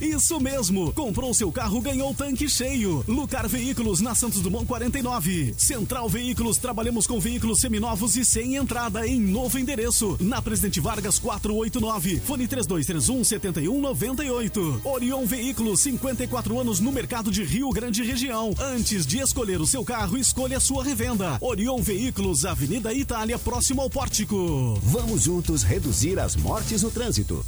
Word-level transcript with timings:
Isso 0.00 0.40
mesmo. 0.40 0.92
Comprou 0.92 1.32
seu 1.34 1.50
carro, 1.52 1.80
ganhou 1.80 2.14
tanque 2.14 2.48
cheio. 2.48 3.04
Lucar 3.06 3.48
Veículos 3.48 4.00
na 4.00 4.14
Santos 4.14 4.40
Dumont 4.40 4.66
49. 4.66 5.54
Central 5.56 6.08
Veículos, 6.08 6.58
trabalhamos 6.58 7.06
com 7.06 7.20
veículos 7.20 7.60
seminovos 7.60 8.16
e 8.16 8.24
sem 8.24 8.56
entrada 8.56 9.06
em 9.06 9.20
novo 9.20 9.58
endereço. 9.58 10.16
Na 10.20 10.40
Presidente 10.42 10.80
Vargas 10.80 11.18
489. 11.18 12.20
Fone 12.20 12.46
3231 12.46 13.24
7198. 13.24 14.80
Orion 14.84 15.24
Veículos, 15.24 15.80
54 15.80 16.60
anos 16.60 16.80
no 16.80 16.92
mercado 16.92 17.30
de 17.30 17.44
Rio 17.44 17.70
Grande 17.70 18.02
região. 18.02 18.54
Antes 18.58 19.06
de 19.06 19.18
escolher 19.18 19.60
o 19.60 19.66
seu 19.66 19.84
carro, 19.84 20.16
escolha 20.16 20.58
a 20.58 20.60
sua 20.60 20.84
revenda. 20.84 21.38
Orion 21.40 21.80
Veículos, 21.82 22.44
Avenida 22.44 22.92
Itália, 22.92 23.38
próximo 23.38 23.82
ao 23.82 23.90
pórtico. 23.90 24.78
Vamos 24.82 25.22
juntos 25.22 25.62
reduzir 25.62 26.18
as 26.18 26.36
mortes 26.36 26.82
no 26.82 26.90
trânsito. 26.90 27.44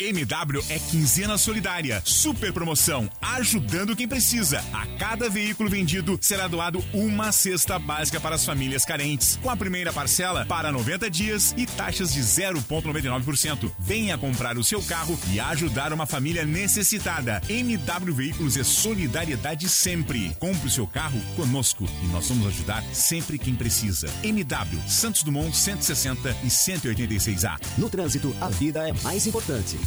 MW 0.00 0.64
é 0.68 0.78
quinzena 0.78 1.36
solidária. 1.36 2.02
Super 2.04 2.52
promoção, 2.52 3.10
ajudando 3.20 3.94
quem 3.94 4.08
precisa. 4.08 4.64
A 4.72 4.86
cada 4.98 5.28
veículo 5.28 5.68
vendido 5.68 6.18
será 6.22 6.48
doado 6.48 6.82
uma 6.92 7.30
cesta 7.32 7.78
básica 7.78 8.18
para 8.18 8.34
as 8.34 8.44
famílias 8.44 8.84
carentes. 8.84 9.38
Com 9.42 9.50
a 9.50 9.56
primeira 9.56 9.92
parcela 9.92 10.46
para 10.46 10.72
90 10.72 11.10
dias 11.10 11.54
e 11.56 11.66
taxas 11.66 12.12
de 12.12 12.20
0,99%. 12.20 13.70
Venha 13.78 14.16
comprar 14.16 14.56
o 14.56 14.64
seu 14.64 14.82
carro 14.82 15.18
e 15.32 15.38
ajudar 15.38 15.92
uma 15.92 16.06
família 16.06 16.44
necessitada. 16.44 17.42
MW 17.48 18.14
Veículos 18.14 18.56
é 18.56 18.64
solidariedade 18.64 19.68
sempre. 19.68 20.34
Compre 20.38 20.66
o 20.66 20.70
seu 20.70 20.86
carro 20.86 21.20
conosco 21.36 21.86
e 22.02 22.06
nós 22.06 22.28
vamos 22.28 22.46
ajudar 22.46 22.82
sempre 22.92 23.38
quem 23.38 23.54
precisa. 23.54 24.08
MW 24.22 24.80
Santos 24.86 25.22
Dumont 25.22 25.56
160 25.56 26.30
e 26.42 26.48
186A. 26.48 27.58
No 27.78 27.88
trânsito, 27.88 28.34
a 28.40 28.48
vida 28.48 28.88
é 28.88 28.92
mais 29.02 29.26
importante. 29.26 29.78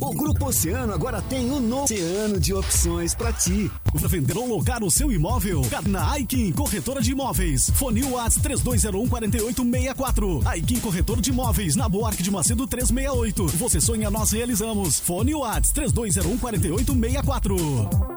O 0.00 0.12
Grupo 0.12 0.46
Oceano 0.46 0.92
agora 0.92 1.22
tem 1.22 1.50
um 1.50 1.60
novo 1.60 1.84
oceano 1.84 2.38
de 2.38 2.52
opções 2.52 3.14
para 3.14 3.32
ti. 3.32 3.70
Vender 3.94 4.36
ou 4.36 4.46
locar 4.46 4.82
o 4.82 4.90
seu 4.90 5.10
imóvel? 5.10 5.62
Na 5.86 6.10
Aikin 6.12 6.52
Corretora 6.52 7.00
de 7.00 7.12
Imóveis. 7.12 7.70
Fone 7.70 8.02
Whats 8.02 8.36
3201 8.36 9.08
4864. 9.08 10.42
Aikin 10.44 10.80
Corretor 10.80 11.20
de 11.20 11.30
Imóveis, 11.30 11.76
na 11.76 11.88
Boarque 11.88 12.22
de 12.22 12.30
Macedo 12.30 12.66
368. 12.66 13.46
Você 13.56 13.80
sonha, 13.80 14.10
nós 14.10 14.32
realizamos. 14.32 15.00
Fone 15.00 15.34
Whats 15.34 15.70
3201 15.70 16.38
4864. 16.38 18.13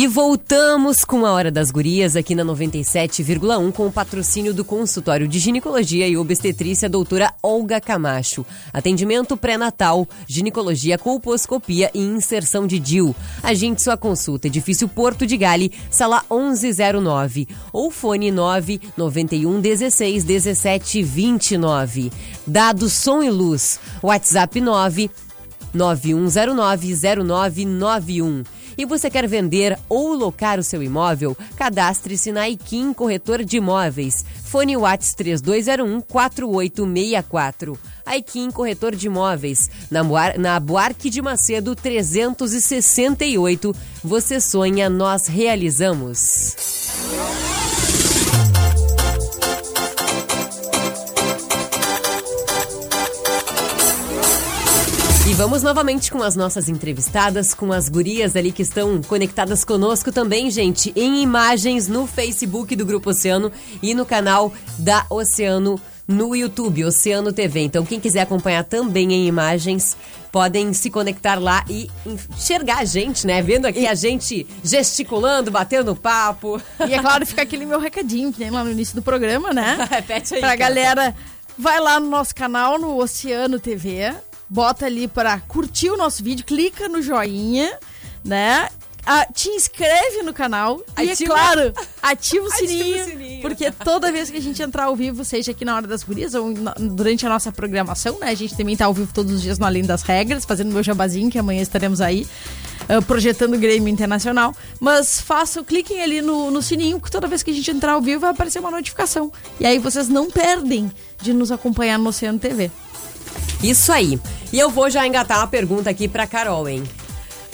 E 0.00 0.06
voltamos 0.06 1.04
com 1.04 1.26
a 1.26 1.32
Hora 1.32 1.50
das 1.50 1.70
Gurias 1.70 2.16
aqui 2.16 2.34
na 2.34 2.42
97,1 2.42 3.70
com 3.70 3.86
o 3.86 3.92
patrocínio 3.92 4.54
do 4.54 4.64
consultório 4.64 5.28
de 5.28 5.38
ginecologia 5.38 6.08
e 6.08 6.16
obstetrícia 6.16 6.88
doutora 6.88 7.34
Olga 7.42 7.78
Camacho. 7.82 8.46
Atendimento 8.72 9.36
pré-natal, 9.36 10.08
ginecologia, 10.26 10.96
colposcopia 10.96 11.90
e 11.92 12.00
inserção 12.00 12.66
de 12.66 12.78
DIU. 12.78 13.14
Agende 13.42 13.82
sua 13.82 13.98
consulta, 13.98 14.46
edifício 14.46 14.88
Porto 14.88 15.26
de 15.26 15.36
Gale, 15.36 15.70
sala 15.90 16.24
1109 16.30 17.46
ou 17.70 17.90
fone 17.90 18.30
991 18.30 19.60
16 19.60 20.24
17 20.24 21.02
29. 21.02 22.10
Dados 22.46 22.94
som 22.94 23.22
e 23.22 23.28
luz, 23.28 23.78
WhatsApp 24.02 24.62
9 24.62 25.10
91090991. 25.74 28.59
E 28.80 28.86
você 28.86 29.10
quer 29.10 29.28
vender 29.28 29.78
ou 29.90 30.14
locar 30.14 30.58
o 30.58 30.62
seu 30.62 30.82
imóvel? 30.82 31.36
Cadastre-se 31.54 32.32
na 32.32 32.48
Iquim 32.48 32.94
Corretor 32.94 33.44
de 33.44 33.58
Imóveis. 33.58 34.24
Fone 34.42 34.74
Whats 34.74 35.12
3201 35.12 36.00
4864. 36.00 37.78
Aikin 38.06 38.50
Corretor 38.50 38.96
de 38.96 39.06
Imóveis, 39.06 39.70
na, 39.90 40.02
Buar 40.02 40.38
na 40.38 40.58
Buarque 40.58 41.10
de 41.10 41.20
Macedo 41.20 41.76
368. 41.76 43.76
Você 44.02 44.40
sonha, 44.40 44.88
nós 44.88 45.26
realizamos. 45.26 46.56
Vamos 55.40 55.62
novamente 55.62 56.12
com 56.12 56.22
as 56.22 56.36
nossas 56.36 56.68
entrevistadas, 56.68 57.54
com 57.54 57.72
as 57.72 57.88
gurias 57.88 58.36
ali 58.36 58.52
que 58.52 58.60
estão 58.60 59.00
conectadas 59.00 59.64
conosco 59.64 60.12
também, 60.12 60.50
gente, 60.50 60.92
em 60.94 61.22
imagens 61.22 61.88
no 61.88 62.06
Facebook 62.06 62.76
do 62.76 62.84
Grupo 62.84 63.08
Oceano 63.08 63.50
e 63.82 63.94
no 63.94 64.04
canal 64.04 64.52
da 64.78 65.06
Oceano 65.08 65.80
no 66.06 66.36
YouTube, 66.36 66.84
Oceano 66.84 67.32
TV. 67.32 67.60
Então, 67.60 67.86
quem 67.86 67.98
quiser 67.98 68.20
acompanhar 68.20 68.64
também 68.64 69.14
em 69.14 69.26
imagens, 69.26 69.96
podem 70.30 70.74
se 70.74 70.90
conectar 70.90 71.40
lá 71.40 71.64
e 71.70 71.90
enxergar 72.04 72.80
a 72.80 72.84
gente, 72.84 73.26
né? 73.26 73.40
Vendo 73.40 73.64
aqui 73.64 73.86
a 73.86 73.94
gente 73.94 74.46
gesticulando, 74.62 75.50
batendo 75.50 75.96
papo. 75.96 76.60
E 76.86 76.92
é 76.92 76.98
claro, 76.98 77.24
fica 77.24 77.40
aquele 77.40 77.64
meu 77.64 77.80
recadinho 77.80 78.30
que 78.30 78.40
tem 78.40 78.50
lá 78.50 78.62
no 78.62 78.70
início 78.70 78.94
do 78.94 79.00
programa, 79.00 79.54
né? 79.54 79.78
Repete 79.88 80.34
aí. 80.34 80.40
Pra 80.40 80.50
cara. 80.50 80.56
galera, 80.58 81.16
vai 81.56 81.80
lá 81.80 81.98
no 81.98 82.10
nosso 82.10 82.34
canal, 82.34 82.78
no 82.78 82.98
Oceano 82.98 83.58
TV, 83.58 84.12
bota 84.50 84.84
ali 84.86 85.06
pra 85.08 85.38
curtir 85.40 85.88
o 85.90 85.96
nosso 85.96 86.22
vídeo, 86.24 86.44
clica 86.44 86.88
no 86.88 87.00
joinha, 87.00 87.78
né? 88.24 88.68
Ah, 89.06 89.24
te 89.32 89.48
inscreve 89.48 90.22
no 90.22 90.32
canal 90.34 90.78
e, 91.00 91.08
é 91.08 91.12
Ativa- 91.12 91.32
claro, 91.34 91.72
ativa 92.02 92.44
o 92.44 92.48
Ativa 92.48 92.48
o 92.48 92.50
sininho, 92.68 93.04
sininho. 93.06 93.40
porque 93.40 93.70
toda 93.70 94.12
vez 94.12 94.28
que 94.30 94.36
a 94.36 94.40
gente 94.40 94.60
entrar 94.62 94.84
ao 94.84 94.94
vivo, 94.94 95.24
seja 95.24 95.52
aqui 95.52 95.64
na 95.64 95.74
Hora 95.74 95.86
das 95.86 96.02
Gurias 96.02 96.34
ou 96.34 96.50
na- 96.50 96.74
durante 96.78 97.24
a 97.24 97.28
nossa 97.30 97.50
programação, 97.50 98.18
né? 98.20 98.28
A 98.28 98.34
gente 98.34 98.54
também 98.54 98.76
tá 98.76 98.84
ao 98.84 98.92
vivo 98.92 99.10
todos 99.14 99.32
os 99.32 99.40
dias 99.40 99.58
no 99.58 99.64
Além 99.64 99.84
das 99.84 100.02
Regras, 100.02 100.44
fazendo 100.44 100.70
meu 100.70 100.82
jabazinho, 100.82 101.30
que 101.30 101.38
amanhã 101.38 101.62
estaremos 101.62 102.02
aí 102.02 102.28
ah, 102.90 103.00
projetando 103.00 103.54
o 103.54 103.58
Grêmio 103.58 103.88
Internacional. 103.88 104.54
Mas 104.78 105.18
façam, 105.18 105.64
cliquem 105.64 106.02
ali 106.02 106.20
no, 106.20 106.50
no 106.50 106.60
sininho, 106.60 107.00
que 107.00 107.10
toda 107.10 107.26
vez 107.26 107.42
que 107.42 107.50
a 107.50 107.54
gente 107.54 107.70
entrar 107.70 107.92
ao 107.94 108.02
vivo 108.02 108.20
vai 108.20 108.30
aparecer 108.32 108.58
uma 108.58 108.70
notificação. 108.70 109.32
E 109.58 109.64
aí 109.64 109.78
vocês 109.78 110.08
não 110.08 110.30
perdem 110.30 110.92
de 111.22 111.32
nos 111.32 111.50
acompanhar 111.50 111.98
no 111.98 112.10
Oceano 112.10 112.38
TV. 112.38 112.70
Isso 113.62 113.92
aí. 113.92 114.18
E 114.52 114.58
eu 114.58 114.70
vou 114.70 114.90
já 114.90 115.06
engatar 115.06 115.38
uma 115.38 115.46
pergunta 115.46 115.90
aqui 115.90 116.08
pra 116.08 116.26
Carol, 116.26 116.68
hein? 116.68 116.82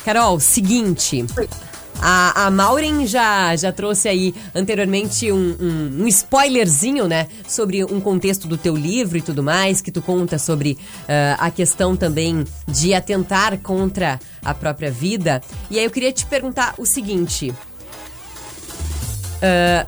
Carol, 0.04 0.38
seguinte. 0.38 1.24
A, 2.00 2.46
a 2.46 2.50
Maureen 2.50 3.06
já, 3.06 3.56
já 3.56 3.72
trouxe 3.72 4.08
aí 4.08 4.34
anteriormente 4.54 5.32
um, 5.32 5.56
um, 5.58 6.02
um, 6.02 6.06
spoilerzinho, 6.06 7.08
né? 7.08 7.26
Sobre 7.48 7.84
um 7.84 8.00
contexto 8.00 8.46
do 8.46 8.56
teu 8.56 8.76
livro 8.76 9.16
e 9.18 9.22
tudo 9.22 9.42
mais, 9.42 9.80
que 9.80 9.90
tu 9.90 10.02
conta 10.02 10.38
sobre 10.38 10.72
uh, 10.72 11.36
a 11.38 11.50
questão 11.50 11.96
também 11.96 12.44
de 12.68 12.94
atentar 12.94 13.58
contra 13.58 14.20
a 14.44 14.54
própria 14.54 14.90
vida. 14.90 15.42
E 15.70 15.78
aí 15.78 15.84
eu 15.84 15.90
queria 15.90 16.12
te 16.12 16.26
perguntar 16.26 16.74
o 16.78 16.84
seguinte. 16.84 17.52
Uh, 19.38 19.86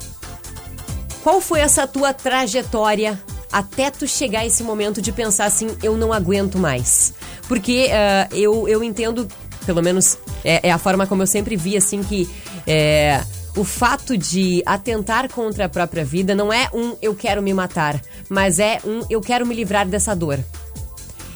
qual 1.23 1.41
foi 1.41 1.61
essa 1.61 1.87
tua 1.87 2.13
trajetória 2.13 3.21
até 3.59 3.91
tu 3.91 4.07
chegar 4.07 4.47
esse 4.47 4.63
momento 4.63 5.03
de 5.03 5.11
pensar 5.11 5.47
assim, 5.47 5.67
eu 5.83 5.97
não 5.97 6.13
aguento 6.13 6.59
mais? 6.59 7.13
Porque 7.49 7.89
uh, 7.89 8.35
eu, 8.35 8.69
eu 8.69 8.85
entendo 8.85 9.27
pelo 9.67 9.83
menos 9.83 10.17
é, 10.45 10.69
é, 10.69 10.73
a 10.73 10.79
forma 10.79 11.07
como 11.07 11.23
eu 11.23 11.27
sempre 11.27 11.57
vi, 11.57 11.77
assim, 11.77 12.03
que 12.03 12.31
é, 12.67 13.21
o 13.57 13.65
fato 13.65 14.17
de 14.17 14.63
atentar 14.65 15.29
contra 15.29 15.65
a 15.65 15.69
própria 15.69 16.05
vida 16.05 16.35
não 16.37 16.53
é 16.53 16.71
um 16.73 16.97
eu 17.03 17.15
quero 17.17 17.43
me 17.43 17.53
matar, 17.53 18.01
mas 18.29 18.61
é 18.61 18.81
um 18.85 19.01
eu 19.11 19.21
quero 19.21 19.45
me 19.45 19.55
livrar 19.55 19.87
dessa 19.87 20.15
dor. 20.15 20.39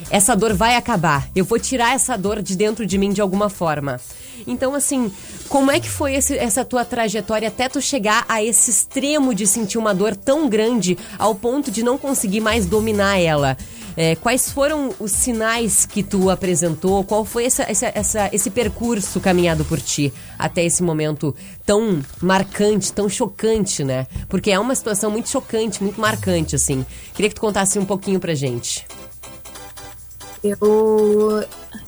Essa 0.08 0.36
dor 0.36 0.54
vai 0.54 0.76
acabar. 0.76 1.28
Eu 1.34 1.44
vou 1.44 1.58
tirar 1.58 1.94
essa 1.94 2.16
dor 2.16 2.40
de 2.40 2.54
dentro 2.54 2.86
de 2.86 2.98
mim 2.98 3.12
de 3.12 3.20
alguma 3.20 3.48
forma. 3.48 4.00
Então, 4.46 4.74
assim, 4.74 5.12
como 5.48 5.70
é 5.70 5.78
que 5.78 5.88
foi 5.88 6.14
esse, 6.14 6.36
essa 6.36 6.64
tua 6.64 6.84
trajetória 6.84 7.48
até 7.48 7.68
tu 7.68 7.80
chegar 7.80 8.24
a 8.28 8.42
esse 8.42 8.70
extremo 8.70 9.34
de 9.34 9.46
sentir 9.46 9.78
uma 9.78 9.94
dor 9.94 10.16
tão 10.16 10.48
grande 10.48 10.98
ao 11.18 11.34
ponto 11.34 11.70
de 11.70 11.82
não 11.82 11.98
conseguir 11.98 12.40
mais 12.40 12.66
dominar 12.66 13.18
ela? 13.18 13.56
É, 13.96 14.16
quais 14.16 14.50
foram 14.50 14.94
os 14.98 15.12
sinais 15.12 15.84
que 15.84 16.02
tu 16.02 16.30
apresentou? 16.30 17.04
Qual 17.04 17.24
foi 17.24 17.44
essa, 17.44 17.62
essa, 17.64 17.92
essa, 17.94 18.30
esse 18.32 18.50
percurso 18.50 19.20
caminhado 19.20 19.64
por 19.64 19.80
ti 19.80 20.12
até 20.38 20.64
esse 20.64 20.82
momento 20.82 21.34
tão 21.66 22.00
marcante, 22.20 22.92
tão 22.92 23.08
chocante, 23.08 23.84
né? 23.84 24.06
Porque 24.28 24.50
é 24.50 24.58
uma 24.58 24.74
situação 24.74 25.10
muito 25.10 25.28
chocante, 25.28 25.82
muito 25.82 26.00
marcante, 26.00 26.56
assim. 26.56 26.86
Queria 27.14 27.28
que 27.28 27.34
tu 27.34 27.40
contasse 27.40 27.78
um 27.78 27.84
pouquinho 27.84 28.18
pra 28.18 28.34
gente. 28.34 28.86
Eu, 30.42 31.44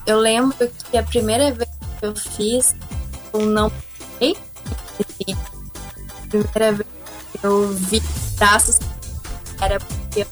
eu 0.06 0.18
lembro 0.18 0.70
que 0.90 0.96
a 0.96 1.02
primeira 1.02 1.52
vez 1.52 1.68
que 2.04 2.04
eu 2.04 2.16
fiz, 2.16 2.74
eu 3.32 3.46
não 3.46 3.66
a 3.66 3.70
primeira 6.28 6.72
vez 6.72 6.88
que 7.32 7.46
eu 7.46 7.68
vi 7.68 8.02
braços 8.36 8.78
era 9.60 9.78
porque 9.78 10.20
eu 10.20 10.26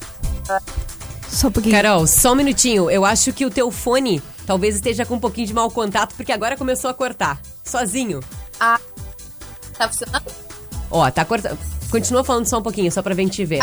só 1.28 1.48
um 1.48 1.52
pouquinho. 1.52 1.74
Carol, 1.74 2.06
só 2.06 2.32
um 2.32 2.34
minutinho. 2.34 2.90
Eu 2.90 3.04
acho 3.04 3.32
que 3.32 3.46
o 3.46 3.50
teu 3.50 3.70
fone 3.70 4.22
talvez 4.46 4.74
esteja 4.74 5.06
com 5.06 5.14
um 5.14 5.20
pouquinho 5.20 5.46
de 5.46 5.54
mau 5.54 5.70
contato, 5.70 6.14
porque 6.14 6.30
agora 6.30 6.56
começou 6.56 6.90
a 6.90 6.94
cortar. 6.94 7.40
Sozinho. 7.64 8.20
Ah, 8.60 8.78
tá 9.78 9.88
funcionando? 9.88 10.30
Ó, 10.90 11.10
tá 11.10 11.24
cortando. 11.24 11.58
Continua 11.90 12.22
falando 12.22 12.46
só 12.46 12.58
um 12.58 12.62
pouquinho, 12.62 12.92
só 12.92 13.00
pra 13.00 13.14
gente 13.14 13.44
ver. 13.44 13.62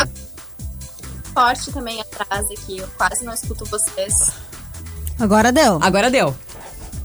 Forte 1.32 1.70
também 1.70 2.00
atrás 2.00 2.50
aqui, 2.50 2.78
eu 2.78 2.88
quase 2.96 3.24
não 3.24 3.32
escuto 3.32 3.64
vocês. 3.66 4.32
Agora 5.18 5.52
deu. 5.52 5.78
Agora 5.80 6.10
deu. 6.10 6.34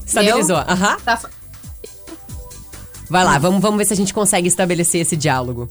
Estabilizou. 0.06 0.56
Aham. 0.56 0.92
Uhum. 0.92 1.00
Tá... 1.00 1.20
Vai 3.10 3.24
lá, 3.24 3.38
vamos, 3.38 3.60
vamos 3.60 3.76
ver 3.78 3.84
se 3.84 3.92
a 3.92 3.96
gente 3.96 4.14
consegue 4.14 4.48
estabelecer 4.48 5.02
esse 5.02 5.16
diálogo. 5.16 5.68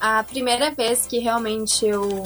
A 0.00 0.22
primeira 0.22 0.70
vez 0.70 1.06
que 1.06 1.18
realmente 1.18 1.86
eu 1.86 2.22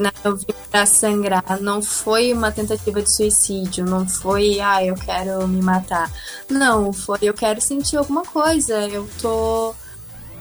né, 0.00 0.10
eu 0.24 0.34
vim 0.34 0.46
pra 0.70 0.86
sangrar. 0.86 1.60
Não 1.60 1.82
foi 1.82 2.32
uma 2.32 2.50
tentativa 2.50 3.02
de 3.02 3.14
suicídio, 3.14 3.84
não 3.84 4.08
foi, 4.08 4.58
ah, 4.58 4.82
eu 4.82 4.94
quero 4.94 5.46
me 5.46 5.60
matar. 5.60 6.10
Não, 6.48 6.90
foi, 6.90 7.18
eu 7.20 7.34
quero 7.34 7.60
sentir 7.60 7.98
alguma 7.98 8.24
coisa. 8.24 8.88
Eu 8.88 9.06
tô 9.20 9.74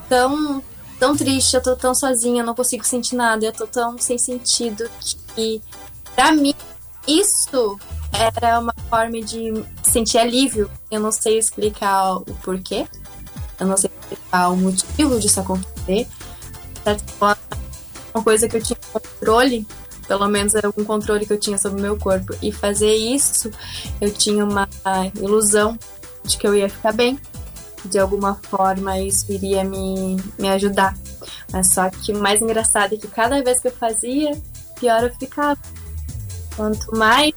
tão, 0.08 0.64
tão 0.98 1.16
triste, 1.16 1.56
eu 1.56 1.62
tô 1.62 1.76
tão 1.76 1.94
sozinha, 1.94 2.42
eu 2.42 2.46
não 2.46 2.56
consigo 2.56 2.86
sentir 2.86 3.16
nada, 3.16 3.46
eu 3.46 3.52
tô 3.52 3.68
tão 3.68 3.98
sem 3.98 4.18
sentido 4.18 4.90
que, 5.36 5.62
pra 6.16 6.32
mim, 6.32 6.56
isso 7.06 7.78
era 8.14 8.60
uma 8.60 8.74
forma 8.90 9.22
de 9.22 9.64
sentir 9.84 10.18
alívio. 10.18 10.70
Eu 10.90 11.00
não 11.00 11.12
sei 11.12 11.38
explicar 11.38 12.18
o 12.18 12.26
porquê, 12.44 12.88
eu 13.60 13.68
não 13.68 13.78
sei 13.78 13.90
explicar 14.00 14.50
o 14.50 14.58
motivo 14.58 15.20
disso 15.20 15.40
acontecer. 15.40 16.08
Uma 17.20 18.24
coisa 18.24 18.48
que 18.48 18.58
eu 18.58 18.64
tinha 18.64 18.78
controle, 18.92 19.68
pelo 20.08 20.28
menos 20.28 20.56
era 20.56 20.68
algum 20.68 20.84
controle 20.84 21.26
que 21.26 21.34
eu 21.34 21.40
tinha 21.40 21.58
sobre 21.58 21.80
o 21.80 21.82
meu 21.82 21.98
corpo. 21.98 22.34
E 22.42 22.52
fazer 22.52 22.94
isso, 22.96 23.52
eu 24.02 24.12
tinha 24.12 24.44
uma 24.44 24.68
ilusão 25.16 25.78
de 26.24 26.38
que 26.38 26.48
eu 26.48 26.56
ia 26.56 26.70
ficar 26.70 26.94
bem. 26.94 27.20
De 27.86 27.98
alguma 27.98 28.36
forma 28.36 29.00
isso 29.00 29.32
iria 29.32 29.64
me, 29.64 30.18
me 30.38 30.50
ajudar. 30.50 30.98
Mas 31.52 31.74
só 31.74 31.90
que 31.90 32.12
o 32.12 32.20
mais 32.20 32.42
engraçado 32.42 32.94
é 32.94 32.98
que 32.98 33.08
cada 33.08 33.42
vez 33.42 33.60
que 33.60 33.68
eu 33.68 33.72
fazia, 33.72 34.32
pior 34.80 35.04
eu 35.04 35.14
ficava. 35.16 35.60
Quanto 36.56 36.98
mais 36.98 37.34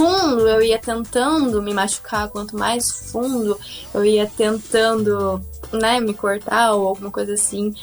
fundo 0.00 0.48
eu 0.48 0.62
ia 0.62 0.78
tentando 0.78 1.60
me 1.60 1.74
machucar, 1.74 2.30
quanto 2.30 2.56
mais 2.56 3.10
fundo 3.10 3.60
eu 3.92 4.02
ia 4.02 4.26
tentando, 4.26 5.42
né, 5.70 6.00
me 6.00 6.14
cortar 6.14 6.72
ou 6.72 6.88
alguma 6.88 7.10
coisa 7.10 7.34
assim, 7.34 7.74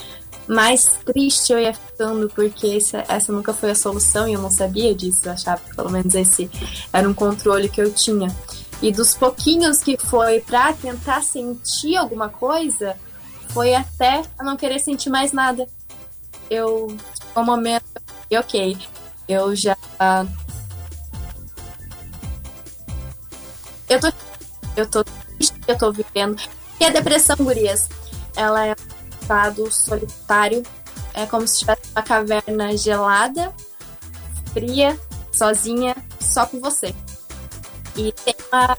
mais 0.47 0.97
triste 1.05 1.53
eu 1.53 1.59
ia 1.59 1.75
ficando, 1.75 2.27
porque 2.29 2.75
essa, 2.75 3.05
essa 3.07 3.31
nunca 3.31 3.53
foi 3.53 3.69
a 3.69 3.75
solução 3.75 4.27
e 4.27 4.33
eu 4.33 4.41
não 4.41 4.49
sabia 4.49 4.95
disso. 4.95 5.21
Eu 5.25 5.33
achava 5.33 5.61
que 5.61 5.75
pelo 5.75 5.91
menos 5.91 6.15
esse 6.15 6.49
era 6.91 7.07
um 7.07 7.13
controle 7.13 7.69
que 7.69 7.81
eu 7.81 7.93
tinha. 7.93 8.35
E 8.81 8.91
dos 8.91 9.13
pouquinhos 9.13 9.77
que 9.77 9.95
foi 9.95 10.39
pra 10.39 10.73
tentar 10.73 11.21
sentir 11.21 11.97
alguma 11.97 12.29
coisa, 12.29 12.95
foi 13.49 13.75
até 13.75 14.23
a 14.39 14.43
não 14.43 14.57
querer 14.57 14.79
sentir 14.79 15.11
mais 15.11 15.31
nada. 15.31 15.67
Eu, 16.49 16.87
um 17.35 17.43
momento, 17.43 17.83
ok, 18.31 18.75
eu 19.29 19.55
já. 19.55 19.77
Eu 23.89 23.99
tô. 23.99 24.07
Eu 24.75 24.85
tô 24.87 25.03
triste, 25.03 25.55
eu 25.67 25.77
tô 25.77 25.91
vivendo. 25.91 26.41
E 26.79 26.85
a 26.85 26.89
depressão, 26.89 27.35
gurias, 27.37 27.89
ela 28.35 28.67
é 28.67 28.75
estado 29.21 29.71
solitário. 29.71 30.63
É 31.13 31.25
como 31.25 31.47
se 31.47 31.53
estivesse 31.53 31.81
uma 31.95 32.03
caverna 32.03 32.77
gelada, 32.77 33.51
fria, 34.53 34.97
sozinha, 35.31 35.95
só 36.19 36.45
com 36.45 36.59
você. 36.59 36.93
E 37.95 38.11
tem 38.11 38.35
uma. 38.51 38.77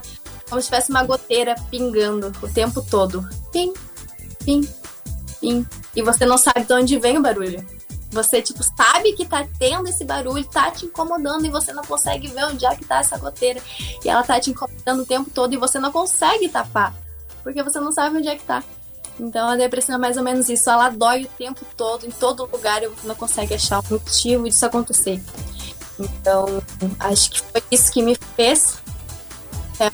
como 0.48 0.60
se 0.60 0.68
tivesse 0.68 0.90
uma 0.90 1.02
goteira 1.02 1.56
pingando 1.70 2.32
o 2.40 2.48
tempo 2.48 2.80
todo. 2.80 3.28
Pim, 3.52 3.72
pim, 4.44 4.68
pim. 5.40 5.66
E 5.96 6.02
você 6.02 6.24
não 6.24 6.38
sabe 6.38 6.64
de 6.64 6.72
onde 6.72 6.98
vem 6.98 7.18
o 7.18 7.22
barulho. 7.22 7.66
Você, 8.10 8.40
tipo, 8.40 8.62
sabe 8.62 9.12
que 9.12 9.26
tá 9.26 9.46
tendo 9.58 9.88
esse 9.88 10.04
barulho, 10.04 10.44
tá 10.44 10.70
te 10.70 10.86
incomodando 10.86 11.44
e 11.44 11.50
você 11.50 11.72
não 11.72 11.84
consegue 11.84 12.28
ver 12.28 12.44
onde 12.44 12.64
é 12.64 12.74
que 12.74 12.84
tá 12.84 13.00
essa 13.00 13.18
goteira. 13.18 13.60
E 14.04 14.08
ela 14.08 14.22
tá 14.22 14.40
te 14.40 14.50
incomodando 14.50 15.02
o 15.02 15.06
tempo 15.06 15.30
todo 15.30 15.52
e 15.52 15.58
você 15.58 15.78
não 15.78 15.92
consegue 15.92 16.48
tapar. 16.48 16.94
Porque 17.42 17.62
você 17.62 17.78
não 17.80 17.92
sabe 17.92 18.16
onde 18.16 18.28
é 18.28 18.36
que 18.36 18.44
tá. 18.44 18.64
Então 19.20 19.48
a 19.48 19.56
depressão 19.56 19.96
é 19.96 19.98
mais 19.98 20.16
ou 20.16 20.22
menos 20.22 20.48
isso. 20.48 20.70
Ela 20.70 20.88
dói 20.88 21.24
o 21.24 21.28
tempo 21.28 21.64
todo, 21.76 22.06
em 22.06 22.10
todo 22.10 22.48
lugar, 22.50 22.82
e 22.82 22.88
você 22.88 23.06
não 23.06 23.14
consegue 23.14 23.54
achar 23.54 23.80
o 23.80 23.84
motivo 23.90 24.48
disso 24.48 24.64
acontecer. 24.64 25.22
Então, 25.98 26.62
acho 27.00 27.30
que 27.30 27.42
foi 27.42 27.62
isso 27.70 27.92
que 27.92 28.02
me 28.02 28.14
fez 28.36 28.78
é, 29.80 29.90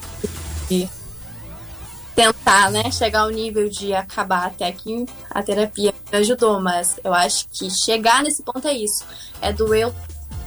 tentar, 2.14 2.70
né, 2.70 2.90
chegar 2.90 3.20
ao 3.20 3.30
nível 3.30 3.68
de 3.68 3.92
acabar 3.92 4.46
até 4.46 4.70
que 4.72 5.04
a 5.30 5.42
terapia 5.42 5.92
me 6.12 6.18
ajudou, 6.18 6.60
mas 6.60 6.96
eu 7.02 7.12
acho 7.12 7.46
que 7.50 7.68
chegar 7.70 8.22
nesse 8.22 8.42
ponto 8.42 8.66
é 8.68 8.72
isso. 8.72 9.04
É 9.40 9.52
doer 9.52 9.92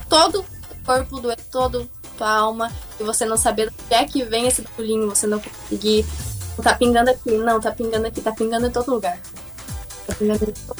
todo 0.08 0.40
o 0.40 0.84
corpo, 0.84 1.20
doer 1.20 1.38
todo 1.50 1.88
tua 2.16 2.30
alma, 2.30 2.72
e 2.98 3.04
você 3.04 3.24
não 3.24 3.36
saber 3.36 3.68
onde 3.68 3.94
é 3.94 4.04
que 4.04 4.24
vem 4.24 4.48
esse 4.48 4.62
pulinho, 4.62 5.08
você 5.08 5.26
não 5.26 5.38
conseguir 5.38 6.04
Tá 6.62 6.74
pingando 6.74 7.10
aqui. 7.10 7.30
Não, 7.30 7.60
tá 7.60 7.70
pingando 7.70 8.06
aqui. 8.06 8.20
Tá 8.20 8.32
pingando 8.32 8.66
em 8.66 8.70
todo 8.70 8.90
lugar. 8.90 9.18
Tá 10.06 10.14
pingando 10.14 10.44
em 10.44 10.52
todo 10.52 10.76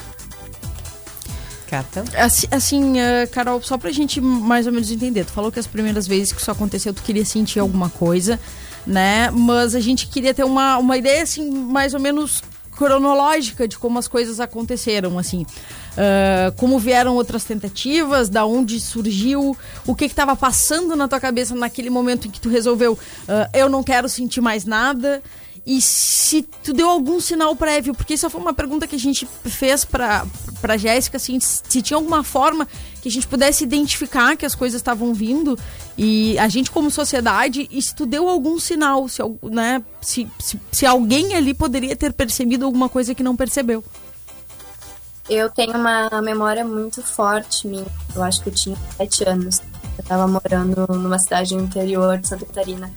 Cata. 1.66 2.02
Assim, 2.16 2.47
assim 2.50 2.92
uh, 2.95 3.28
Carol, 3.30 3.61
só 3.62 3.76
pra 3.76 3.90
gente 3.92 4.21
mais 4.21 4.66
ou 4.66 4.73
menos 4.73 4.90
entender. 4.90 5.25
Tu 5.26 5.33
falou 5.33 5.52
que 5.52 5.59
as 5.59 5.66
primeiras 5.66 6.07
vezes 6.07 6.33
que 6.33 6.40
isso 6.40 6.50
aconteceu, 6.50 6.95
tu 6.95 7.02
queria 7.02 7.25
sentir 7.26 7.59
alguma 7.59 7.90
coisa, 7.90 8.40
né? 8.88 9.30
Mas 9.30 9.75
a 9.75 9.80
gente 9.80 10.09
queria 10.09 10.33
ter 10.33 10.45
uma, 10.45 10.78
uma 10.78 10.97
ideia, 10.97 11.23
assim, 11.23 11.49
mais 11.50 11.92
ou 11.92 12.00
menos 12.00 12.42
cronológica 12.73 13.68
de 13.68 13.76
como 13.76 13.99
as 13.99 14.09
coisas 14.09 14.40
aconteceram, 14.40 15.18
assim. 15.18 15.42
Uh, 15.42 16.52
como 16.57 16.78
vieram 16.78 17.16
outras 17.16 17.45
tentativas, 17.45 18.28
da 18.28 18.47
onde 18.47 18.80
surgiu, 18.80 19.57
o 19.87 19.95
que 19.95 20.04
estava 20.04 20.35
passando 20.35 20.97
na 20.97 21.07
tua 21.07 21.21
cabeça 21.21 21.54
naquele 21.54 21.90
momento 21.90 22.28
em 22.28 22.30
que 22.30 22.40
tu 22.40 22.49
resolveu, 22.49 22.92
uh, 22.92 23.50
eu 23.52 23.68
não 23.68 23.83
quero 23.83 24.09
sentir 24.09 24.40
mais 24.40 24.64
nada 24.64 25.21
e 25.66 25.83
se 25.83 26.49
tu 26.62 26.73
deu 26.73 26.88
algum 26.88 27.21
sinal 27.21 27.54
prévio, 27.54 27.95
porque 27.95 28.14
isso 28.14 28.30
foi 28.30 28.40
uma 28.40 28.54
pergunta 28.54 28.87
que 28.87 28.97
a 28.97 28.99
gente 28.99 29.28
fez 29.45 29.85
pra, 29.85 30.25
pra 30.62 30.78
Jéssica, 30.78 31.18
assim, 31.18 31.38
se 31.40 31.83
tinha 31.83 31.99
alguma 31.99 32.25
forma 32.25 32.66
que 33.09 33.11
a 33.11 33.12
gente 33.12 33.27
pudesse 33.27 33.65
identificar 33.65 34.37
que 34.37 34.45
as 34.45 34.55
coisas 34.55 34.79
estavam 34.79 35.15
vindo 35.15 35.59
e 35.97 36.38
a 36.38 36.47
gente 36.47 36.71
como 36.71 36.91
sociedade, 36.91 37.67
e 37.71 37.81
se 37.81 37.95
tu 37.95 38.05
deu 38.05 38.29
algum 38.29 38.61
sinal, 38.61 39.09
se, 39.09 39.23
né, 39.43 39.83
se, 40.00 40.29
se, 40.38 40.61
se 40.71 40.87
alguém 40.87 41.35
ali 41.35 41.55
poderia 41.55 41.97
ter 41.97 42.12
percebido 42.12 42.67
alguma 42.67 42.88
coisa 42.88 43.15
que 43.15 43.23
não 43.23 43.35
percebeu. 43.35 43.83
Eu 45.29 45.50
tenho 45.50 45.73
uma 45.73 46.09
memória 46.23 46.65
muito 46.65 47.03
forte 47.03 47.67
minha. 47.67 47.87
Eu 48.15 48.23
acho 48.23 48.43
que 48.43 48.50
eu 48.50 48.55
tinha 48.55 48.77
sete 48.97 49.29
anos. 49.29 49.61
Eu 49.99 50.05
tava 50.05 50.27
morando 50.27 50.87
numa 50.88 51.19
cidade 51.19 51.55
no 51.55 51.62
interior 51.62 52.19
de 52.19 52.29
Santa 52.29 52.47
Catarina. 52.47 52.93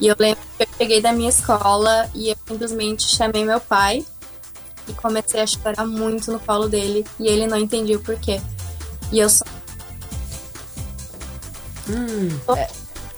E 0.00 0.06
eu 0.06 0.16
lembro 0.18 0.40
que 0.56 0.62
eu 0.62 0.68
cheguei 0.78 1.00
da 1.00 1.12
minha 1.12 1.28
escola 1.28 2.08
e 2.14 2.30
eu 2.30 2.36
simplesmente 2.46 3.04
chamei 3.04 3.44
meu 3.44 3.60
pai 3.60 4.04
e 4.86 4.92
comecei 4.94 5.40
a 5.40 5.46
chorar 5.46 5.86
muito 5.86 6.32
no 6.32 6.40
colo 6.40 6.68
dele. 6.68 7.04
E 7.18 7.26
ele 7.26 7.46
não 7.46 7.58
entendia 7.58 7.96
o 7.96 8.00
porquê. 8.00 8.40
E 9.12 9.18
eu 9.18 9.28
só. 9.28 9.44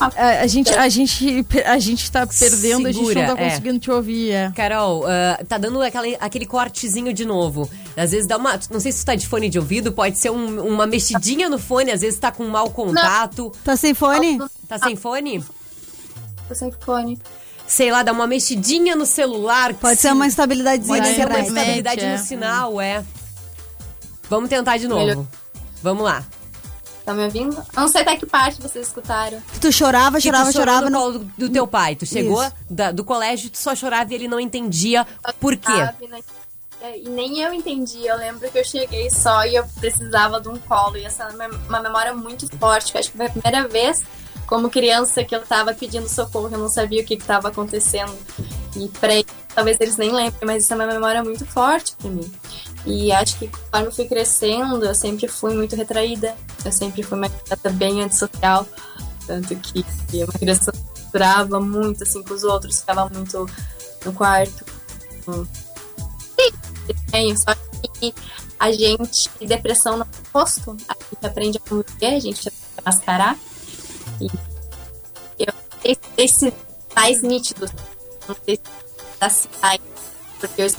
A, 0.01 0.41
a 0.41 0.47
gente, 0.47 0.73
a, 0.73 0.89
gente, 0.89 1.47
a 1.67 1.79
gente 1.79 2.11
tá 2.11 2.27
perdendo, 2.27 2.87
a 2.87 2.93
gente 2.93 3.05
Segura, 3.07 3.27
não 3.27 3.37
tá 3.37 3.43
é. 3.43 3.51
conseguindo 3.51 3.79
te 3.79 3.91
ouvir. 3.91 4.31
É. 4.31 4.51
Carol, 4.57 5.05
ah, 5.07 5.39
tá 5.47 5.59
dando 5.59 5.83
aquele, 5.83 6.17
aquele 6.19 6.47
cortezinho 6.47 7.13
de 7.13 7.27
novo. 7.27 7.69
Às 7.95 8.13
vezes 8.13 8.27
dá 8.27 8.39
uma. 8.39 8.59
Não 8.71 8.81
sei 8.81 8.93
se 8.93 9.01
tu 9.03 9.07
tá 9.07 9.15
de 9.15 9.27
fone 9.27 9.51
de 9.51 9.59
ouvido, 9.59 9.93
pode 9.93 10.17
ser 10.17 10.31
um- 10.31 10.67
uma 10.67 10.87
mexidinha 10.87 11.51
no 11.51 11.59
fone, 11.59 11.91
às 11.91 12.01
vezes 12.01 12.19
tá 12.19 12.33
com 12.33 12.45
mau 12.45 12.71
contato. 12.71 13.53
Tá 13.63 13.77
sem 13.77 13.93
fone? 13.93 14.39
Tá 14.67 14.79
sem 14.79 14.97
fone? 14.97 15.45
Tô 16.49 16.55
sem 16.55 16.73
fone. 16.73 17.19
Sei 17.67 17.93
lá, 17.93 18.03
dá 18.03 18.11
uma 18.13 18.27
mexidinha 18.27 18.97
no 18.97 19.05
celular. 19.05 19.75
Pode 19.75 20.01
ser 20.01 20.13
uma 20.13 20.27
instabilidadezinha 20.27 20.97
Pode 20.97 21.11
na 21.11 21.15
ser 21.15 21.27
uma 21.29 21.41
instabilidade 21.41 22.01
é. 22.01 22.13
no 22.17 22.19
sinal, 22.25 22.81
é. 22.81 23.05
Vamos 24.31 24.49
tentar 24.49 24.79
de 24.79 24.89
novo. 24.89 25.05
Melhor. 25.05 25.27
Vamos 25.83 26.05
lá. 26.05 26.25
Tá 27.05 27.15
me 27.15 27.25
ouvindo? 27.25 27.57
Eu 27.57 27.81
não 27.81 27.89
sei 27.89 28.03
até 28.03 28.17
que 28.17 28.27
parte 28.27 28.61
vocês 28.61 28.87
escutaram. 28.87 29.43
Tu 29.61 29.73
chorava, 29.73 30.21
chorava, 30.21 30.51
tu 30.51 30.57
chorava. 30.59 30.91
no 30.91 30.99
colo 30.99 31.19
do, 31.19 31.25
do 31.39 31.49
teu 31.51 31.67
pai. 31.67 31.97
Tu 31.97 32.07
chegou 32.07 32.45
da- 32.69 32.93
do 32.93 33.03
colégio, 33.05 33.51
tu 33.51 33.59
só 33.59 33.75
chorava 33.75 34.13
e 34.13 34.15
ele 34.17 34.29
não 34.29 34.39
entendia 34.39 35.07
por 35.41 35.57
quê. 35.57 35.73
Né? 36.09 36.23
E 36.99 37.09
nem 37.09 37.41
eu 37.41 37.53
entendi. 37.53 38.07
Eu 38.07 38.17
lembro 38.17 38.49
que 38.51 38.59
eu 38.59 38.65
cheguei 38.65 39.11
só 39.11 39.45
e 39.45 39.55
eu 39.57 39.65
precisava 39.81 40.41
de 40.41 40.49
um 40.49 40.57
colo. 40.59 40.97
E 40.99 41.05
essa 41.05 41.25
é 41.25 41.49
uma 41.69 41.81
memória 41.81 42.15
muito 42.15 42.47
forte. 42.59 42.93
que 42.93 42.97
eu 42.97 43.01
acho 43.01 43.11
que 43.11 43.17
foi 43.17 43.27
a 43.27 43.31
primeira 43.31 43.67
vez, 43.69 44.03
como 44.47 44.71
criança, 44.71 45.25
que 45.25 45.35
eu 45.35 45.43
tava 45.45 45.75
pedindo 45.75 46.09
socorro. 46.09 46.49
Eu 46.53 46.59
não 46.59 46.69
sabia 46.69 47.03
o 47.03 47.05
que 47.05 47.17
que 47.17 47.25
tava 47.25 47.49
acontecendo. 47.49 48.15
E 48.77 48.89
pra 48.89 49.15
eles, 49.15 49.27
talvez 49.55 49.77
eles 49.81 49.97
nem 49.97 50.11
lembrem, 50.13 50.41
mas 50.47 50.65
isso 50.65 50.73
é 50.73 50.77
uma 50.77 50.87
memória 50.87 51.23
muito 51.25 51.45
forte 51.47 51.95
pra 51.97 52.11
mim. 52.11 52.31
E 52.87 53.13
acho 53.13 53.39
que 53.39 53.49
conforme 53.49 53.89
eu 53.89 53.93
fui 53.93 54.07
crescendo, 54.07 54.85
eu 54.85 54.95
sempre 54.95 55.29
fui 55.29 55.55
muito 55.55 55.77
retraída. 55.77 56.35
Eu 56.65 56.73
sempre 56.73 57.03
fui 57.03 57.19
uma 57.19 57.29
criança 57.29 57.71
bem 57.71 58.03
antissocial. 58.03 58.67
Tanto 59.27 59.55
que 59.57 59.85
eu 60.13 60.27
uma 60.27 60.33
criança 60.33 60.73
muito 61.61 62.03
assim 62.05 62.23
com 62.23 62.35
os 62.35 62.45
outros, 62.45 62.81
ficava 62.81 63.09
muito 63.09 63.47
no 64.05 64.13
quarto. 64.13 64.65
Tenho, 67.11 67.37
só 67.37 67.55
que 67.99 68.15
a 68.59 68.73
gente, 68.73 69.31
depressão 69.41 69.97
no 69.97 70.07
rosto, 70.33 70.77
a 70.89 70.95
gente 70.95 71.27
aprende 71.27 71.59
a 71.59 71.69
conviver, 71.69 72.17
a 72.17 72.21
gente 72.21 72.49
aprende 72.49 72.75
a 72.79 72.83
mascarar. 72.85 73.39
E 74.21 74.27
eu 75.39 75.53
sei 75.83 75.99
esses 76.17 76.55
sinais 76.91 77.23
nítidos, 77.23 77.71
não 78.29 78.37
sei 78.45 78.57
se 78.57 78.63
dá 79.19 79.31
sinais, 79.31 79.81
porque 80.39 80.63
eu 80.63 80.71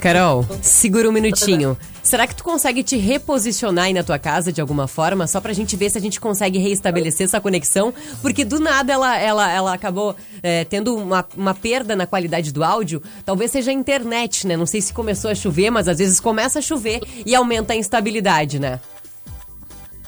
Carol, 0.00 0.46
segura 0.62 1.08
um 1.08 1.12
minutinho. 1.12 1.76
Será 2.02 2.26
que 2.26 2.34
tu 2.34 2.42
consegue 2.42 2.82
te 2.82 2.96
reposicionar 2.96 3.84
aí 3.84 3.92
na 3.92 4.02
tua 4.02 4.18
casa 4.18 4.52
de 4.52 4.60
alguma 4.60 4.88
forma, 4.88 5.26
só 5.26 5.40
pra 5.40 5.52
gente 5.52 5.76
ver 5.76 5.90
se 5.90 5.98
a 5.98 6.00
gente 6.00 6.20
consegue 6.20 6.58
reestabelecer 6.58 7.26
essa 7.26 7.40
conexão? 7.40 7.94
Porque 8.20 8.44
do 8.44 8.58
nada 8.58 8.92
ela, 8.92 9.16
ela, 9.18 9.52
ela 9.52 9.72
acabou 9.72 10.16
é, 10.42 10.64
tendo 10.64 10.96
uma, 10.96 11.24
uma 11.36 11.54
perda 11.54 11.94
na 11.94 12.06
qualidade 12.06 12.52
do 12.52 12.64
áudio. 12.64 13.02
Talvez 13.24 13.50
seja 13.50 13.70
a 13.70 13.74
internet, 13.74 14.46
né? 14.46 14.56
Não 14.56 14.66
sei 14.66 14.80
se 14.80 14.92
começou 14.92 15.30
a 15.30 15.34
chover, 15.34 15.70
mas 15.70 15.86
às 15.86 15.98
vezes 15.98 16.18
começa 16.18 16.58
a 16.58 16.62
chover 16.62 17.00
e 17.24 17.34
aumenta 17.34 17.72
a 17.72 17.76
instabilidade, 17.76 18.58
né? 18.58 18.80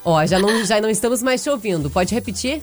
Ó, 0.04 0.24
já 0.26 0.38
não, 0.38 0.64
já 0.64 0.80
não 0.80 0.90
estamos 0.90 1.22
mais 1.22 1.42
te 1.42 1.48
ouvindo. 1.48 1.88
Pode 1.88 2.14
repetir? 2.14 2.62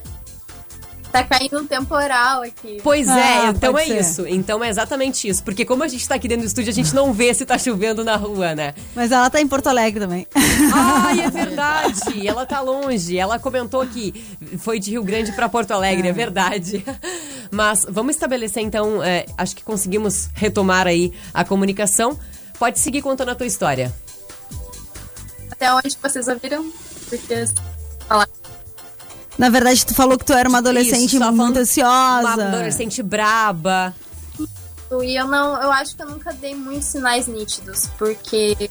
Tá 1.11 1.23
caindo 1.23 1.59
um 1.59 1.67
temporal 1.67 2.41
aqui. 2.41 2.79
Pois 2.83 3.07
Ah, 3.07 3.19
é, 3.19 3.45
então 3.49 3.77
é 3.77 3.85
ser. 3.85 3.99
isso. 3.99 4.27
Então 4.27 4.63
é 4.63 4.69
exatamente 4.69 5.27
isso. 5.27 5.43
Porque 5.43 5.65
como 5.65 5.83
a 5.83 5.87
gente 5.87 6.07
tá 6.07 6.15
aqui 6.15 6.27
dentro 6.27 6.43
do 6.43 6.47
estúdio, 6.47 6.71
a 6.71 6.73
gente 6.73 6.93
não 6.95 7.11
vê 7.13 7.33
se 7.33 7.45
tá 7.45 7.57
chovendo 7.57 8.03
na 8.03 8.15
rua, 8.15 8.55
né? 8.55 8.73
Mas 8.95 9.11
ela 9.11 9.29
tá 9.29 9.39
em 9.41 9.47
Porto 9.47 9.67
Alegre 9.67 9.99
também. 9.99 10.25
Ai, 10.73 11.19
é 11.21 11.29
verdade. 11.31 12.25
Ela 12.27 12.45
tá 12.45 12.61
longe. 12.61 13.17
Ela 13.17 13.37
comentou 13.37 13.85
que 13.85 14.13
foi 14.57 14.79
de 14.79 14.91
Rio 14.91 15.03
Grande 15.03 15.31
pra 15.33 15.47
Porto 15.49 15.71
Alegre, 15.71 16.07
é 16.07 16.13
verdade. 16.13 16.83
Mas 17.51 17.85
vamos 17.89 18.15
estabelecer 18.15 18.63
então, 18.63 19.03
é, 19.03 19.25
acho 19.37 19.55
que 19.55 19.63
conseguimos 19.63 20.29
retomar 20.33 20.87
aí 20.87 21.11
a 21.33 21.43
comunicação. 21.43 22.17
Pode 22.57 22.79
seguir 22.79 23.01
contando 23.01 23.29
a 23.29 23.35
tua 23.35 23.47
história. 23.47 23.91
Até 25.51 25.73
onde 25.73 25.97
vocês 26.01 26.27
ouviram? 26.27 26.71
Porque 27.09 27.45
falar 28.07 28.27
Na 29.37 29.49
verdade, 29.49 29.85
tu 29.85 29.95
falou 29.95 30.17
que 30.17 30.25
tu 30.25 30.33
era 30.33 30.47
uma 30.47 30.59
adolescente 30.59 31.15
Isso, 31.15 31.31
muito 31.31 31.59
ansiosa. 31.59 32.21
Uma 32.21 32.33
adolescente 32.33 33.01
braba. 33.01 33.95
E 35.03 35.15
eu 35.15 35.25
não, 35.25 35.61
eu 35.61 35.71
acho 35.71 35.95
que 35.95 36.03
eu 36.03 36.09
nunca 36.09 36.33
dei 36.33 36.53
muitos 36.53 36.87
sinais 36.87 37.25
nítidos, 37.25 37.87
porque 37.97 38.69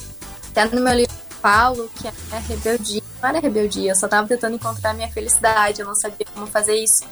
até 0.51 0.67
no 0.67 0.83
meu 0.83 0.95
livro 0.95 1.13
eu 1.13 1.37
falo 1.41 1.91
que 1.97 2.07
a 2.07 2.39
rebeldia 2.41 3.03
não 3.23 3.29
era 3.31 3.41
rebeldia, 3.41 3.93
eu 3.93 3.97
só 3.97 4.07
tava 4.07 4.29
tentando 4.29 4.57
encontrar 4.57 4.91
a 4.91 4.95
minha 4.95 5.11
felicidade, 5.11 5.81
eu 5.81 5.87
não 5.87 5.95
sabia 5.95 6.27
como 6.35 6.47
fazer 6.47 6.75
isso. 6.75 7.05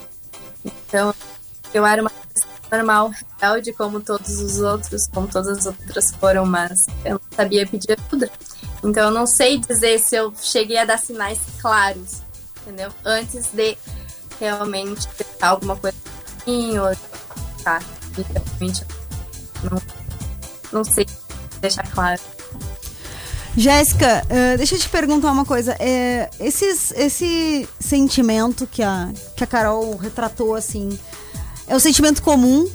Então, 0.64 1.14
eu 1.72 1.86
era 1.86 2.02
uma 2.02 2.10
pessoa 2.10 2.52
normal, 2.70 3.10
rebelde, 3.40 3.72
como 3.72 4.00
todos 4.00 4.40
os 4.40 4.60
outros, 4.60 5.06
como 5.08 5.26
todas 5.26 5.58
as 5.58 5.66
outras 5.66 6.10
foram, 6.12 6.44
mas 6.44 6.86
eu 7.02 7.12
não 7.12 7.20
sabia 7.34 7.66
pedir 7.66 7.96
ajuda. 7.98 8.30
Então, 8.84 9.04
eu 9.04 9.10
não 9.10 9.26
sei 9.26 9.58
dizer 9.58 9.98
se 10.00 10.16
eu 10.16 10.34
cheguei 10.40 10.76
a 10.76 10.84
dar 10.84 10.98
sinais 10.98 11.38
claros, 11.60 12.22
entendeu? 12.68 12.90
Antes 13.04 13.46
de 13.52 13.76
realmente 14.38 15.08
tentar 15.08 15.48
alguma 15.48 15.74
coisa 15.74 15.96
assim, 16.36 16.78
ou 16.78 16.94
tá, 17.64 17.80
realmente 18.14 18.84
não, 19.64 19.82
não 20.72 20.84
sei 20.84 21.06
deixar 21.60 21.90
claro. 21.90 22.20
Jéssica, 23.56 24.24
eh, 24.28 24.56
deixa 24.56 24.76
eu 24.76 24.78
te 24.78 24.88
perguntar 24.88 25.32
uma 25.32 25.44
coisa. 25.44 25.74
É, 25.80 26.30
esses, 26.38 26.92
esse 26.92 27.66
sentimento 27.80 28.66
que 28.66 28.82
a, 28.82 29.10
que 29.34 29.42
a 29.42 29.46
Carol 29.46 29.96
retratou, 29.96 30.54
assim, 30.54 30.96
é 31.66 31.74
o 31.74 31.80
sentimento 31.80 32.22
comum, 32.22 32.70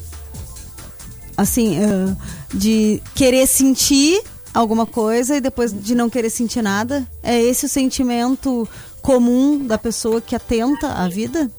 assim, 1.38 1.78
eh, 1.78 2.16
de 2.54 3.02
querer 3.16 3.48
sentir 3.48 4.22
alguma 4.54 4.86
coisa 4.86 5.38
e 5.38 5.42
depois 5.42 5.72
de 5.72 5.96
não 5.96 6.10
querer 6.10 6.30
sentir 6.30 6.62
nada? 6.62 7.08
É 7.22 7.42
esse 7.42 7.66
o 7.66 7.70
sentimento 7.70 8.68
comum 9.04 9.68
da 9.68 9.78
pessoa 9.78 10.22
que 10.22 10.36
atenta 10.36 10.88
à 10.88 11.08
vida? 11.08 11.52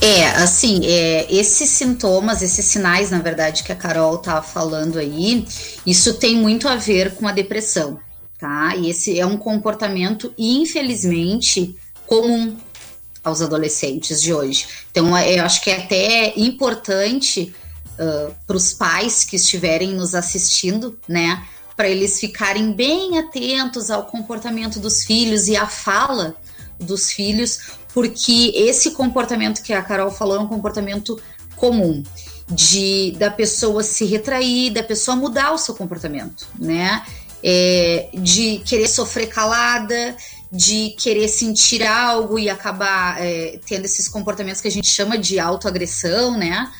É, 0.00 0.26
assim, 0.42 0.84
é, 0.84 1.26
esses 1.32 1.70
sintomas, 1.70 2.42
esses 2.42 2.66
sinais, 2.66 3.10
na 3.10 3.20
verdade, 3.20 3.62
que 3.62 3.72
a 3.72 3.76
Carol 3.76 4.18
tá 4.18 4.42
falando 4.42 4.98
aí, 4.98 5.46
isso 5.86 6.14
tem 6.14 6.36
muito 6.36 6.68
a 6.68 6.76
ver 6.76 7.14
com 7.14 7.26
a 7.26 7.32
depressão, 7.32 7.98
tá? 8.38 8.76
E 8.76 8.90
esse 8.90 9.18
é 9.18 9.24
um 9.24 9.38
comportamento, 9.38 10.34
infelizmente, 10.36 11.74
comum 12.06 12.56
aos 13.24 13.40
adolescentes 13.40 14.20
de 14.20 14.34
hoje. 14.34 14.66
Então, 14.90 15.16
é, 15.16 15.38
eu 15.38 15.44
acho 15.44 15.62
que 15.62 15.70
é 15.70 15.78
até 15.78 16.34
importante 16.36 17.54
para 18.46 18.56
os 18.56 18.74
pais 18.74 19.24
que 19.24 19.36
estiverem 19.36 19.94
nos 19.94 20.14
assistindo, 20.14 20.98
né? 21.08 21.42
Para 21.76 21.88
eles 21.88 22.18
ficarem 22.18 22.72
bem 22.72 23.18
atentos 23.18 23.90
ao 23.90 24.04
comportamento 24.04 24.80
dos 24.80 25.04
filhos 25.04 25.46
e 25.46 25.56
à 25.56 25.66
fala 25.66 26.34
dos 26.80 27.10
filhos, 27.10 27.60
porque 27.92 28.52
esse 28.54 28.92
comportamento 28.92 29.62
que 29.62 29.72
a 29.72 29.82
Carol 29.82 30.10
falou 30.10 30.36
é 30.36 30.40
um 30.40 30.48
comportamento 30.48 31.20
comum 31.56 32.02
de 32.48 33.12
da 33.18 33.30
pessoa 33.30 33.82
se 33.82 34.04
retrair, 34.04 34.72
da 34.72 34.82
pessoa 34.82 35.16
mudar 35.16 35.52
o 35.52 35.58
seu 35.58 35.74
comportamento, 35.74 36.46
né? 36.58 37.02
É, 37.42 38.08
de 38.14 38.58
querer 38.64 38.88
sofrer 38.88 39.28
calada, 39.28 40.16
de 40.50 40.90
querer 40.98 41.28
sentir 41.28 41.82
algo 41.82 42.38
e 42.38 42.48
acabar 42.48 43.20
é, 43.20 43.60
tendo 43.66 43.84
esses 43.84 44.08
comportamentos 44.08 44.60
que 44.60 44.68
a 44.68 44.70
gente 44.70 44.88
chama 44.88 45.18
de 45.18 45.38
autoagressão, 45.38 46.36
né? 46.36 46.70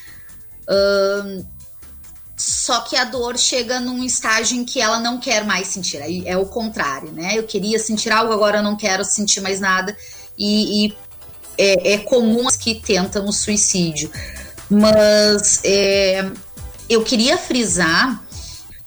Só 2.37 2.81
que 2.81 2.97
a 2.97 3.05
dor 3.05 3.39
chega 3.39 3.81
num 3.81 4.05
estágio 4.05 4.59
em 4.59 4.65
que 4.65 4.81
ela 4.81 4.99
não 4.99 5.19
quer 5.19 5.45
mais 5.45 5.69
sentir. 5.69 6.03
Aí 6.03 6.23
é 6.27 6.37
o 6.37 6.47
contrário, 6.47 7.11
né? 7.13 7.33
Eu 7.35 7.45
queria 7.45 7.79
sentir 7.79 8.13
algo, 8.13 8.33
agora 8.33 8.59
eu 8.59 8.63
não 8.63 8.77
quero 8.77 9.05
sentir 9.05 9.41
mais 9.41 9.59
nada. 9.61 9.97
E, 10.39 10.87
e 10.87 10.97
é, 11.57 11.95
é 11.95 11.99
comum 11.99 12.47
as 12.47 12.57
que 12.57 12.75
tentam 12.75 13.27
o 13.27 13.33
suicídio. 13.33 14.11
Mas 14.69 15.61
é, 15.65 16.31
eu 16.89 17.03
queria 17.03 17.39
frisar 17.39 18.23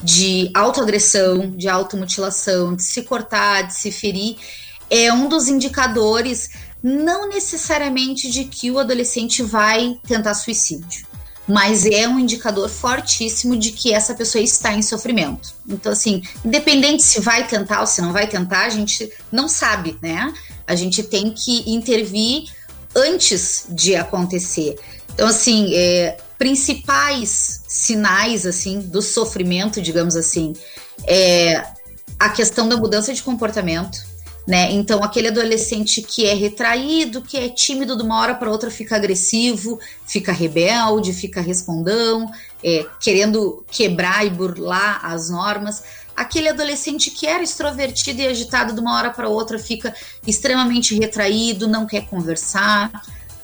de 0.04 0.50
autoagressão, 0.54 1.52
de 1.52 1.68
automutilação, 1.68 2.76
de 2.76 2.84
se 2.84 3.02
cortar, 3.04 3.64
de 3.64 3.76
se 3.76 3.92
ferir, 3.92 4.38
é 4.90 5.12
um 5.12 5.28
dos 5.28 5.48
indicadores, 5.48 6.50
não 6.82 7.28
necessariamente 7.28 8.30
de 8.32 8.46
que 8.46 8.72
o 8.72 8.80
adolescente 8.80 9.44
vai 9.44 10.00
tentar 10.08 10.34
suicídio, 10.34 11.06
mas 11.50 11.84
é 11.84 12.08
um 12.08 12.20
indicador 12.20 12.70
fortíssimo 12.70 13.58
de 13.58 13.72
que 13.72 13.92
essa 13.92 14.14
pessoa 14.14 14.40
está 14.40 14.72
em 14.72 14.84
sofrimento. 14.84 15.52
Então, 15.68 15.92
assim, 15.92 16.22
independente 16.46 17.02
se 17.02 17.20
vai 17.20 17.48
tentar 17.48 17.82
ou 17.82 17.88
se 17.88 18.04
não 18.04 18.14
vai 18.14 18.28
tentar, 18.28 18.66
a 18.66 18.70
gente 18.70 19.12
não 19.32 19.50
sabe, 19.50 19.98
né? 20.00 20.32
A 20.68 20.76
gente 20.76 21.02
tem 21.02 21.34
que 21.34 21.68
intervir 21.68 22.52
antes 22.96 23.66
de 23.68 23.96
acontecer. 23.96 24.78
Então, 25.12 25.28
assim, 25.28 25.74
é, 25.74 26.18
principais 26.38 27.64
sinais, 27.68 28.46
assim, 28.46 28.80
do 28.80 29.02
sofrimento, 29.02 29.82
digamos 29.82 30.16
assim, 30.16 30.54
é 31.08 31.64
a 32.20 32.30
questão 32.30 32.70
da 32.70 32.78
mudança 32.78 33.12
de 33.12 33.24
comportamento, 33.24 34.06
né? 34.50 34.72
Então, 34.72 35.04
aquele 35.04 35.28
adolescente 35.28 36.02
que 36.02 36.26
é 36.26 36.34
retraído, 36.34 37.22
que 37.22 37.38
é 37.38 37.50
tímido 37.50 37.96
de 37.96 38.02
uma 38.02 38.20
hora 38.20 38.34
para 38.34 38.50
outra, 38.50 38.72
fica 38.72 38.96
agressivo, 38.96 39.80
fica 40.08 40.32
rebelde, 40.32 41.14
fica 41.14 41.40
respondão, 41.40 42.32
é, 42.64 42.84
querendo 43.00 43.64
quebrar 43.70 44.26
e 44.26 44.32
burlar 44.32 45.06
as 45.06 45.30
normas. 45.30 45.84
Aquele 46.16 46.50
adolescente 46.50 47.12
que 47.12 47.28
era 47.28 47.44
extrovertido 47.44 48.24
e 48.24 48.28
agitado 48.28 48.74
de 48.74 48.80
uma 48.80 48.96
hora 48.96 49.12
para 49.12 49.30
outra 49.30 49.60
fica 49.60 49.94
extremamente 50.26 50.98
retraído, 50.98 51.68
não 51.68 51.86
quer 51.86 52.08
conversar. 52.08 52.92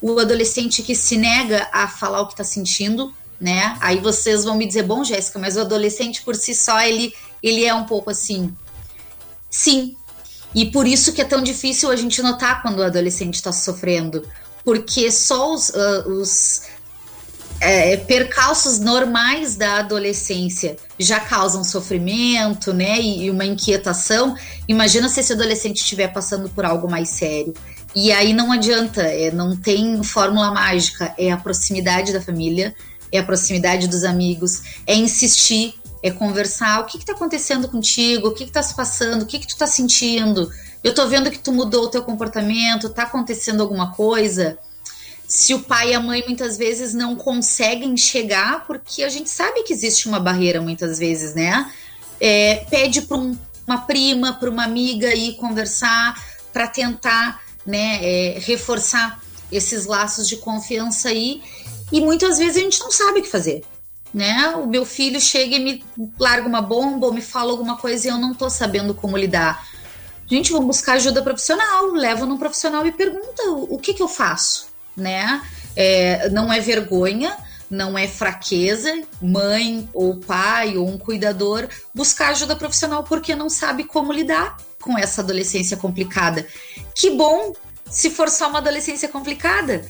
O 0.01 0.17
adolescente 0.17 0.81
que 0.81 0.95
se 0.95 1.17
nega 1.17 1.69
a 1.71 1.87
falar 1.87 2.21
o 2.21 2.25
que 2.25 2.33
está 2.33 2.43
sentindo, 2.43 3.13
né? 3.39 3.77
Aí 3.79 3.99
vocês 3.99 4.43
vão 4.43 4.57
me 4.57 4.65
dizer, 4.65 4.81
bom, 4.81 5.03
Jéssica, 5.03 5.37
mas 5.37 5.55
o 5.55 5.61
adolescente 5.61 6.23
por 6.23 6.35
si 6.35 6.55
só 6.55 6.81
ele, 6.81 7.13
ele 7.43 7.63
é 7.63 7.75
um 7.75 7.83
pouco 7.83 8.09
assim. 8.09 8.51
Sim, 9.51 9.95
e 10.55 10.65
por 10.65 10.87
isso 10.87 11.11
que 11.11 11.21
é 11.21 11.25
tão 11.25 11.43
difícil 11.43 11.91
a 11.91 11.95
gente 11.97 12.21
notar 12.21 12.61
quando 12.61 12.79
o 12.79 12.83
adolescente 12.83 13.35
está 13.35 13.51
sofrendo. 13.51 14.25
Porque 14.63 15.11
só 15.11 15.53
os, 15.53 15.69
uh, 15.69 16.09
os 16.09 16.61
é, 17.59 17.97
percalços 17.97 18.79
normais 18.79 19.57
da 19.57 19.79
adolescência 19.79 20.77
já 20.97 21.19
causam 21.19 21.63
sofrimento, 21.63 22.73
né? 22.73 22.99
E, 22.99 23.25
e 23.25 23.29
uma 23.29 23.45
inquietação. 23.45 24.35
Imagina 24.67 25.09
se 25.09 25.19
esse 25.19 25.33
adolescente 25.33 25.77
estiver 25.77 26.07
passando 26.07 26.49
por 26.49 26.63
algo 26.63 26.89
mais 26.89 27.09
sério. 27.09 27.53
E 27.93 28.11
aí 28.11 28.33
não 28.33 28.51
adianta, 28.51 29.01
é, 29.01 29.31
não 29.31 29.55
tem 29.55 30.01
fórmula 30.03 30.51
mágica, 30.51 31.13
é 31.17 31.31
a 31.31 31.37
proximidade 31.37 32.11
da 32.11 32.21
família, 32.21 32.73
é 33.11 33.19
a 33.19 33.23
proximidade 33.23 33.87
dos 33.87 34.03
amigos, 34.03 34.61
é 34.85 34.95
insistir, 34.95 35.75
é 36.05 36.11
conversar, 36.11 36.81
o 36.81 36.85
que 36.85 36.97
está 36.97 37.13
acontecendo 37.13 37.67
contigo, 37.67 38.27
o 38.27 38.31
que 38.31 38.43
está 38.43 38.61
se 38.61 38.75
passando, 38.75 39.23
o 39.23 39.25
que, 39.25 39.39
que 39.39 39.47
tu 39.47 39.53
está 39.53 39.65
sentindo. 39.65 40.51
Eu 40.83 40.91
estou 40.91 41.09
vendo 41.09 41.31
que 41.31 41.39
tu 41.39 41.51
mudou 41.51 41.85
o 41.85 41.89
teu 41.89 42.03
comportamento, 42.03 42.85
está 42.85 43.03
acontecendo 43.03 43.61
alguma 43.61 43.91
coisa. 43.91 44.55
Se 45.27 45.55
o 45.55 45.61
pai 45.61 45.89
e 45.89 45.93
a 45.95 45.99
mãe 45.99 46.23
muitas 46.27 46.57
vezes 46.57 46.93
não 46.93 47.15
conseguem 47.15 47.97
chegar, 47.97 48.67
porque 48.67 49.03
a 49.03 49.09
gente 49.09 49.31
sabe 49.31 49.63
que 49.63 49.73
existe 49.73 50.07
uma 50.07 50.19
barreira 50.19 50.61
muitas 50.61 50.99
vezes, 50.99 51.33
né? 51.33 51.71
É, 52.21 52.63
pede 52.69 53.01
para 53.01 53.17
um, 53.17 53.35
uma 53.65 53.79
prima, 53.79 54.33
para 54.33 54.51
uma 54.51 54.63
amiga 54.63 55.11
ir 55.11 55.37
conversar, 55.37 56.23
para 56.53 56.67
tentar 56.67 57.41
né, 57.65 57.97
é, 58.03 58.39
reforçar 58.39 59.19
esses 59.51 59.87
laços 59.87 60.27
de 60.27 60.37
confiança 60.37 61.09
aí. 61.09 61.41
E 61.91 61.99
muitas 61.99 62.37
vezes 62.37 62.57
a 62.57 62.59
gente 62.59 62.79
não 62.79 62.91
sabe 62.91 63.21
o 63.21 63.23
que 63.23 63.29
fazer 63.29 63.63
né? 64.15 64.55
O 64.55 64.65
meu 64.65 64.85
filho 64.85 65.19
chega 65.19 65.57
e 65.57 65.59
me 65.59 65.83
larga 66.17 66.47
uma 66.47 66.61
bomba 66.61 67.05
ou 67.05 67.13
me 67.13 67.21
fala 67.21 67.51
alguma 67.51 67.75
coisa 67.75 68.07
e 68.07 68.11
eu 68.11 68.17
não 68.17 68.33
tô 68.33 68.49
sabendo 68.49 68.93
como 68.93 69.17
lidar. 69.17 69.67
Gente, 70.25 70.53
vou 70.53 70.61
buscar 70.61 70.93
ajuda 70.93 71.21
profissional, 71.21 71.87
levo 71.87 72.25
num 72.25 72.37
profissional 72.37 72.87
e 72.87 72.93
pergunta 72.93 73.43
o, 73.51 73.77
que 73.77 73.93
que 73.93 74.01
eu 74.01 74.07
faço, 74.07 74.67
né? 74.95 75.41
É, 75.75 76.29
não 76.29 76.51
é 76.51 76.61
vergonha, 76.61 77.35
não 77.69 77.97
é 77.97 78.07
fraqueza, 78.07 79.03
mãe 79.21 79.89
ou 79.93 80.15
pai 80.15 80.77
ou 80.77 80.87
um 80.87 80.97
cuidador 80.97 81.67
buscar 81.93 82.29
ajuda 82.29 82.55
profissional 82.55 83.03
porque 83.03 83.35
não 83.35 83.49
sabe 83.49 83.83
como 83.83 84.13
lidar 84.13 84.55
com 84.81 84.97
essa 84.97 85.19
adolescência 85.19 85.75
complicada. 85.75 86.47
Que 86.95 87.11
bom 87.11 87.51
se 87.91 88.09
for 88.09 88.29
só 88.29 88.47
uma 88.47 88.59
adolescência 88.59 89.09
complicada 89.09 89.83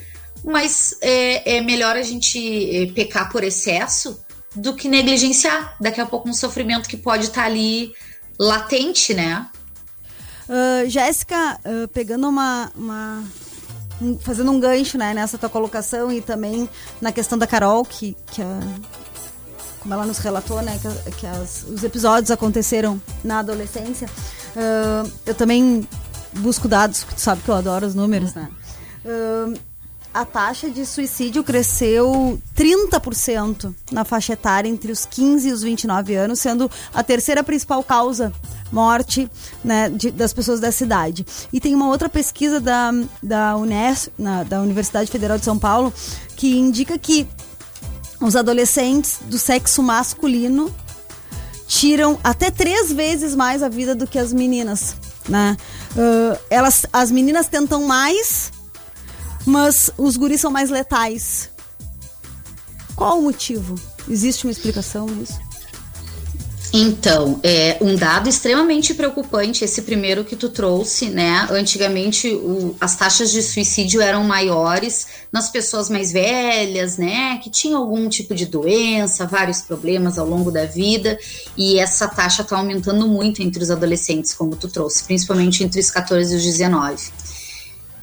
mas 0.45 0.95
é, 1.01 1.57
é 1.57 1.61
melhor 1.61 1.95
a 1.95 2.01
gente 2.03 2.75
é, 2.75 2.85
pecar 2.91 3.31
por 3.31 3.43
excesso 3.43 4.23
do 4.55 4.75
que 4.75 4.87
negligenciar. 4.87 5.75
Daqui 5.81 5.99
a 5.99 6.05
pouco 6.05 6.29
um 6.29 6.33
sofrimento 6.33 6.87
que 6.87 6.95
pode 6.95 7.25
estar 7.25 7.41
tá 7.41 7.47
ali 7.47 7.93
latente, 8.39 9.13
né? 9.13 9.47
Uh, 10.47 10.87
Jéssica, 10.87 11.59
uh, 11.65 11.87
pegando 11.87 12.29
uma, 12.29 12.71
uma 12.75 13.23
um, 13.99 14.19
fazendo 14.19 14.51
um 14.51 14.59
gancho 14.59 14.97
né, 14.97 15.13
nessa 15.13 15.37
tua 15.37 15.49
colocação 15.49 16.11
e 16.11 16.21
também 16.21 16.69
na 17.01 17.11
questão 17.11 17.37
da 17.37 17.47
Carol, 17.47 17.83
que, 17.83 18.15
que 18.27 18.43
a, 18.43 18.59
como 19.79 19.93
ela 19.93 20.05
nos 20.05 20.19
relatou, 20.19 20.61
né, 20.61 20.79
que, 20.79 21.11
que 21.13 21.25
as, 21.25 21.63
os 21.63 21.83
episódios 21.83 22.29
aconteceram 22.29 23.01
na 23.23 23.39
adolescência, 23.39 24.07
uh, 24.55 25.11
eu 25.25 25.33
também 25.33 25.87
busco 26.33 26.67
dados, 26.67 27.03
tu 27.03 27.19
sabe 27.19 27.41
que 27.41 27.49
eu 27.49 27.55
adoro 27.55 27.87
os 27.87 27.95
números, 27.95 28.35
né? 28.35 28.49
A 30.15 30.23
taxa 30.23 30.69
de 30.69 30.85
suicídio 30.85 31.43
cresceu 31.43 32.39
30% 32.55 33.75
na 33.91 34.05
faixa 34.05 34.31
etária 34.31 34.69
entre 34.69 34.89
os 34.89 35.05
15 35.05 35.49
e 35.49 35.51
os 35.51 35.61
29 35.61 36.15
anos, 36.15 36.39
sendo 36.39 36.71
a 36.93 37.03
terceira 37.03 37.43
principal 37.43 37.83
causa 37.83 38.31
morte 38.71 39.29
né, 39.61 39.89
de, 39.89 40.11
das 40.11 40.31
pessoas 40.31 40.61
da 40.61 40.71
cidade. 40.71 41.25
E 41.51 41.59
tem 41.59 41.75
uma 41.75 41.89
outra 41.89 42.07
pesquisa 42.07 42.61
da, 42.61 42.91
da 43.21 43.55
na, 44.17 44.43
da 44.43 44.61
Universidade 44.61 45.11
Federal 45.11 45.37
de 45.37 45.43
São 45.43 45.59
Paulo, 45.59 45.93
que 46.37 46.57
indica 46.57 46.97
que 46.97 47.27
os 48.21 48.37
adolescentes 48.37 49.19
do 49.23 49.37
sexo 49.37 49.83
masculino 49.83 50.73
tiram 51.67 52.17
até 52.23 52.49
três 52.49 52.89
vezes 52.89 53.35
mais 53.35 53.61
a 53.61 53.67
vida 53.67 53.93
do 53.93 54.07
que 54.07 54.17
as 54.17 54.31
meninas. 54.31 54.95
Né? 55.27 55.57
Uh, 55.91 56.39
elas, 56.49 56.85
as 56.93 57.11
meninas 57.11 57.47
tentam 57.47 57.85
mais 57.85 58.54
mas 59.45 59.91
os 59.97 60.17
guris 60.17 60.41
são 60.41 60.51
mais 60.51 60.69
letais. 60.69 61.49
Qual 62.95 63.19
o 63.19 63.23
motivo? 63.23 63.75
Existe 64.09 64.45
uma 64.45 64.51
explicação 64.51 65.05
nisso? 65.07 65.45
Então, 66.77 67.39
é 67.41 67.77
um 67.79 67.95
dado 67.95 68.27
extremamente 68.27 68.93
preocupante 68.93 69.63
esse 69.63 69.83
primeiro 69.83 70.25
que 70.25 70.35
tu 70.35 70.49
trouxe, 70.49 71.09
né? 71.09 71.47
Antigamente 71.49 72.33
o, 72.33 72.75
as 72.81 72.97
taxas 72.97 73.31
de 73.31 73.41
suicídio 73.41 74.01
eram 74.01 74.25
maiores 74.25 75.07
nas 75.31 75.49
pessoas 75.49 75.89
mais 75.89 76.11
velhas, 76.11 76.97
né? 76.97 77.37
Que 77.41 77.49
tinham 77.49 77.79
algum 77.79 78.09
tipo 78.09 78.35
de 78.35 78.45
doença, 78.45 79.25
vários 79.25 79.61
problemas 79.61 80.19
ao 80.19 80.27
longo 80.27 80.51
da 80.51 80.65
vida, 80.65 81.17
e 81.55 81.79
essa 81.79 82.09
taxa 82.09 82.41
está 82.41 82.57
aumentando 82.57 83.07
muito 83.07 83.41
entre 83.41 83.63
os 83.63 83.71
adolescentes, 83.71 84.33
como 84.33 84.53
tu 84.57 84.67
trouxe, 84.67 85.05
principalmente 85.05 85.63
entre 85.63 85.79
os 85.79 85.89
14 85.89 86.33
e 86.33 86.37
os 86.37 86.43
19. 86.43 87.09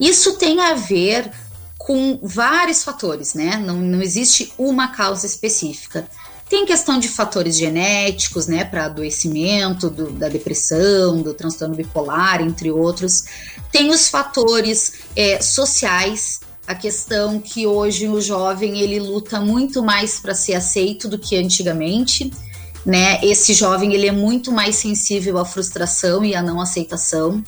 Isso 0.02 0.32
tem 0.32 0.58
a 0.58 0.74
ver 0.74 1.30
com 1.78 2.18
vários 2.20 2.82
fatores, 2.82 3.34
né? 3.34 3.56
Não, 3.56 3.76
não 3.76 4.02
existe 4.02 4.52
uma 4.58 4.88
causa 4.88 5.26
específica. 5.26 6.08
Tem 6.48 6.66
questão 6.66 6.98
de 6.98 7.08
fatores 7.08 7.56
genéticos, 7.56 8.48
né, 8.48 8.64
para 8.64 8.86
adoecimento 8.86 9.88
do, 9.88 10.10
da 10.10 10.28
depressão, 10.28 11.22
do 11.22 11.32
transtorno 11.32 11.76
bipolar, 11.76 12.42
entre 12.42 12.68
outros. 12.70 13.24
Tem 13.70 13.90
os 13.90 14.08
fatores 14.08 14.94
é, 15.16 15.40
sociais, 15.40 16.40
a 16.66 16.74
questão 16.74 17.38
que 17.38 17.64
hoje 17.64 18.08
o 18.08 18.20
jovem 18.20 18.80
ele 18.80 18.98
luta 18.98 19.40
muito 19.40 19.84
mais 19.84 20.18
para 20.18 20.34
ser 20.34 20.54
aceito 20.54 21.08
do 21.08 21.18
que 21.18 21.36
antigamente, 21.36 22.30
né? 22.84 23.20
Esse 23.22 23.54
jovem 23.54 23.94
ele 23.94 24.08
é 24.08 24.12
muito 24.12 24.50
mais 24.50 24.76
sensível 24.76 25.38
à 25.38 25.44
frustração 25.44 26.24
e 26.24 26.34
à 26.34 26.42
não 26.42 26.60
aceitação. 26.60 27.42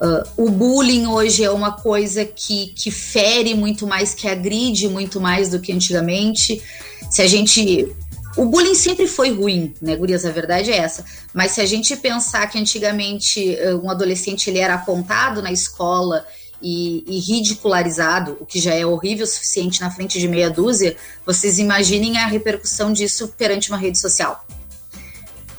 Uh, 0.00 0.44
o 0.46 0.50
bullying 0.50 1.06
hoje 1.06 1.44
é 1.44 1.50
uma 1.50 1.72
coisa 1.72 2.24
que, 2.24 2.68
que 2.68 2.90
fere 2.90 3.54
muito 3.54 3.86
mais, 3.86 4.14
que 4.14 4.26
agride 4.28 4.88
muito 4.88 5.20
mais 5.20 5.48
do 5.48 5.60
que 5.60 5.72
antigamente. 5.72 6.62
Se 7.10 7.22
a 7.22 7.26
gente. 7.26 7.94
O 8.36 8.46
bullying 8.46 8.74
sempre 8.74 9.06
foi 9.06 9.30
ruim, 9.30 9.72
né, 9.80 9.94
Gurias? 9.94 10.24
A 10.24 10.30
verdade 10.30 10.72
é 10.72 10.76
essa. 10.76 11.04
Mas 11.32 11.52
se 11.52 11.60
a 11.60 11.66
gente 11.66 11.94
pensar 11.96 12.48
que 12.48 12.58
antigamente 12.58 13.56
uh, 13.56 13.84
um 13.84 13.88
adolescente 13.88 14.50
ele 14.50 14.58
era 14.58 14.74
apontado 14.74 15.40
na 15.40 15.52
escola 15.52 16.26
e, 16.60 17.04
e, 17.06 17.20
ridicularizado, 17.20 18.36
o 18.40 18.46
que 18.46 18.58
já 18.58 18.74
é 18.74 18.84
horrível 18.84 19.24
o 19.24 19.28
suficiente 19.28 19.80
na 19.80 19.90
frente 19.90 20.18
de 20.18 20.26
meia 20.26 20.50
dúzia, 20.50 20.96
vocês 21.24 21.60
imaginem 21.60 22.18
a 22.18 22.26
repercussão 22.26 22.92
disso 22.92 23.32
perante 23.38 23.70
uma 23.70 23.78
rede 23.78 24.00
social 24.00 24.44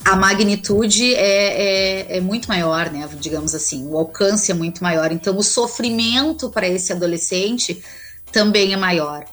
a 0.06 0.14
magnitude 0.14 1.16
é, 1.16 2.10
é, 2.10 2.16
é, 2.18 2.20
muito 2.20 2.46
maior, 2.46 2.92
né? 2.92 3.08
Digamos 3.18 3.56
assim, 3.56 3.88
o 3.88 3.98
alcance 3.98 4.52
é 4.52 4.54
muito 4.54 4.80
maior. 4.80 5.10
Então, 5.10 5.36
o 5.36 5.42
sofrimento 5.42 6.48
para 6.48 6.68
esse 6.68 6.92
adolescente 6.92 7.82
também 8.30 8.72
é 8.72 8.76
maior. 8.76 9.24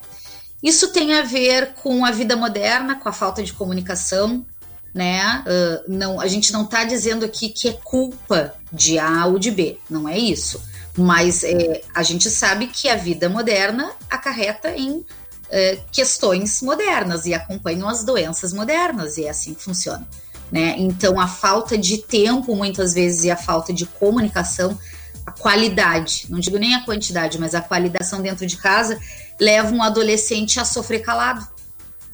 Isso 0.63 0.91
tem 0.91 1.13
a 1.13 1.21
ver 1.21 1.75
com 1.75 2.03
a 2.03 2.09
vida 2.09 2.35
moderna, 2.35 2.95
com 2.95 3.07
a 3.07 3.13
falta 3.13 3.43
de 3.43 3.53
comunicação, 3.53 4.43
né? 4.91 5.43
Uh, 5.45 5.91
não, 5.91 6.19
a 6.19 6.25
gente 6.25 6.51
não 6.51 6.63
está 6.63 6.83
dizendo 6.83 7.23
aqui 7.23 7.49
que 7.49 7.69
é 7.69 7.73
culpa 7.73 8.55
de 8.71 8.97
A 8.97 9.27
ou 9.27 9.37
de 9.37 9.51
B, 9.51 9.77
não 9.87 10.09
é 10.09 10.17
isso. 10.17 10.59
Mas 10.97 11.43
é, 11.43 11.83
a 11.93 12.01
gente 12.01 12.31
sabe 12.31 12.65
que 12.65 12.89
a 12.89 12.95
vida 12.95 13.29
moderna 13.29 13.91
acarreta 14.09 14.71
em 14.75 15.05
é, 15.51 15.77
questões 15.91 16.63
modernas 16.63 17.27
e 17.27 17.33
acompanham 17.35 17.87
as 17.87 18.03
doenças 18.03 18.51
modernas, 18.51 19.17
e 19.17 19.25
é 19.25 19.29
assim 19.29 19.53
que 19.53 19.61
funciona. 19.61 20.07
Né? 20.53 20.75
Então, 20.77 21.19
a 21.19 21.27
falta 21.27 21.75
de 21.75 21.97
tempo, 21.97 22.55
muitas 22.55 22.93
vezes, 22.93 23.23
e 23.23 23.31
a 23.31 23.35
falta 23.35 23.73
de 23.73 23.87
comunicação, 23.87 24.77
a 25.25 25.31
qualidade, 25.31 26.27
não 26.29 26.39
digo 26.39 26.59
nem 26.59 26.75
a 26.75 26.85
quantidade, 26.85 27.39
mas 27.39 27.55
a 27.55 27.61
qualidade 27.61 28.21
dentro 28.21 28.45
de 28.45 28.55
casa, 28.57 28.99
leva 29.39 29.73
um 29.73 29.81
adolescente 29.81 30.59
a 30.59 30.65
sofrer 30.65 30.99
calado, 30.99 31.47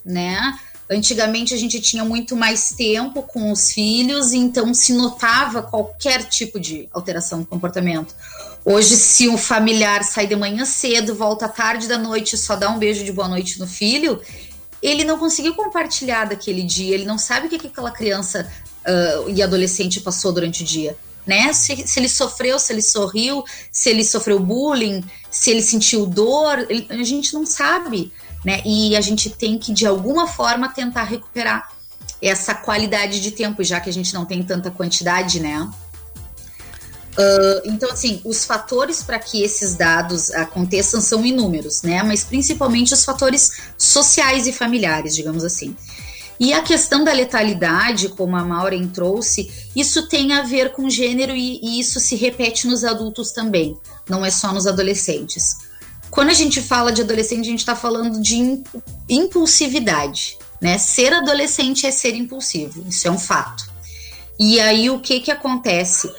né? 0.05 0.57
Antigamente 0.89 1.53
a 1.53 1.57
gente 1.57 1.81
tinha 1.81 2.05
muito 2.05 2.33
mais 2.33 2.71
tempo 2.71 3.23
com 3.23 3.51
os 3.51 3.73
filhos, 3.73 4.31
então 4.31 4.73
se 4.73 4.93
notava 4.93 5.61
qualquer 5.61 6.23
tipo 6.23 6.61
de 6.61 6.87
alteração 6.93 7.39
no 7.39 7.45
comportamento. 7.45 8.15
Hoje, 8.63 8.95
se 8.95 9.27
um 9.27 9.37
familiar 9.37 10.01
sai 10.05 10.27
de 10.27 10.35
manhã 10.37 10.63
cedo, 10.63 11.13
volta 11.13 11.49
tarde 11.49 11.89
da 11.89 11.97
noite, 11.97 12.37
só 12.37 12.55
dá 12.55 12.69
um 12.69 12.79
beijo 12.79 13.03
de 13.03 13.11
boa 13.11 13.27
noite 13.27 13.59
no 13.59 13.67
filho, 13.67 14.21
ele 14.81 15.03
não 15.03 15.17
conseguiu 15.17 15.55
compartilhar 15.55 16.25
daquele 16.25 16.63
dia, 16.63 16.93
ele 16.93 17.05
não 17.05 17.17
sabe 17.17 17.47
o 17.47 17.49
que, 17.49 17.59
que 17.59 17.67
aquela 17.67 17.91
criança 17.91 18.49
uh, 18.85 19.29
e 19.29 19.41
adolescente 19.41 19.99
passou 20.01 20.31
durante 20.31 20.63
o 20.63 20.65
dia. 20.65 20.97
Né? 21.27 21.53
Se, 21.53 21.87
se, 21.87 21.99
ele 21.99 22.09
sofreu, 22.09 22.57
se 22.57 22.73
ele 22.73 22.81
sorriu, 22.81 23.43
se 23.71 23.89
ele 23.89 24.03
sofreu 24.03 24.39
bullying, 24.39 25.03
se 25.29 25.51
ele 25.51 25.61
sentiu 25.61 26.05
dor, 26.05 26.65
ele, 26.69 26.87
a 26.89 27.03
gente 27.03 27.33
não 27.33 27.45
sabe 27.45 28.11
né? 28.43 28.61
E 28.65 28.95
a 28.95 29.01
gente 29.01 29.29
tem 29.29 29.57
que, 29.57 29.73
de 29.73 29.85
alguma 29.85 30.27
forma, 30.27 30.69
tentar 30.69 31.03
recuperar 31.03 31.69
essa 32.21 32.53
qualidade 32.53 33.21
de 33.21 33.31
tempo, 33.31 33.63
já 33.63 33.79
que 33.79 33.89
a 33.89 33.93
gente 33.93 34.13
não 34.13 34.25
tem 34.25 34.43
tanta 34.43 34.69
quantidade, 34.69 35.39
né? 35.39 35.69
Uh, 37.17 37.61
então, 37.65 37.91
assim, 37.91 38.21
os 38.23 38.45
fatores 38.45 39.03
para 39.03 39.19
que 39.19 39.41
esses 39.41 39.75
dados 39.75 40.31
aconteçam 40.31 41.01
são 41.01 41.25
inúmeros, 41.25 41.81
né? 41.81 42.03
Mas 42.03 42.23
principalmente 42.23 42.93
os 42.93 43.03
fatores 43.03 43.51
sociais 43.77 44.47
e 44.47 44.53
familiares, 44.53 45.15
digamos 45.15 45.43
assim. 45.43 45.75
E 46.39 46.53
a 46.53 46.61
questão 46.61 47.03
da 47.03 47.11
letalidade, 47.11 48.07
como 48.09 48.37
a 48.37 48.45
Maureen 48.45 48.87
trouxe, 48.87 49.51
isso 49.75 50.07
tem 50.07 50.31
a 50.31 50.43
ver 50.43 50.71
com 50.71 50.89
gênero 50.89 51.35
e, 51.35 51.59
e 51.61 51.79
isso 51.81 51.99
se 51.99 52.15
repete 52.15 52.65
nos 52.65 52.85
adultos 52.85 53.31
também, 53.31 53.77
não 54.07 54.25
é 54.25 54.31
só 54.31 54.53
nos 54.53 54.65
adolescentes. 54.65 55.57
Quando 56.09 56.29
a 56.29 56.33
gente 56.33 56.61
fala 56.61 56.93
de 56.93 57.01
adolescente, 57.01 57.41
a 57.41 57.51
gente 57.51 57.59
está 57.59 57.75
falando 57.75 58.21
de 58.21 58.63
impulsividade, 59.09 60.37
né? 60.61 60.77
Ser 60.77 61.13
adolescente 61.13 61.85
é 61.85 61.91
ser 61.91 62.15
impulsivo, 62.15 62.85
isso 62.87 63.05
é 63.05 63.11
um 63.11 63.19
fato. 63.19 63.69
E 64.39 64.59
aí 64.61 64.89
o 64.89 64.99
que 64.99 65.19
que 65.19 65.31
acontece? 65.31 66.09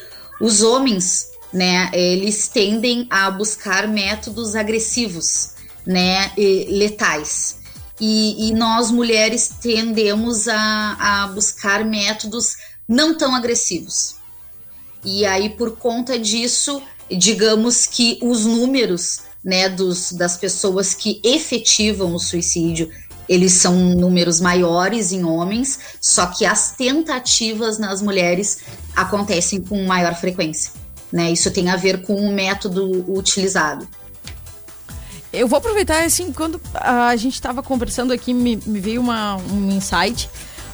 Os 0.41 0.63
homens, 0.63 1.29
né, 1.53 1.91
eles 1.93 2.49
tendem 2.49 3.07
a 3.11 3.31
buscar 3.31 3.87
métodos 3.87 4.57
agressivos, 4.57 5.51
né, 5.87 6.33
letais. 6.37 7.59
E, 8.01 8.49
e 8.49 8.55
nós 8.55 8.91
mulheres 8.91 9.53
tendemos 9.61 10.49
a, 10.49 11.25
a 11.25 11.27
buscar 11.29 11.85
métodos 11.85 12.57
não 12.89 13.17
tão 13.17 13.35
agressivos. 13.35 14.17
E 15.05 15.25
aí, 15.27 15.51
por 15.51 15.77
conta 15.77 16.19
disso, 16.19 16.83
digamos 17.11 17.87
que 17.87 18.19
os 18.23 18.47
números 18.47 19.21
né, 19.45 19.69
dos, 19.69 20.13
das 20.13 20.37
pessoas 20.37 20.95
que 20.95 21.21
efetivam 21.25 22.15
o 22.15 22.19
suicídio, 22.19 22.91
eles 23.31 23.53
são 23.53 23.77
números 23.95 24.41
maiores 24.41 25.13
em 25.13 25.25
homens, 25.25 25.79
só 26.01 26.27
que 26.27 26.45
as 26.45 26.73
tentativas 26.73 27.79
nas 27.79 28.03
mulheres 28.03 28.59
acontecem 28.97 29.63
com 29.63 29.87
maior 29.87 30.17
frequência. 30.17 30.73
Né? 31.13 31.31
Isso 31.31 31.49
tem 31.53 31.71
a 31.71 31.77
ver 31.77 32.03
com 32.03 32.17
o 32.17 32.33
método 32.33 33.05
utilizado. 33.09 33.87
Eu 35.33 35.47
vou 35.47 35.59
aproveitar, 35.59 36.03
assim, 36.03 36.33
quando 36.33 36.61
a 36.75 37.15
gente 37.15 37.35
estava 37.35 37.63
conversando 37.63 38.13
aqui, 38.13 38.35
me, 38.35 38.57
me, 38.67 38.81
veio 38.81 39.01
uma, 39.01 39.37
um 39.37 39.71
insight, 39.71 40.29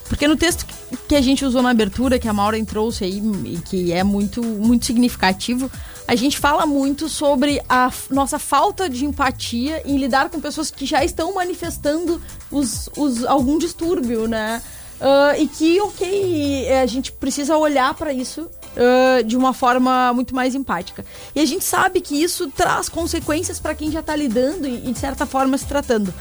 porque 0.09 0.27
no 0.27 0.35
texto 0.35 0.65
que 1.07 1.15
a 1.15 1.21
gente 1.21 1.45
usou 1.45 1.61
na 1.61 1.69
abertura, 1.69 2.19
que 2.19 2.27
a 2.27 2.33
Maura 2.33 2.65
trouxe 2.65 3.05
aí, 3.05 3.23
e 3.45 3.59
que 3.59 3.93
é 3.93 4.03
muito, 4.03 4.43
muito 4.43 4.87
significativo, 4.87 5.71
a 6.07 6.15
gente 6.15 6.39
fala 6.39 6.65
muito 6.67 7.09
sobre 7.09 7.61
a 7.69 7.91
nossa 8.11 8.39
falta 8.39 8.89
de 8.89 9.05
empatia 9.05 9.83
em 9.85 9.97
lidar 9.97 10.31
com 10.31 10.41
pessoas 10.41 10.71
que 10.71 10.87
já 10.87 11.05
estão 11.05 11.35
manifestando 11.35 12.21
os, 12.51 12.89
os, 12.97 13.25
algum 13.25 13.59
distúrbio, 13.59 14.29
né? 14.29 14.63
Uh, 15.01 15.43
e 15.43 15.47
que, 15.47 15.81
ok, 15.81 16.65
é, 16.67 16.81
a 16.81 16.87
gente 16.87 17.13
precisa 17.13 17.57
olhar 17.59 17.93
para 17.93 18.13
isso 18.13 18.43
uh, 18.43 19.23
de 19.25 19.37
uma 19.37 19.53
forma 19.53 20.13
muito 20.15 20.35
mais 20.35 20.55
empática. 20.55 21.05
E 21.35 21.41
a 21.41 21.45
gente 21.45 21.65
sabe 21.65 22.01
que 22.01 22.23
isso 22.23 22.51
traz 22.51 22.89
consequências 22.89 23.59
para 23.59 23.75
quem 23.75 23.91
já 23.91 24.01
está 24.01 24.17
lidando 24.17 24.67
e, 24.67 24.93
de 24.93 24.99
certa 24.99 25.27
forma, 25.27 25.59
se 25.59 25.67
tratando. 25.67 26.15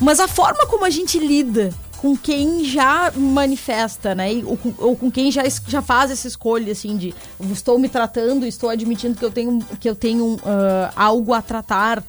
Mas 0.00 0.20
a 0.20 0.28
forma 0.28 0.66
como 0.66 0.84
a 0.84 0.90
gente 0.90 1.18
lida 1.18 1.72
com 2.02 2.16
quem 2.16 2.64
já 2.64 3.12
manifesta, 3.14 4.12
né? 4.12 4.42
Ou 4.44 4.56
com, 4.56 4.74
ou 4.78 4.96
com, 4.96 5.08
quem 5.08 5.30
já, 5.30 5.44
já 5.68 5.80
faz 5.80 6.10
essa 6.10 6.26
escolha, 6.26 6.72
assim, 6.72 6.96
de 6.96 7.14
estou 7.52 7.78
me 7.78 7.88
tratando, 7.88 8.44
estou 8.44 8.68
admitindo 8.68 9.16
que 9.16 9.24
eu 9.24 9.30
tenho, 9.30 9.60
que 9.78 9.88
eu 9.88 9.94
tenho 9.94 10.34
uh, 10.34 10.40
algo 10.96 11.32
a 11.32 11.40
tratar, 11.40 12.02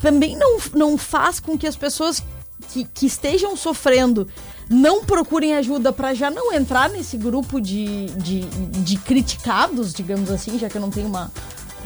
também 0.00 0.34
não, 0.36 0.56
não 0.74 0.96
faz 0.96 1.38
com 1.38 1.58
que 1.58 1.66
as 1.66 1.76
pessoas 1.76 2.22
que, 2.70 2.84
que 2.84 3.04
estejam 3.04 3.54
sofrendo 3.58 4.26
não 4.70 5.04
procurem 5.04 5.54
ajuda 5.54 5.92
para 5.92 6.14
já 6.14 6.30
não 6.30 6.50
entrar 6.54 6.88
nesse 6.88 7.18
grupo 7.18 7.60
de, 7.60 8.06
de, 8.16 8.40
de 8.40 8.96
criticados, 8.96 9.92
digamos 9.92 10.30
assim, 10.30 10.58
já 10.58 10.70
que 10.70 10.78
eu 10.78 10.80
não 10.80 10.90
tenho 10.90 11.08
uma, 11.08 11.30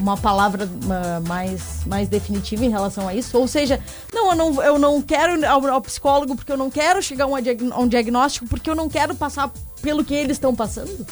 uma 0.01 0.17
palavra 0.17 0.69
mais, 1.27 1.85
mais 1.85 2.09
definitiva 2.09 2.65
em 2.65 2.69
relação 2.69 3.07
a 3.07 3.13
isso? 3.13 3.37
Ou 3.37 3.47
seja, 3.47 3.79
não, 4.13 4.31
eu 4.31 4.35
não, 4.35 4.63
eu 4.63 4.79
não 4.79 5.01
quero 5.01 5.45
ao, 5.47 5.65
ao 5.67 5.81
psicólogo 5.81 6.35
porque 6.35 6.51
eu 6.51 6.57
não 6.57 6.69
quero 6.69 7.01
chegar 7.01 7.25
a, 7.25 7.27
uma, 7.27 7.39
a 7.39 7.79
um 7.79 7.87
diagnóstico, 7.87 8.47
porque 8.47 8.69
eu 8.69 8.75
não 8.75 8.89
quero 8.89 9.15
passar 9.15 9.51
pelo 9.81 10.03
que 10.03 10.13
eles 10.13 10.37
estão 10.37 10.55
passando? 10.55 11.05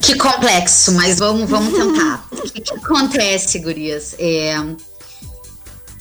Que 0.00 0.16
complexo, 0.16 0.92
mas 0.92 1.18
vamos, 1.18 1.48
vamos 1.48 1.72
tentar. 1.72 2.26
o 2.32 2.42
que, 2.42 2.60
que, 2.60 2.74
acontece, 2.74 3.60
gurias? 3.60 4.16
É, 4.18 4.56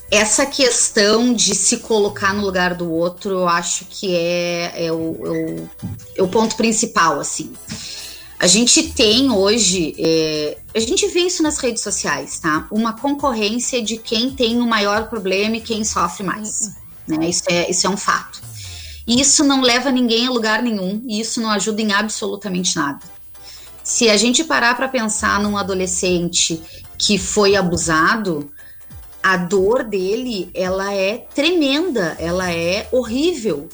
essa 0.10 0.45
questão 0.45 1.34
de 1.34 1.55
se 1.55 1.77
colocar 1.77 2.34
no 2.34 2.41
lugar 2.41 2.73
do 2.75 2.91
outro, 2.91 3.31
eu 3.31 3.47
acho 3.47 3.86
que 3.86 4.13
é, 4.13 4.88
é, 4.88 4.91
o, 4.91 5.15
é 5.23 5.29
o, 5.29 5.69
é 6.17 6.23
o 6.23 6.27
ponto 6.27 6.55
principal, 6.57 7.19
assim. 7.19 7.53
A 8.41 8.47
gente 8.47 8.89
tem 8.89 9.30
hoje, 9.30 9.93
é, 9.99 10.58
a 10.73 10.80
gente 10.80 11.06
vê 11.10 11.19
isso 11.19 11.43
nas 11.43 11.60
redes 11.60 11.84
sociais, 11.84 12.39
tá? 12.39 12.67
Uma 12.71 12.93
concorrência 12.93 13.84
de 13.84 13.97
quem 13.97 14.32
tem 14.32 14.60
o 14.60 14.65
maior 14.65 15.08
problema 15.10 15.58
e 15.58 15.62
quem 15.62 15.84
sofre 15.84 16.23
mais. 16.23 16.75
Né? 17.08 17.30
Isso, 17.30 17.43
é, 17.47 17.69
isso 17.69 17.86
é 17.86 17.89
um 17.91 17.95
fato. 17.95 18.41
E 19.06 19.21
isso 19.21 19.43
não 19.43 19.62
leva 19.62 19.91
ninguém 19.91 20.25
a 20.25 20.32
lugar 20.32 20.63
nenhum 20.63 21.04
e 21.08 21.19
isso 21.19 21.39
não 21.39 21.51
ajuda 21.51 21.84
em 21.84 21.93
absolutamente 21.93 22.75
nada. 22.75 23.01
Se 23.84 24.10
a 24.10 24.17
gente 24.17 24.43
parar 24.43 24.75
para 24.75 24.88
pensar 24.88 25.39
num 25.39 25.56
adolescente 25.56 26.60
que 26.97 27.19
foi 27.19 27.56
abusado, 27.56 28.51
a 29.21 29.38
dor 29.38 29.84
dele, 29.84 30.49
ela 30.56 30.91
é 30.91 31.27
tremenda, 31.36 32.17
ela 32.17 32.51
é 32.51 32.88
horrível. 32.91 33.69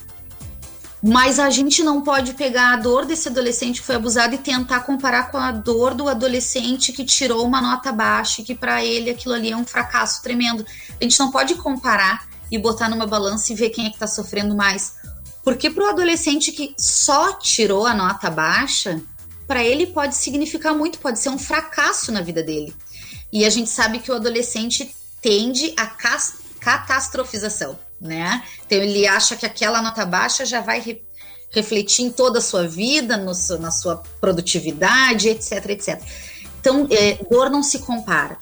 Mas 1.01 1.39
a 1.39 1.49
gente 1.49 1.83
não 1.83 2.01
pode 2.01 2.33
pegar 2.33 2.73
a 2.73 2.75
dor 2.75 3.05
desse 3.05 3.27
adolescente 3.27 3.81
que 3.81 3.85
foi 3.85 3.95
abusado 3.95 4.33
e 4.33 4.39
tentar 4.39 4.79
comparar 4.79 5.29
com 5.29 5.37
a 5.37 5.51
dor 5.51 5.93
do 5.93 6.09
adolescente 6.09 6.91
que 6.91 7.05
tirou 7.05 7.45
uma 7.45 7.61
nota 7.61 7.91
baixa 7.91 8.41
e 8.41 8.43
que 8.43 8.55
para 8.55 8.83
ele 8.83 9.11
aquilo 9.11 9.35
ali 9.35 9.51
é 9.51 9.57
um 9.57 9.65
fracasso 9.65 10.23
tremendo. 10.23 10.65
A 10.99 11.03
gente 11.03 11.19
não 11.19 11.29
pode 11.29 11.53
comparar 11.55 12.27
e 12.51 12.57
botar 12.57 12.89
numa 12.89 13.05
balança 13.05 13.53
e 13.53 13.55
ver 13.55 13.69
quem 13.69 13.85
é 13.85 13.89
que 13.89 13.95
está 13.95 14.07
sofrendo 14.07 14.55
mais. 14.55 14.95
Porque 15.43 15.69
para 15.69 15.83
o 15.83 15.89
adolescente 15.89 16.51
que 16.51 16.73
só 16.77 17.33
tirou 17.33 17.85
a 17.85 17.93
nota 17.93 18.29
baixa, 18.31 18.99
para 19.45 19.63
ele 19.63 19.87
pode 19.87 20.15
significar 20.15 20.73
muito, 20.73 20.97
pode 20.97 21.19
ser 21.19 21.29
um 21.29 21.37
fracasso 21.37 22.11
na 22.11 22.21
vida 22.21 22.41
dele. 22.41 22.75
E 23.31 23.45
a 23.45 23.49
gente 23.49 23.69
sabe 23.69 23.99
que 23.99 24.11
o 24.11 24.15
adolescente 24.15 24.93
tende 25.21 25.73
a 25.77 25.85
catastrofização 26.59 27.77
né? 27.99 28.43
Então 28.65 28.77
ele 28.77 29.07
acha 29.07 29.35
que 29.35 29.45
aquela 29.45 29.81
nota 29.81 30.05
baixa 30.05 30.45
já 30.45 30.61
vai 30.61 30.79
re 30.79 31.01
refletir 31.49 32.03
em 32.03 32.11
toda 32.11 32.39
a 32.39 32.41
sua 32.41 32.67
vida, 32.67 33.15
no, 33.15 33.31
na 33.59 33.71
sua 33.71 34.03
produtividade, 34.19 35.29
etc, 35.29 35.69
etc. 35.69 36.01
Então, 36.59 36.85
é, 36.91 37.17
dor 37.31 37.49
não 37.49 37.63
se 37.63 37.79
compara, 37.79 38.37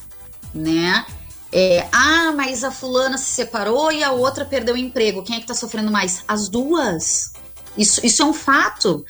né? 0.52 1.06
É, 1.52 1.88
ah, 1.92 2.34
mas 2.36 2.64
a 2.64 2.72
fulana 2.72 3.16
se 3.20 3.30
separou 3.30 3.92
e 3.92 4.04
a 4.04 4.12
outra 4.12 4.44
perdeu 4.44 4.74
o 4.74 4.78
emprego. 4.78 5.24
Quem 5.24 5.38
é 5.38 5.40
que 5.40 5.46
tá 5.46 5.54
sofrendo 5.54 5.92
mais? 5.92 6.24
As 6.28 6.50
duas. 6.50 7.34
Isso, 7.78 8.04
isso 8.04 8.24
é 8.24 8.26
um 8.26 8.34
fato. 8.34 9.06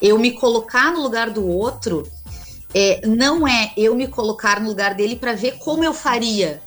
Eu 0.00 0.16
me 0.16 0.30
colocar 0.30 0.92
no 0.92 1.02
lugar 1.02 1.28
do 1.28 1.46
outro 1.46 2.08
é, 2.74 3.06
não 3.06 3.46
é 3.46 3.72
eu 3.76 3.94
me 3.94 4.06
colocar 4.06 4.60
no 4.60 4.68
lugar 4.68 4.94
dele 4.94 5.16
para 5.16 5.32
ver 5.32 5.58
como 5.58 5.84
eu 5.84 5.92
faria. 5.92 6.62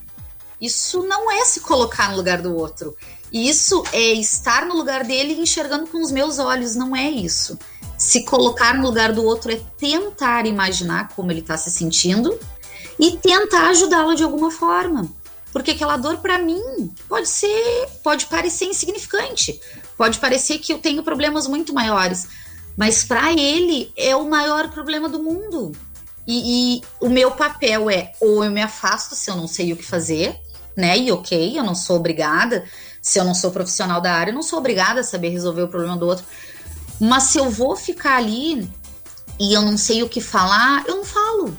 Isso 0.60 1.04
não 1.04 1.32
é 1.32 1.44
se 1.46 1.62
colocar 1.62 2.12
no 2.12 2.18
lugar 2.18 2.42
do 2.42 2.56
outro. 2.56 2.96
Isso 3.34 3.84
é 3.92 4.14
estar 4.14 4.64
no 4.68 4.76
lugar 4.76 5.04
dele 5.04 5.34
e 5.34 5.42
enxergando 5.42 5.88
com 5.88 6.00
os 6.00 6.12
meus 6.12 6.38
olhos, 6.38 6.76
não 6.76 6.96
é 6.96 7.10
isso. 7.10 7.58
Se 7.98 8.24
colocar 8.26 8.76
no 8.76 8.84
lugar 8.84 9.12
do 9.12 9.24
outro 9.24 9.52
é 9.52 9.60
tentar 9.78 10.46
imaginar 10.46 11.10
como 11.16 11.32
ele 11.32 11.40
está 11.40 11.58
se 11.58 11.72
sentindo 11.72 12.38
e 13.00 13.18
tentar 13.18 13.70
ajudá-lo 13.70 14.14
de 14.14 14.24
alguma 14.24 14.52
forma. 14.52 15.12
Porque 15.52 15.72
aquela 15.72 15.98
dor 15.98 16.18
para 16.18 16.38
mim 16.38 16.62
pode 17.10 17.28
ser, 17.28 17.88
pode 18.04 18.28
parecer 18.28 18.66
insignificante, 18.66 19.60
pode 19.98 20.20
parecer 20.20 20.60
que 20.60 20.72
eu 20.72 20.78
tenho 20.78 21.04
problemas 21.04 21.48
muito 21.48 21.74
maiores, 21.74 22.28
mas 22.78 23.04
para 23.04 23.34
ele 23.34 23.92
é 23.96 24.16
o 24.16 24.30
maior 24.30 24.70
problema 24.70 25.10
do 25.10 25.22
mundo. 25.22 25.72
E, 26.28 26.78
e, 26.78 26.82
o 27.00 27.10
meu 27.10 27.32
papel 27.32 27.90
é 27.90 28.14
ou 28.20 28.44
eu 28.44 28.52
me 28.52 28.62
afasto 28.62 29.16
se 29.16 29.30
eu 29.30 29.36
não 29.36 29.48
sei 29.48 29.74
o 29.74 29.76
que 29.76 29.84
fazer, 29.84 30.40
né? 30.76 30.98
E 30.98 31.12
ok, 31.12 31.58
eu 31.58 31.64
não 31.64 31.76
sou 31.76 31.98
obrigada. 31.98 32.64
Se 33.02 33.20
eu 33.20 33.24
não 33.24 33.34
sou 33.34 33.52
profissional 33.52 34.00
da 34.00 34.14
área, 34.14 34.32
eu 34.32 34.36
não 34.36 34.42
sou 34.42 34.60
obrigada 34.60 35.02
a 35.02 35.04
saber 35.04 35.30
resolver 35.30 35.64
o 35.64 35.68
problema 35.68 35.98
do 35.98 36.08
outro. 36.08 36.26
Mas 37.00 37.24
se 37.24 37.38
eu 37.38 37.50
vou 37.50 37.76
ficar 37.76 38.18
ali 38.18 38.70
e 39.40 39.54
eu 39.54 39.62
não 39.62 39.78
sei 39.78 40.04
o 40.04 40.10
que 40.10 40.22
falar, 40.22 40.84
eu 40.88 40.96
não 40.96 41.04
falo, 41.04 41.58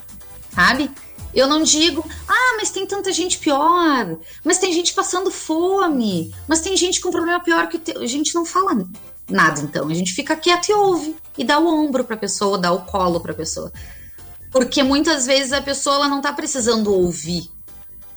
sabe? 0.55 0.91
Eu 1.35 1.49
não 1.49 1.65
digo, 1.65 2.05
ah, 2.29 2.57
mas 2.57 2.71
tem 2.71 2.87
tanta 2.87 3.13
gente 3.13 3.39
pior, 3.39 4.17
mas 4.45 4.59
tem 4.59 4.73
gente 4.73 4.95
passando 4.95 5.31
fome, 5.31 6.33
mas 6.47 6.61
tem 6.61 6.77
gente 6.77 7.01
com 7.01 7.11
problema 7.11 7.41
pior 7.41 7.69
que 7.69 7.79
te... 7.79 7.93
a 7.99 8.07
gente 8.07 8.35
não 8.35 8.45
fala 8.45 8.87
nada 9.29 9.61
então. 9.61 9.89
A 9.89 9.95
gente 9.95 10.13
fica 10.13 10.37
quieto 10.37 10.69
e 10.69 10.73
ouve 10.73 11.17
e 11.37 11.45
dá 11.45 11.59
o 11.59 11.67
ombro 11.67 12.05
para 12.05 12.15
a 12.15 12.19
pessoa, 12.19 12.57
dá 12.57 12.71
o 12.73 12.83
colo 12.83 13.21
para 13.21 13.33
a 13.33 13.35
pessoa. 13.37 13.73
Porque 14.53 14.85
muitas 14.85 15.27
vezes 15.27 15.53
a 15.53 15.61
pessoa 15.61 15.97
ela 15.97 16.09
não 16.09 16.21
tá 16.21 16.33
precisando 16.33 16.95
ouvir, 16.95 17.51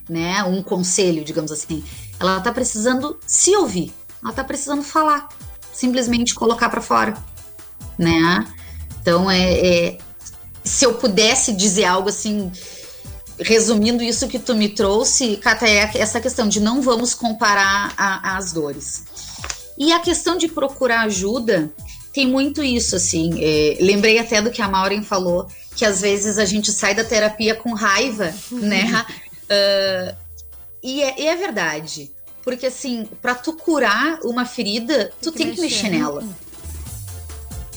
né, 0.10 0.44
um 0.44 0.62
conselho, 0.64 1.24
digamos 1.24 1.52
assim. 1.52 1.84
Ela 2.20 2.40
tá 2.40 2.52
precisando 2.52 3.20
se 3.26 3.56
ouvir. 3.56 3.94
Ela 4.24 4.34
tá 4.34 4.44
precisando 4.44 4.84
falar, 4.84 5.30
simplesmente 5.74 6.34
colocar 6.34 6.70
para 6.70 6.82
fora, 6.82 7.16
né? 7.98 8.46
Então 9.02 9.30
é, 9.30 9.52
é 9.52 9.98
se 10.64 10.86
eu 10.86 10.96
pudesse 10.96 11.54
dizer 11.54 11.86
algo 11.86 12.10
assim, 12.10 12.52
resumindo 13.40 14.04
isso 14.04 14.28
que 14.28 14.40
tu 14.40 14.56
me 14.56 14.70
trouxe, 14.70 15.38
Cata, 15.38 15.68
é 15.68 15.90
essa 15.96 16.20
questão 16.20 16.48
de 16.48 16.60
não 16.60 16.82
vamos 16.82 17.14
comparar 17.14 17.94
a, 17.98 18.38
as 18.38 18.52
dores. 18.52 19.04
E 19.78 19.94
a 19.94 20.00
questão 20.00 20.38
de 20.38 20.48
procurar 20.48 21.02
ajuda 21.02 21.72
tem 22.14 22.28
muito 22.28 22.64
isso, 22.64 22.96
assim. 22.96 23.32
É, 23.40 23.78
lembrei 23.80 24.18
até 24.18 24.42
do 24.42 24.50
que 24.50 24.62
a 24.62 24.68
Maureen 24.68 25.04
falou, 25.04 25.48
que 25.76 25.86
às 25.86 26.02
vezes 26.02 26.40
a 26.40 26.46
gente 26.46 26.72
sai 26.72 26.96
da 26.96 27.04
terapia 27.04 27.54
com 27.54 27.74
raiva, 27.74 28.34
né? 28.52 29.06
Uh, 29.50 30.16
e, 30.84 31.02
é, 31.02 31.22
e, 31.22 31.28
é, 31.28 31.36
verdade. 31.36 32.12
Porque, 32.44 32.68
assim, 32.68 33.08
para 33.22 33.36
tu 33.36 33.54
curar 33.54 34.20
uma 34.24 34.46
ferida, 34.46 35.12
tu 35.22 35.32
tem 35.32 35.52
que, 35.52 35.62
mexer. 35.62 35.90
mexer 35.90 35.98
nela. 35.98 36.24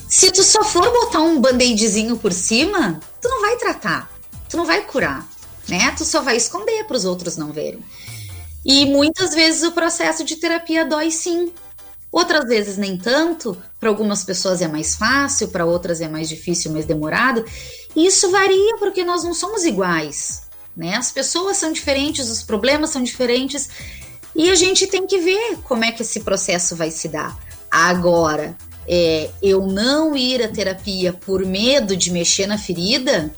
Se 0.08 0.30
tu 0.30 0.42
só 0.42 0.62
for 0.64 0.90
botar 0.92 1.20
um 1.20 1.40
band-aidzinho 1.40 2.16
por 2.16 2.32
cima, 2.32 3.00
tu 3.20 3.28
não 3.28 3.40
vai 3.40 3.56
tratar. 3.56 4.10
Tu 4.48 4.56
não 4.56 4.64
vai 4.64 4.82
curar 4.82 5.28
né? 5.70 5.94
Tu 5.96 6.04
só 6.04 6.20
vai 6.20 6.36
esconder 6.36 6.84
para 6.84 6.96
os 6.96 7.04
outros 7.04 7.36
não 7.36 7.52
verem. 7.52 7.82
E 8.64 8.84
muitas 8.86 9.34
vezes 9.34 9.62
o 9.62 9.72
processo 9.72 10.24
de 10.24 10.36
terapia 10.36 10.84
dói 10.84 11.10
sim. 11.10 11.52
Outras 12.12 12.44
vezes 12.48 12.76
nem 12.76 12.98
tanto, 12.98 13.56
para 13.78 13.88
algumas 13.88 14.24
pessoas 14.24 14.60
é 14.60 14.66
mais 14.66 14.96
fácil, 14.96 15.48
para 15.48 15.64
outras 15.64 16.00
é 16.00 16.08
mais 16.08 16.28
difícil, 16.28 16.72
mais 16.72 16.84
demorado. 16.84 17.44
E 17.94 18.04
isso 18.04 18.30
varia 18.30 18.76
porque 18.78 19.04
nós 19.04 19.22
não 19.22 19.32
somos 19.32 19.64
iguais, 19.64 20.42
né? 20.80 20.96
As 20.96 21.12
pessoas 21.12 21.58
são 21.58 21.72
diferentes, 21.72 22.28
os 22.28 22.42
problemas 22.42 22.90
são 22.90 23.02
diferentes 23.02 23.68
e 24.34 24.50
a 24.50 24.54
gente 24.54 24.86
tem 24.86 25.06
que 25.06 25.18
ver 25.18 25.58
como 25.64 25.84
é 25.84 25.92
que 25.92 26.02
esse 26.02 26.20
processo 26.20 26.74
vai 26.74 26.90
se 26.90 27.08
dar. 27.08 27.38
Agora, 27.70 28.56
é, 28.88 29.30
eu 29.42 29.66
não 29.66 30.16
ir 30.16 30.42
à 30.42 30.48
terapia 30.48 31.12
por 31.12 31.44
medo 31.46 31.96
de 31.96 32.10
mexer 32.10 32.46
na 32.46 32.58
ferida 32.58 33.32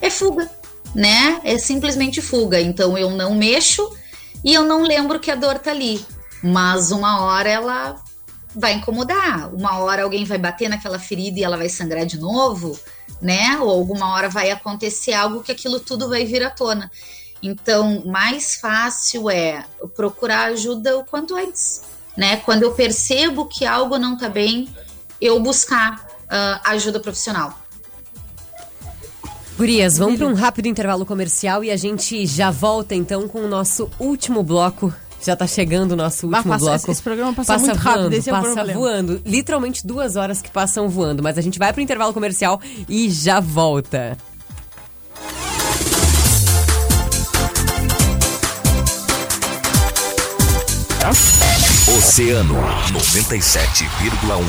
é 0.00 0.10
fuga 0.10 0.50
né? 0.94 1.40
É 1.44 1.58
simplesmente 1.58 2.20
fuga. 2.20 2.60
Então 2.60 2.96
eu 2.96 3.10
não 3.10 3.34
mexo 3.34 3.90
e 4.44 4.52
eu 4.52 4.64
não 4.64 4.82
lembro 4.82 5.20
que 5.20 5.30
a 5.30 5.34
dor 5.34 5.58
tá 5.58 5.70
ali. 5.70 6.04
Mas 6.42 6.90
uma 6.90 7.22
hora 7.22 7.48
ela 7.48 8.02
vai 8.54 8.74
incomodar. 8.74 9.52
Uma 9.54 9.78
hora 9.78 10.02
alguém 10.02 10.24
vai 10.24 10.38
bater 10.38 10.68
naquela 10.68 10.98
ferida 10.98 11.40
e 11.40 11.44
ela 11.44 11.56
vai 11.56 11.68
sangrar 11.68 12.06
de 12.06 12.18
novo, 12.18 12.78
né? 13.20 13.58
Ou 13.60 13.70
alguma 13.70 14.12
hora 14.12 14.28
vai 14.28 14.50
acontecer 14.50 15.12
algo 15.12 15.42
que 15.42 15.52
aquilo 15.52 15.80
tudo 15.80 16.08
vai 16.08 16.24
vir 16.24 16.42
à 16.42 16.50
tona. 16.50 16.90
Então, 17.42 18.04
mais 18.06 18.56
fácil 18.56 19.28
é 19.28 19.64
procurar 19.96 20.52
ajuda 20.52 20.96
o 20.98 21.04
quanto 21.04 21.34
antes, 21.34 21.82
né? 22.16 22.36
Quando 22.36 22.62
eu 22.62 22.72
percebo 22.72 23.46
que 23.46 23.66
algo 23.66 23.98
não 23.98 24.16
tá 24.16 24.28
bem, 24.28 24.68
eu 25.20 25.40
buscar 25.40 26.06
uh, 26.24 26.60
ajuda 26.64 27.00
profissional. 27.00 27.58
Gurias, 29.56 29.98
vamos 29.98 30.18
para 30.18 30.26
um 30.26 30.34
rápido 30.34 30.66
intervalo 30.66 31.04
comercial 31.04 31.62
e 31.62 31.70
a 31.70 31.76
gente 31.76 32.26
já 32.26 32.50
volta 32.50 32.94
então 32.94 33.28
com 33.28 33.40
o 33.40 33.48
nosso 33.48 33.90
último 33.98 34.42
bloco. 34.42 34.92
Já 35.24 35.36
tá 35.36 35.46
chegando 35.46 35.92
o 35.92 35.96
nosso 35.96 36.26
último 36.26 36.42
passa, 36.52 36.64
bloco. 36.64 36.90
Esse 36.90 37.02
programa 37.02 37.32
passa, 37.32 37.52
passa 37.54 37.66
muito 37.66 37.80
voando, 37.80 37.98
rápido, 37.98 38.12
esse 38.14 38.30
passa 38.30 38.48
é 38.48 38.50
o 38.50 38.54
problema. 38.54 38.80
voando. 38.80 39.22
Literalmente 39.24 39.86
duas 39.86 40.16
horas 40.16 40.42
que 40.42 40.50
passam 40.50 40.88
voando. 40.88 41.22
Mas 41.22 41.38
a 41.38 41.40
gente 41.40 41.58
vai 41.58 41.72
pro 41.72 41.80
intervalo 41.80 42.12
comercial 42.12 42.60
e 42.88 43.08
já 43.10 43.38
volta. 43.40 44.16
Oceano 52.02 52.56
97,1. 52.90 54.44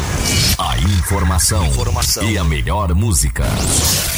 A 0.57 0.75
informação, 0.79 1.63
informação, 1.67 2.27
e 2.27 2.35
a 2.35 2.43
melhor 2.43 2.95
música. 2.95 3.43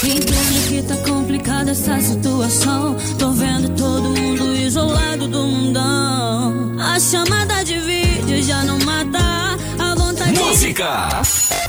Entendo 0.01 0.67
que 0.69 0.81
tá 0.81 0.95
complicada 1.05 1.71
essa 1.71 1.99
situação. 1.99 2.95
Tô 3.19 3.33
vendo 3.33 3.75
todo 3.75 4.09
mundo 4.09 4.55
isolado 4.55 5.27
do 5.27 5.43
mundão. 5.47 6.77
A 6.79 6.97
chamada 6.97 7.61
de 7.65 7.77
vídeo 7.77 8.41
já 8.41 8.63
não 8.63 8.79
mata 8.79 9.19
a 9.79 9.95
vontade 9.95 10.39
Música! 10.39 11.09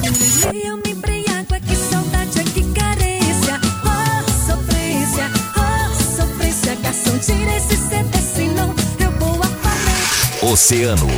De... 0.00 0.68
Eu 0.68 0.76
me 0.76 0.92
embriago, 0.92 1.52
é 1.52 1.58
que 1.60 1.74
saudade, 1.74 2.38
é 2.38 2.44
que 2.44 2.62
carência. 2.74 3.60
Oh, 3.82 4.30
sofrência, 4.46 5.30
oh, 5.56 6.16
sofrência. 6.16 6.76
Garçom, 6.76 7.18
tira 7.18 7.56
esse 7.56 7.76
CD, 7.76 8.25
Oceano, 10.48 11.08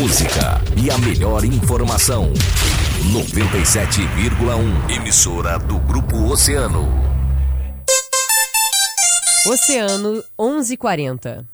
música 0.00 0.60
e 0.76 0.90
a 0.90 0.98
melhor 0.98 1.44
informação. 1.44 2.32
97,1. 3.12 4.90
Emissora 4.90 5.60
do 5.60 5.78
Grupo 5.78 6.16
Oceano. 6.24 6.84
Oceano 9.46 10.24
1140. 10.36 11.53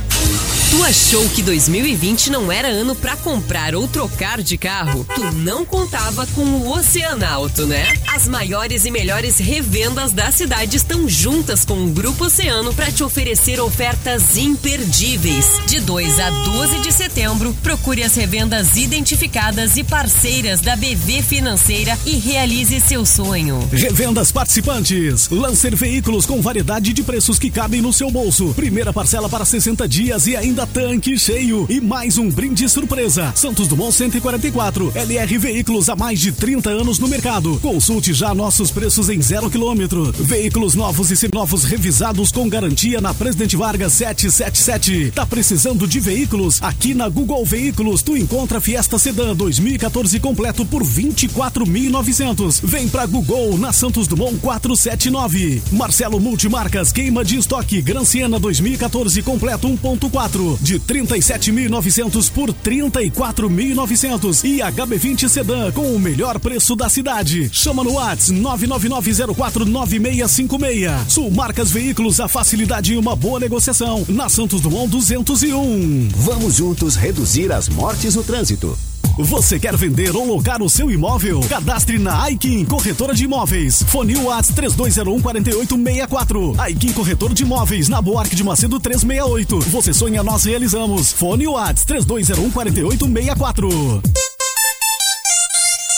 Achou 0.83 1.29
que 1.29 1.41
2020 1.41 2.31
não 2.31 2.51
era 2.51 2.67
ano 2.67 2.95
pra 2.95 3.15
comprar 3.15 3.75
ou 3.75 3.87
trocar 3.87 4.41
de 4.41 4.57
carro? 4.57 5.05
Tu 5.15 5.21
não 5.35 5.63
contava 5.63 6.25
com 6.27 6.41
o 6.41 6.69
Oceanauto, 6.71 7.65
né? 7.65 7.93
As 8.07 8.27
maiores 8.27 8.83
e 8.83 8.91
melhores 8.91 9.37
revendas 9.37 10.11
da 10.11 10.31
cidade 10.31 10.75
estão 10.75 11.07
juntas 11.07 11.63
com 11.63 11.85
o 11.85 11.91
Grupo 11.91 12.25
Oceano 12.25 12.73
para 12.73 12.91
te 12.91 13.03
oferecer 13.03 13.61
ofertas 13.61 14.35
imperdíveis. 14.35 15.59
De 15.67 15.79
2 15.79 16.19
a 16.19 16.29
12 16.29 16.79
de 16.79 16.91
setembro, 16.91 17.55
procure 17.61 18.03
as 18.03 18.15
revendas 18.15 18.75
identificadas 18.75 19.77
e 19.77 19.83
parceiras 19.83 20.59
da 20.61 20.75
BV 20.75 21.21
Financeira 21.21 21.97
e 22.05 22.15
realize 22.15 22.81
seu 22.81 23.05
sonho. 23.05 23.59
Revendas 23.71 24.31
participantes. 24.31 25.29
Lancer 25.29 25.75
Veículos 25.75 26.25
com 26.25 26.41
variedade 26.41 26.91
de 26.91 27.03
preços 27.03 27.39
que 27.39 27.51
cabem 27.51 27.81
no 27.81 27.93
seu 27.93 28.11
bolso. 28.11 28.53
Primeira 28.55 28.91
parcela 28.91 29.29
para 29.29 29.45
60 29.45 29.87
dias 29.87 30.27
e 30.27 30.35
ainda 30.35 30.70
tanque 30.71 31.17
cheio. 31.17 31.65
E 31.69 31.81
mais 31.81 32.17
um 32.17 32.29
brinde 32.29 32.67
surpresa. 32.69 33.31
Santos 33.35 33.67
Dumont 33.67 33.91
144. 33.91 34.91
LR 34.95 35.37
Veículos 35.37 35.89
há 35.89 35.95
mais 35.95 36.19
de 36.19 36.31
30 36.31 36.69
anos 36.69 36.97
no 36.97 37.07
mercado. 37.07 37.59
Consulte 37.59 38.13
já 38.13 38.33
nossos 38.33 38.71
preços 38.71 39.09
em 39.09 39.21
zero 39.21 39.49
quilômetro. 39.49 40.11
Veículos 40.13 40.73
novos 40.73 41.11
e 41.11 41.17
seminovos 41.17 41.65
revisados 41.65 42.31
com 42.31 42.47
garantia 42.47 43.01
na 43.01 43.13
Presidente 43.13 43.57
Vargas 43.57 43.93
777. 43.93 45.11
Tá 45.11 45.25
precisando 45.25 45.85
de 45.85 45.99
veículos? 45.99 46.61
Aqui 46.61 46.93
na 46.93 47.09
Google 47.09 47.45
Veículos 47.45 48.01
tu 48.01 48.15
encontra 48.15 48.61
Fiesta 48.61 48.97
Sedan 48.97 49.35
2014 49.35 50.19
completo 50.19 50.65
por 50.65 50.83
24.900. 50.83 52.61
Vem 52.63 52.87
pra 52.87 53.05
Google 53.05 53.57
na 53.57 53.73
Santos 53.73 54.07
Dumont 54.07 54.37
479. 54.39 55.61
Marcelo 55.71 56.19
Multimarcas 56.19 56.91
queima 56.91 57.25
de 57.25 57.37
estoque 57.37 57.81
Granciana 57.81 58.39
2014 58.39 59.21
completo 59.21 59.67
1.4 59.67 60.50
de 60.59 60.79
37.900 60.79 62.31
por 62.31 62.51
34.900 62.53 64.43
e 64.43 64.57
HB20 64.59 65.29
Sedan 65.29 65.71
com 65.71 65.95
o 65.95 65.99
melhor 65.99 66.39
preço 66.39 66.75
da 66.75 66.89
cidade. 66.89 67.49
Chama 67.53 67.83
no 67.83 67.93
Whats 67.93 68.31
999049656. 68.31 71.09
Sul 71.09 71.29
Marcas 71.31 71.71
Veículos 71.71 72.19
a 72.19 72.27
facilidade 72.27 72.93
e 72.93 72.97
uma 72.97 73.15
boa 73.15 73.39
negociação 73.39 74.03
na 74.07 74.29
Santos 74.29 74.61
Dumont 74.61 74.89
201. 74.89 76.09
Vamos 76.15 76.55
juntos 76.55 76.95
reduzir 76.95 77.51
as 77.51 77.69
mortes 77.69 78.15
no 78.15 78.23
trânsito. 78.23 78.75
Você 79.23 79.59
quer 79.59 79.75
vender 79.77 80.15
ou 80.15 80.25
locar 80.25 80.59
o 80.61 80.69
seu 80.69 80.89
imóvel? 80.89 81.41
Cadastre 81.47 81.99
na 81.99 82.23
Aikin 82.23 82.65
Corretora 82.65 83.13
de 83.13 83.25
Imóveis. 83.25 83.83
Fone 83.83 84.17
Whats 84.17 84.51
32014864. 84.51 86.59
Aikin 86.59 86.91
Corretor 86.91 87.31
de 87.33 87.43
Imóveis, 87.43 87.87
na 87.87 88.01
Buarque 88.01 88.35
de 88.35 88.43
Macedo 88.43 88.79
368. 88.79 89.59
Você 89.69 89.93
sonha, 89.93 90.23
nós 90.23 90.43
realizamos. 90.43 91.11
Fone 91.11 91.47
Whats 91.47 91.85
32014864. 91.85 94.01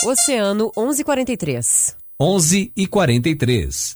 Oceano 0.05 0.69
1143. 0.75 1.95
11 2.19 2.73
e 2.75 2.85
43. 2.85 3.95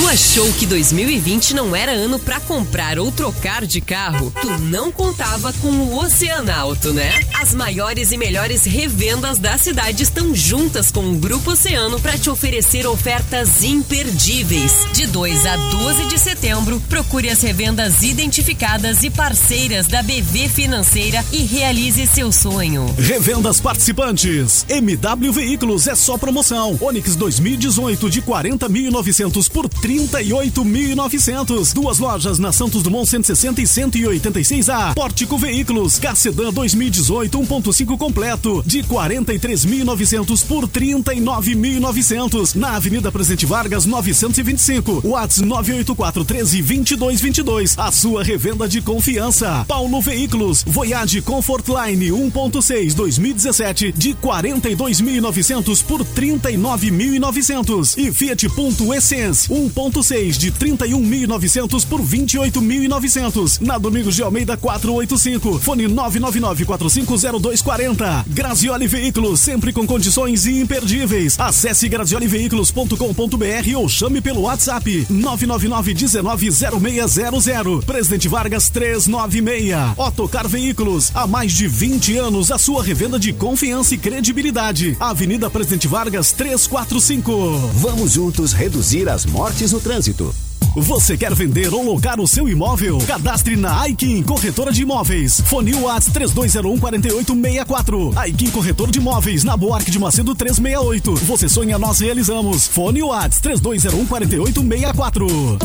Tu 0.00 0.08
achou 0.08 0.50
que 0.54 0.64
2020 0.64 1.52
não 1.52 1.76
era 1.76 1.92
ano 1.92 2.18
pra 2.18 2.40
comprar 2.40 2.98
ou 2.98 3.12
trocar 3.12 3.66
de 3.66 3.82
carro? 3.82 4.32
Tu 4.40 4.48
não 4.62 4.90
contava 4.90 5.52
com 5.60 5.68
o 5.68 6.02
Oceanauto, 6.02 6.94
né? 6.94 7.20
As 7.38 7.52
maiores 7.52 8.10
e 8.10 8.16
melhores 8.16 8.64
revendas 8.64 9.38
da 9.38 9.58
cidade 9.58 10.02
estão 10.02 10.34
juntas 10.34 10.90
com 10.90 11.06
o 11.06 11.18
Grupo 11.18 11.50
Oceano 11.50 12.00
para 12.00 12.16
te 12.16 12.30
oferecer 12.30 12.86
ofertas 12.86 13.62
imperdíveis. 13.62 14.86
De 14.94 15.06
2 15.06 15.44
a 15.44 15.56
12 15.56 16.06
de 16.06 16.18
setembro, 16.18 16.80
procure 16.88 17.28
as 17.28 17.42
revendas 17.42 18.02
identificadas 18.02 19.02
e 19.02 19.10
parceiras 19.10 19.86
da 19.86 20.02
BV 20.02 20.48
Financeira 20.48 21.22
e 21.30 21.42
realize 21.42 22.06
seu 22.06 22.32
sonho. 22.32 22.86
Revendas 22.96 23.60
participantes. 23.60 24.64
MW 24.66 25.30
Veículos 25.30 25.86
é 25.86 25.94
só 25.94 26.16
promoção. 26.16 26.78
Onix 26.80 27.16
2018 27.16 28.08
de 28.08 28.22
40.900 28.22 29.50
por 29.50 29.68
38.900. 29.90 31.74
Duas 31.74 31.98
lojas 31.98 32.38
na 32.38 32.52
Santos 32.52 32.84
Dumont 32.84 33.08
160 33.08 33.60
e 33.60 33.64
186A. 33.64 34.94
Pórtico 34.94 35.36
Veículos. 35.36 35.98
Carsedan 35.98 36.52
2018 36.52 37.38
1.5 37.40 37.98
completo 37.98 38.62
de 38.64 38.84
43.900 38.84 40.46
por 40.46 40.68
39.900. 40.68 42.54
Na 42.54 42.76
Avenida 42.76 43.10
Presidente 43.10 43.46
Vargas 43.46 43.84
925. 43.84 45.02
Whats 45.04 45.40
984 45.40 46.24
13 46.24 46.62
2222. 46.62 47.76
A 47.76 47.90
sua 47.90 48.22
revenda 48.22 48.68
de 48.68 48.80
confiança. 48.80 49.64
Paulo 49.66 50.00
Veículos. 50.00 50.62
Voyage 50.64 51.20
Comfort 51.20 51.66
Line 51.68 52.10
1.6 52.10 52.94
2017 52.94 53.92
de 53.92 54.14
42.900 54.14 55.82
por 55.82 56.04
39.900. 56.04 57.98
E 57.98 58.12
Fiat 58.12 58.48
Punto 58.50 58.94
Essence 58.94 59.52
1.6 59.70 60.36
de 60.36 60.52
31.900 60.52 61.86
por 61.86 62.02
28.900. 62.02 63.60
Na 63.60 63.78
Domingos 63.78 64.14
de 64.14 64.22
Almeida 64.22 64.56
485. 64.56 65.58
Fone 65.60 65.84
999450240. 65.84 68.24
Grazioli 68.28 68.86
Veículos, 68.86 69.40
sempre 69.40 69.72
com 69.72 69.86
condições 69.86 70.46
imperdíveis. 70.46 71.38
Acesse 71.38 71.88
grazioliveículos.com.br 71.88 73.76
ou 73.76 73.88
chame 73.88 74.20
pelo 74.20 74.42
WhatsApp 74.42 75.06
999-190600. 75.10 77.84
Presidente 77.84 78.28
Vargas 78.28 78.68
396. 78.68 79.70
Otocar 79.96 80.46
Veículos, 80.48 81.10
há 81.14 81.26
mais 81.26 81.52
de 81.52 81.66
20 81.68 82.16
anos 82.16 82.50
a 82.50 82.58
sua 82.58 82.82
revenda 82.82 83.18
de 83.18 83.32
confiança 83.32 83.94
e 83.94 83.98
credibilidade. 83.98 84.96
Avenida 84.98 85.48
Presidente 85.50 85.86
Vargas 85.88 86.32
345. 86.32 87.70
Vamos 87.74 88.12
juntos 88.12 88.52
reduzir 88.52 89.08
as 89.08 89.24
mortes 89.26 89.59
no 89.68 89.80
trânsito. 89.80 90.34
Você 90.74 91.16
quer 91.18 91.34
vender 91.34 91.74
ou 91.74 91.84
locar 91.84 92.18
o 92.18 92.26
seu 92.26 92.48
imóvel? 92.48 92.96
Cadastre 93.06 93.56
na 93.56 93.82
Aikin 93.82 94.22
Corretora 94.22 94.72
de 94.72 94.80
Imóveis. 94.82 95.40
Fone 95.42 95.74
Whats 95.74 96.08
32014864. 96.10 98.16
Aikin 98.16 98.50
Corretor 98.50 98.90
de 98.90 98.98
Imóveis, 98.98 99.44
na 99.44 99.54
Buarque 99.56 99.90
de 99.90 99.98
Macedo 99.98 100.34
368. 100.34 101.14
Você 101.26 101.46
sonha, 101.48 101.78
nós 101.78 102.00
realizamos. 102.00 102.66
Fone 102.68 103.02
Whats 103.02 103.40
32014864. 103.40 105.58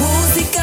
Música, 0.00 0.62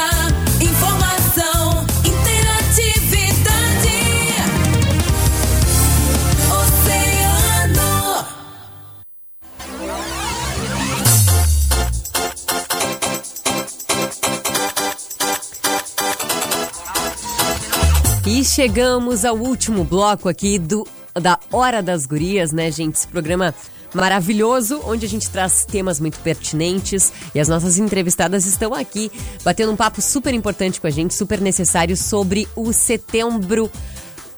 chegamos 18.58 19.24
ao 19.24 19.38
último 19.38 19.84
bloco 19.84 20.28
aqui 20.28 20.58
do 20.58 20.84
da 21.14 21.38
Hora 21.52 21.80
das 21.84 22.08
Gurias, 22.08 22.52
né, 22.52 22.72
gente? 22.72 22.96
Esse 22.96 23.08
programa 23.08 23.54
maravilhoso, 23.94 24.82
onde 24.84 25.06
a 25.06 25.08
gente 25.08 25.30
traz 25.30 25.64
temas 25.64 26.00
muito 26.00 26.18
pertinentes 26.22 27.14
e 27.36 27.40
as 27.40 27.48
nossas 27.48 27.78
entrevistadas 27.78 28.48
estão 28.48 28.74
aqui 28.74 29.12
batendo 29.44 29.72
um 29.72 29.76
papo 29.76 30.02
super 30.02 30.34
importante 30.34 30.82
com 30.82 30.88
a 30.88 30.90
gente, 30.90 31.14
super 31.14 31.40
necessário 31.40 31.96
sobre 31.96 32.48
o 32.56 32.74
setembro 32.74 33.70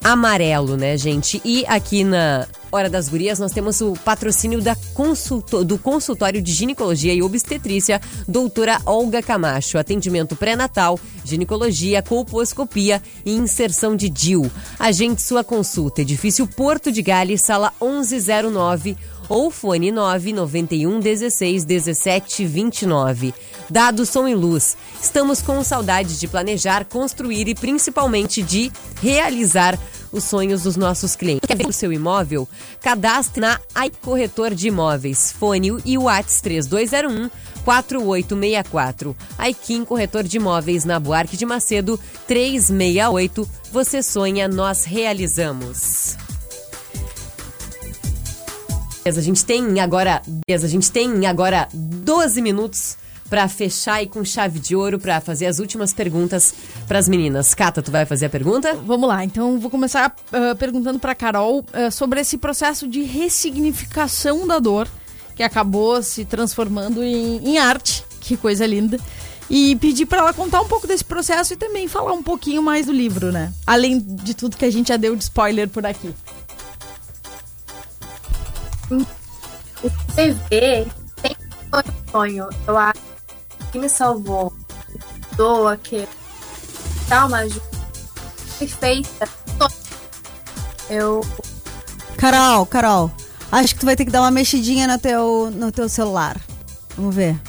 amarelo, 0.03 0.75
né, 0.75 0.97
gente? 0.97 1.41
E 1.45 1.65
aqui 1.65 2.03
na 2.03 2.45
Hora 2.71 2.89
das 2.89 3.09
Gurias 3.09 3.39
nós 3.39 3.51
temos 3.51 3.81
o 3.81 3.93
patrocínio 3.93 4.61
da 4.61 4.75
consulto, 4.93 5.63
do 5.65 5.77
consultório 5.79 6.39
de 6.39 6.53
ginecologia 6.53 7.13
e 7.13 7.23
obstetrícia, 7.23 7.99
doutora 8.27 8.79
Olga 8.85 9.23
Camacho. 9.23 9.79
Atendimento 9.79 10.35
pré-natal, 10.35 10.99
ginecologia, 11.25 12.03
colposcopia 12.03 13.01
e 13.25 13.33
inserção 13.33 13.95
de 13.95 14.07
DIU. 14.07 14.51
Agende 14.77 15.19
sua 15.19 15.43
consulta. 15.43 16.01
Edifício 16.01 16.45
Porto 16.45 16.91
de 16.91 17.01
Gales, 17.01 17.41
sala 17.41 17.73
1109 17.81 18.95
ou 19.27 19.49
fone 19.49 19.91
991 19.91 20.99
16 20.99 21.63
17 21.65 22.45
29. 22.45 23.33
Dado 23.69 24.05
som 24.05 24.27
e 24.27 24.35
luz. 24.35 24.75
Estamos 25.01 25.41
com 25.41 25.63
saudade 25.63 26.19
de 26.19 26.27
planejar, 26.27 26.85
construir 26.85 27.47
e 27.47 27.55
principalmente 27.55 28.41
de 28.41 28.71
realizar 29.01 29.79
os 30.11 30.23
sonhos 30.23 30.63
dos 30.63 30.75
nossos 30.75 31.15
clientes. 31.15 31.47
Quer 31.47 31.57
ver 31.57 31.67
o 31.67 31.73
seu 31.73 31.91
imóvel? 31.91 32.47
Cadastre 32.81 33.41
na 33.41 33.59
AI 33.73 33.91
Corretor 34.01 34.53
de 34.53 34.67
Imóveis. 34.67 35.31
Fone 35.31 35.77
e 35.85 35.97
Whats 35.97 36.41
3201 36.41 37.29
4864. 37.63 39.15
Aikin 39.37 39.85
Corretor 39.85 40.23
de 40.23 40.37
Imóveis 40.37 40.85
na 40.85 40.99
Buarque 40.99 41.37
de 41.37 41.45
Macedo 41.45 41.99
368. 42.27 43.47
Você 43.71 44.01
sonha, 44.01 44.47
nós 44.47 44.85
realizamos. 44.85 46.17
A 49.05 49.21
gente 49.21 49.43
tem 49.43 49.79
agora, 49.79 50.21
a 50.47 50.67
gente 50.67 50.91
tem 50.91 51.25
agora 51.25 51.67
12 51.73 52.41
minutos 52.41 52.97
para 53.29 53.47
fechar 53.47 54.01
e 54.01 54.07
com 54.07 54.25
chave 54.25 54.59
de 54.59 54.75
ouro 54.75 54.99
para 54.99 55.21
fazer 55.21 55.45
as 55.45 55.59
últimas 55.59 55.93
perguntas 55.93 56.53
para 56.87 56.97
as 56.97 57.07
meninas. 57.07 57.53
Cata, 57.53 57.81
tu 57.81 57.91
vai 57.91 58.05
fazer 58.05 58.25
a 58.25 58.29
pergunta? 58.29 58.73
Vamos 58.73 59.07
lá, 59.07 59.23
então 59.23 59.59
vou 59.59 59.69
começar 59.69 60.15
uh, 60.33 60.55
perguntando 60.55 60.99
para 60.99 61.13
Carol 61.13 61.59
uh, 61.59 61.91
sobre 61.91 62.19
esse 62.19 62.37
processo 62.37 62.87
de 62.87 63.03
ressignificação 63.03 64.47
da 64.47 64.59
dor 64.59 64.87
que 65.35 65.43
acabou 65.43 66.03
se 66.03 66.25
transformando 66.25 67.01
em, 67.01 67.37
em 67.47 67.57
arte. 67.57 68.03
Que 68.19 68.35
coisa 68.35 68.65
linda. 68.65 68.99
E 69.49 69.75
pedir 69.77 70.05
para 70.05 70.19
ela 70.19 70.33
contar 70.33 70.61
um 70.61 70.67
pouco 70.67 70.85
desse 70.85 71.03
processo 71.03 71.53
e 71.53 71.55
também 71.55 71.87
falar 71.87 72.11
um 72.11 72.21
pouquinho 72.21 72.61
mais 72.61 72.85
do 72.85 72.91
livro, 72.91 73.31
né? 73.31 73.51
Além 73.65 73.99
de 73.99 74.33
tudo 74.33 74.57
que 74.57 74.65
a 74.65 74.71
gente 74.71 74.89
já 74.89 74.97
deu 74.97 75.15
de 75.15 75.23
spoiler 75.23 75.69
por 75.69 75.85
aqui. 75.85 76.13
Escrever 79.83 80.87
sempre 81.21 81.47
foi 81.71 81.79
um 81.79 82.11
sonho. 82.11 82.49
Eu 82.67 82.77
acho 82.77 83.08
que 83.71 83.79
me 83.79 83.89
salvou. 83.89 84.53
Doa, 85.35 85.77
que 85.77 86.07
dá 87.07 87.25
uma 87.25 87.39
ajuda 87.39 87.69
perfeita. 88.57 89.27
Eu. 90.89 91.21
Carol, 92.17 92.65
Carol, 92.65 93.11
acho 93.51 93.73
que 93.73 93.79
tu 93.79 93.85
vai 93.85 93.95
ter 93.95 94.05
que 94.05 94.11
dar 94.11 94.21
uma 94.21 94.31
mexidinha 94.31 94.87
no 94.87 94.97
teu, 94.97 95.51
no 95.51 95.71
teu 95.71 95.87
celular. 95.87 96.39
Vamos 96.97 97.15
ver. 97.15 97.39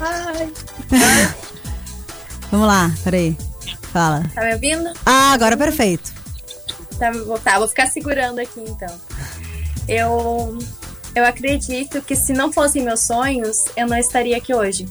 Ai, 0.00 0.52
Vamos 2.50 2.66
lá, 2.66 2.92
peraí. 3.04 3.36
Fala. 3.92 4.24
tá 4.34 4.42
me 4.42 4.54
ouvindo? 4.54 4.92
Ah, 5.04 5.32
agora 5.32 5.56
perfeito. 5.56 6.12
Tá, 6.98 7.10
vou, 7.10 7.38
tá, 7.38 7.58
vou 7.58 7.68
ficar 7.68 7.86
segurando 7.86 8.38
aqui 8.38 8.60
então. 8.60 8.94
Eu, 9.86 10.58
eu 11.14 11.24
acredito 11.24 12.02
que 12.02 12.14
se 12.14 12.32
não 12.32 12.52
fossem 12.52 12.82
meus 12.82 13.06
sonhos, 13.06 13.56
eu 13.76 13.86
não 13.86 13.96
estaria 13.96 14.36
aqui 14.36 14.54
hoje. 14.54 14.86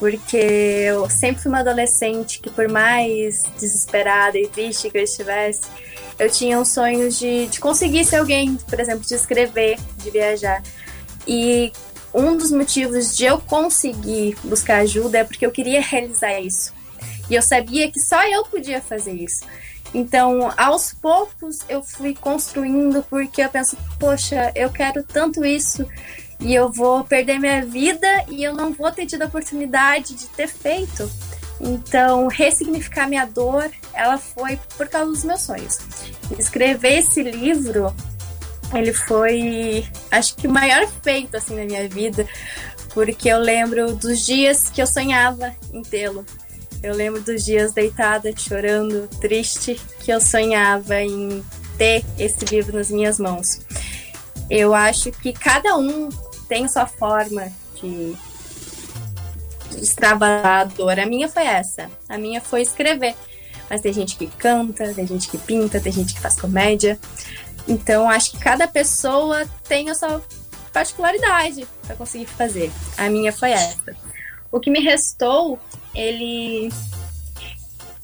Porque 0.00 0.36
eu 0.36 1.08
sempre 1.08 1.42
fui 1.42 1.50
uma 1.50 1.60
adolescente 1.60 2.40
que, 2.40 2.50
por 2.50 2.68
mais 2.68 3.42
desesperada 3.58 4.38
e 4.38 4.48
triste 4.48 4.90
que 4.90 4.98
eu 4.98 5.04
estivesse, 5.04 5.68
eu 6.18 6.30
tinha 6.30 6.58
um 6.58 6.64
sonho 6.64 7.10
de, 7.10 7.46
de 7.46 7.60
conseguir 7.60 8.04
ser 8.06 8.16
alguém, 8.16 8.56
por 8.56 8.80
exemplo, 8.80 9.06
de 9.06 9.14
escrever, 9.14 9.78
de 9.98 10.10
viajar. 10.10 10.62
E 11.28 11.70
um 12.12 12.34
dos 12.34 12.50
motivos 12.50 13.14
de 13.14 13.26
eu 13.26 13.38
conseguir 13.38 14.36
buscar 14.42 14.78
ajuda 14.78 15.18
é 15.18 15.24
porque 15.24 15.44
eu 15.44 15.52
queria 15.52 15.82
realizar 15.82 16.40
isso. 16.40 16.72
E 17.28 17.34
eu 17.34 17.42
sabia 17.42 17.90
que 17.92 18.00
só 18.00 18.26
eu 18.26 18.44
podia 18.44 18.80
fazer 18.80 19.12
isso. 19.12 19.44
Então, 19.92 20.52
aos 20.56 20.92
poucos, 20.94 21.58
eu 21.68 21.82
fui 21.82 22.14
construindo, 22.14 23.04
porque 23.10 23.42
eu 23.42 23.48
penso, 23.48 23.76
poxa, 23.98 24.52
eu 24.54 24.70
quero 24.70 25.02
tanto 25.02 25.44
isso 25.44 25.86
e 26.40 26.54
eu 26.54 26.70
vou 26.70 27.04
perder 27.04 27.38
minha 27.38 27.64
vida 27.64 28.06
e 28.28 28.42
eu 28.42 28.54
não 28.54 28.72
vou 28.72 28.90
ter 28.90 29.06
tido 29.06 29.22
a 29.22 29.26
oportunidade 29.26 30.14
de 30.14 30.26
ter 30.28 30.48
feito. 30.48 31.10
Então, 31.60 32.26
ressignificar 32.28 33.06
minha 33.06 33.26
dor, 33.26 33.70
ela 33.92 34.16
foi 34.16 34.58
por 34.78 34.88
causa 34.88 35.10
dos 35.10 35.24
meus 35.24 35.42
sonhos. 35.42 35.78
Escrever 36.38 37.00
esse 37.00 37.22
livro, 37.22 37.94
ele 38.72 38.94
foi, 38.94 39.86
acho 40.10 40.34
que 40.36 40.46
o 40.46 40.50
maior 40.50 40.86
feito 41.02 41.36
assim 41.36 41.54
na 41.54 41.64
minha 41.64 41.86
vida, 41.86 42.26
porque 42.94 43.28
eu 43.28 43.38
lembro 43.38 43.94
dos 43.94 44.24
dias 44.24 44.70
que 44.70 44.80
eu 44.80 44.86
sonhava 44.86 45.54
em 45.72 45.82
tê-lo. 45.82 46.24
Eu 46.82 46.94
lembro 46.94 47.20
dos 47.20 47.44
dias 47.44 47.74
deitada, 47.74 48.34
chorando, 48.34 49.06
triste, 49.20 49.78
que 49.98 50.10
eu 50.10 50.18
sonhava 50.18 51.02
em 51.02 51.44
ter 51.76 52.02
esse 52.18 52.42
livro 52.46 52.78
nas 52.78 52.90
minhas 52.90 53.18
mãos. 53.18 53.60
Eu 54.48 54.74
acho 54.74 55.12
que 55.12 55.34
cada 55.34 55.76
um 55.76 56.08
tem 56.50 56.66
sua 56.66 56.84
forma 56.84 57.46
de, 57.80 58.16
extravasar 59.78 60.60
a 60.60 60.64
dor. 60.64 60.98
A 60.98 61.06
minha 61.06 61.28
foi 61.28 61.44
essa. 61.44 61.88
A 62.08 62.18
minha 62.18 62.40
foi 62.40 62.62
escrever. 62.62 63.14
Mas 63.68 63.80
tem 63.80 63.92
gente 63.92 64.16
que 64.16 64.26
canta, 64.26 64.92
tem 64.92 65.06
gente 65.06 65.28
que 65.28 65.38
pinta, 65.38 65.80
tem 65.80 65.92
gente 65.92 66.12
que 66.12 66.20
faz 66.20 66.34
comédia. 66.34 66.98
Então 67.68 68.10
acho 68.10 68.32
que 68.32 68.38
cada 68.38 68.66
pessoa 68.66 69.46
tem 69.68 69.88
a 69.90 69.94
sua 69.94 70.20
particularidade 70.72 71.66
para 71.86 71.94
conseguir 71.94 72.26
fazer. 72.26 72.72
A 72.98 73.08
minha 73.08 73.32
foi 73.32 73.52
essa. 73.52 73.94
O 74.50 74.58
que 74.58 74.70
me 74.70 74.80
restou, 74.80 75.58
ele 75.94 76.68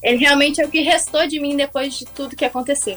ele 0.02 0.18
realmente 0.18 0.60
é 0.60 0.64
o 0.64 0.70
que 0.70 0.82
restou 0.82 1.26
de 1.26 1.40
mim 1.40 1.56
depois 1.56 1.94
de 1.94 2.04
tudo 2.04 2.36
que 2.36 2.44
aconteceu. 2.44 2.96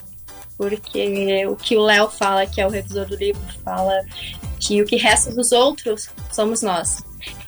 Porque 0.56 1.48
o 1.48 1.56
que 1.56 1.76
o 1.76 1.82
Léo 1.82 2.10
fala, 2.10 2.46
que 2.46 2.62
é 2.62 2.68
o 2.68 2.70
revisor 2.70 3.06
do 3.08 3.16
livro, 3.16 3.42
fala 3.64 4.00
que 4.60 4.82
o 4.82 4.86
que 4.86 4.98
resta 4.98 5.32
dos 5.32 5.52
outros 5.52 6.10
somos 6.32 6.62
nós. 6.62 7.04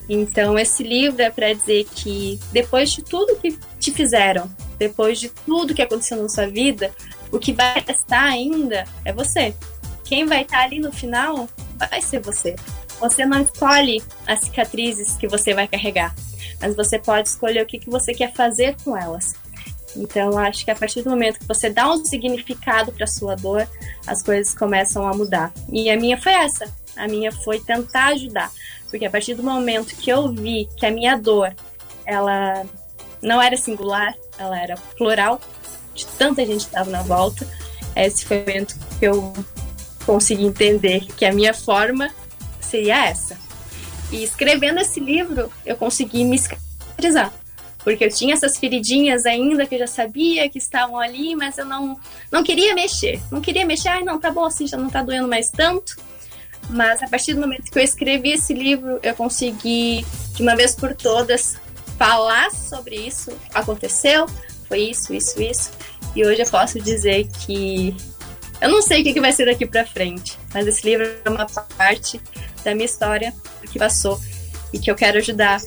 Então, 0.09 0.57
esse 0.57 0.84
livro 0.84 1.22
é 1.22 1.30
para 1.30 1.53
dizer 1.53 1.86
que 1.95 2.39
depois 2.51 2.91
de 2.91 3.01
tudo 3.01 3.36
que 3.38 3.57
te 3.80 3.91
fizeram, 3.91 4.49
depois 4.78 5.20
de 5.20 5.30
tudo 5.30 5.74
que 5.74 5.82
aconteceu 5.82 6.22
na 6.22 6.28
sua 6.28 6.47
vida, 6.47 6.91
o 7.32 7.39
que 7.39 7.53
vai 7.53 7.84
restar 7.86 8.24
ainda 8.24 8.86
é 9.05 9.14
você. 9.14 9.55
Quem 10.03 10.26
vai 10.26 10.41
estar 10.41 10.64
ali 10.64 10.80
no 10.80 10.91
final 10.91 11.47
vai 11.78 12.01
ser 12.01 12.20
você. 12.20 12.55
Você 12.99 13.26
não 13.26 13.41
escolhe 13.41 14.03
as 14.28 14.41
cicatrizes 14.41 15.16
que 15.16 15.28
você 15.28 15.53
vai 15.53 15.68
carregar, 15.68 16.14
mas 16.59 16.76
você 16.76 16.99
pode 16.99 17.30
escolher 17.30 17.64
o 17.64 17.66
que, 17.66 17.80
que 17.80 17.89
você 17.89 18.14
quer 18.14 18.34
fazer 18.34 18.76
com 18.84 18.95
elas. 18.97 19.34
Então, 19.96 20.38
acho 20.38 20.64
que 20.64 20.72
a 20.72 20.76
partir 20.76 21.02
do 21.02 21.10
momento 21.10 21.39
que 21.39 21.48
você 21.48 21.70
dá 21.70 21.92
um 21.92 22.04
significado 22.04 22.92
para 22.92 23.08
sua 23.08 23.36
dor, 23.36 23.68
as 24.08 24.24
coisas 24.24 24.54
começam 24.54 25.08
a 25.08 25.14
mudar. 25.14 25.52
E 25.72 25.89
a 25.89 25.98
minha 25.98 26.18
foi 26.20 26.34
essa. 26.34 26.66
A 26.96 27.08
minha 27.08 27.32
foi 27.32 27.60
tentar 27.60 28.08
ajudar, 28.08 28.52
porque 28.89 29.06
a 29.06 29.10
partir 29.10 29.34
do 29.34 29.44
momento 29.44 29.96
que 29.96 30.10
eu 30.10 30.32
vi 30.32 30.68
que 30.78 30.86
a 30.86 30.92
minha 30.92 31.18
dor, 31.18 31.56
ela 32.06 32.66
não 33.22 33.42
era 33.42 33.56
singular, 33.56 34.14
ela 34.38 34.60
era 34.60 34.76
plural, 34.98 35.39
de 35.94 36.06
tanta 36.06 36.46
gente 36.46 36.62
estava 36.62 36.89
na 36.89 37.02
volta, 37.02 37.48
esse 37.96 38.26
foi 38.26 38.38
o 38.38 38.39
momento 38.42 38.76
que 39.00 39.06
eu 39.06 39.34
consegui 40.06 40.46
entender 40.46 41.06
que 41.16 41.26
a 41.26 41.34
minha 41.34 41.54
forma 41.54 42.10
seria 42.60 43.06
essa. 43.06 43.38
E 44.12 44.24
escrevendo 44.24 44.80
esse 44.80 45.00
livro, 45.00 45.52
eu 45.66 45.78
consegui 45.78 46.26
me 46.26 46.38
cicatrizar 46.38 47.32
porque 47.84 48.05
eu 48.05 48.09
tinha 48.09 48.34
essas 48.34 48.57
feridinhas 48.57 49.25
ainda 49.25 49.65
que 49.65 49.75
eu 49.75 49.79
já 49.79 49.88
sabia 49.88 50.49
que 50.49 50.57
estavam 50.57 50.99
ali, 50.99 51.36
mas 51.36 51.57
eu 51.57 51.65
não, 51.65 51.99
não 52.32 52.43
queria 52.43 52.75
mexer. 52.75 53.19
Não 53.32 53.41
queria 53.41 53.65
mexer, 53.65 53.89
ai 53.89 54.03
não, 54.03 54.19
tá 54.19 54.32
bom 54.32 54.45
assim, 54.45 54.67
já 54.67 54.77
não 54.77 54.89
tá 54.89 55.01
doendo 55.01 55.27
mais 55.27 55.49
tanto. 55.49 55.97
Mas 56.69 57.01
a 57.01 57.07
partir 57.07 57.34
do 57.34 57.41
momento 57.41 57.71
que 57.71 57.77
eu 57.77 57.84
escrevi 57.84 58.32
esse 58.32 58.53
livro, 58.53 58.99
eu 59.01 59.15
consegui, 59.15 60.05
de 60.34 60.41
uma 60.41 60.55
vez 60.55 60.75
por 60.75 60.95
todas, 60.95 61.55
falar 61.97 62.51
sobre 62.51 62.95
isso. 62.95 63.32
Aconteceu, 63.53 64.27
foi 64.67 64.79
isso, 64.89 65.13
isso, 65.13 65.41
isso. 65.41 65.71
E 66.15 66.25
hoje 66.25 66.41
eu 66.41 66.47
posso 66.49 66.79
dizer 66.79 67.27
que 67.45 67.95
eu 68.61 68.69
não 68.69 68.82
sei 68.82 69.01
o 69.01 69.03
que 69.03 69.19
vai 69.19 69.34
ser 69.34 69.45
daqui 69.45 69.65
para 69.65 69.86
frente, 69.86 70.38
mas 70.53 70.67
esse 70.67 70.86
livro 70.86 71.09
é 71.25 71.29
uma 71.29 71.47
parte 71.77 72.21
da 72.63 72.75
minha 72.75 72.86
história, 72.86 73.34
do 73.59 73.67
que 73.67 73.79
passou, 73.79 74.19
e 74.71 74.77
que 74.77 74.91
eu 74.91 74.95
quero 74.95 75.17
ajudar 75.17 75.59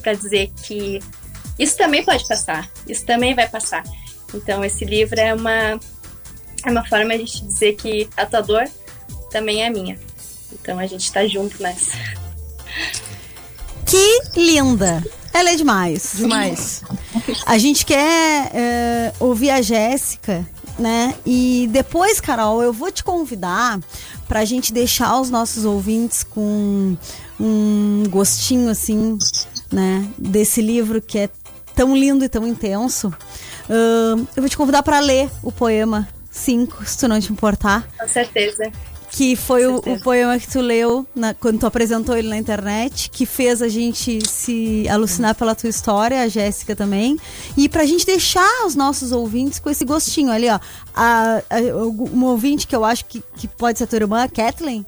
para 0.00 0.14
dizer 0.14 0.52
que 0.62 1.00
isso 1.58 1.76
também 1.76 2.04
pode 2.04 2.26
passar, 2.26 2.70
isso 2.86 3.04
também 3.04 3.34
vai 3.34 3.48
passar. 3.48 3.82
Então, 4.34 4.64
esse 4.64 4.84
livro 4.84 5.18
é 5.18 5.32
uma, 5.32 5.78
é 6.64 6.70
uma 6.70 6.86
forma 6.86 7.10
de 7.10 7.14
a 7.14 7.18
gente 7.18 7.44
dizer 7.44 7.76
que 7.76 8.08
a 8.16 8.26
tua 8.26 8.40
dor 8.42 8.68
também 9.30 9.62
é 9.62 9.70
minha. 9.70 9.98
Então 10.52 10.78
a 10.78 10.86
gente 10.86 11.10
tá 11.12 11.26
junto 11.26 11.62
nessa. 11.62 11.92
Que 13.84 14.20
linda! 14.36 15.04
Ela 15.32 15.50
é 15.50 15.56
demais. 15.56 16.12
Demais. 16.16 16.82
A 17.44 17.58
gente 17.58 17.84
quer 17.84 18.50
é, 18.54 19.12
ouvir 19.20 19.50
a 19.50 19.60
Jéssica, 19.60 20.46
né? 20.78 21.14
E 21.26 21.68
depois, 21.70 22.20
Carol, 22.20 22.62
eu 22.62 22.72
vou 22.72 22.90
te 22.90 23.04
convidar 23.04 23.78
para 24.26 24.40
a 24.40 24.44
gente 24.44 24.72
deixar 24.72 25.20
os 25.20 25.28
nossos 25.28 25.66
ouvintes 25.66 26.24
com 26.24 26.96
um 27.38 28.04
gostinho, 28.08 28.70
assim, 28.70 29.18
né? 29.70 30.08
Desse 30.16 30.62
livro 30.62 31.02
que 31.02 31.18
é 31.18 31.28
tão 31.76 31.94
lindo 31.94 32.24
e 32.24 32.28
tão 32.28 32.44
intenso. 32.46 33.08
Uh, 33.68 34.26
eu 34.34 34.42
vou 34.42 34.48
te 34.48 34.56
convidar 34.56 34.82
para 34.82 34.98
ler 34.98 35.30
o 35.42 35.52
poema 35.52 36.08
5, 36.30 36.84
se 36.86 36.98
tu 36.98 37.06
não 37.06 37.20
te 37.20 37.30
importar. 37.30 37.86
Com 37.98 38.08
certeza. 38.08 38.72
Que 39.10 39.36
foi 39.36 39.66
o, 39.66 39.76
o, 39.76 40.00
poema 40.00 40.38
que 40.38 40.48
tu 40.48 40.60
leu 40.60 41.06
na, 41.14 41.32
quando 41.32 41.60
tu 41.60 41.66
apresentou 41.66 42.16
ele 42.16 42.28
na 42.28 42.36
internet, 42.36 43.08
que 43.08 43.24
fez 43.24 43.62
a 43.62 43.68
gente 43.68 44.18
se 44.28 44.86
alucinar 44.88 45.34
pela 45.34 45.54
tua 45.54 45.70
história, 45.70 46.20
a 46.22 46.28
Jéssica 46.28 46.74
também. 46.74 47.16
E 47.56 47.68
pra 47.68 47.86
gente 47.86 48.04
deixar 48.04 48.66
os 48.66 48.74
nossos 48.74 49.12
ouvintes 49.12 49.58
com 49.58 49.70
esse 49.70 49.84
gostinho 49.84 50.30
ali, 50.30 50.50
ó. 50.50 50.58
A, 50.94 51.42
a, 51.48 51.86
uma 51.86 52.30
ouvinte 52.30 52.66
que 52.66 52.76
eu 52.76 52.84
acho 52.84 53.04
que, 53.06 53.22
que 53.36 53.48
pode 53.48 53.78
ser 53.78 53.84
a 53.84 53.86
tua 53.86 53.98
irmã, 53.98 54.24
a 54.24 54.28
Kathleen. 54.28 54.84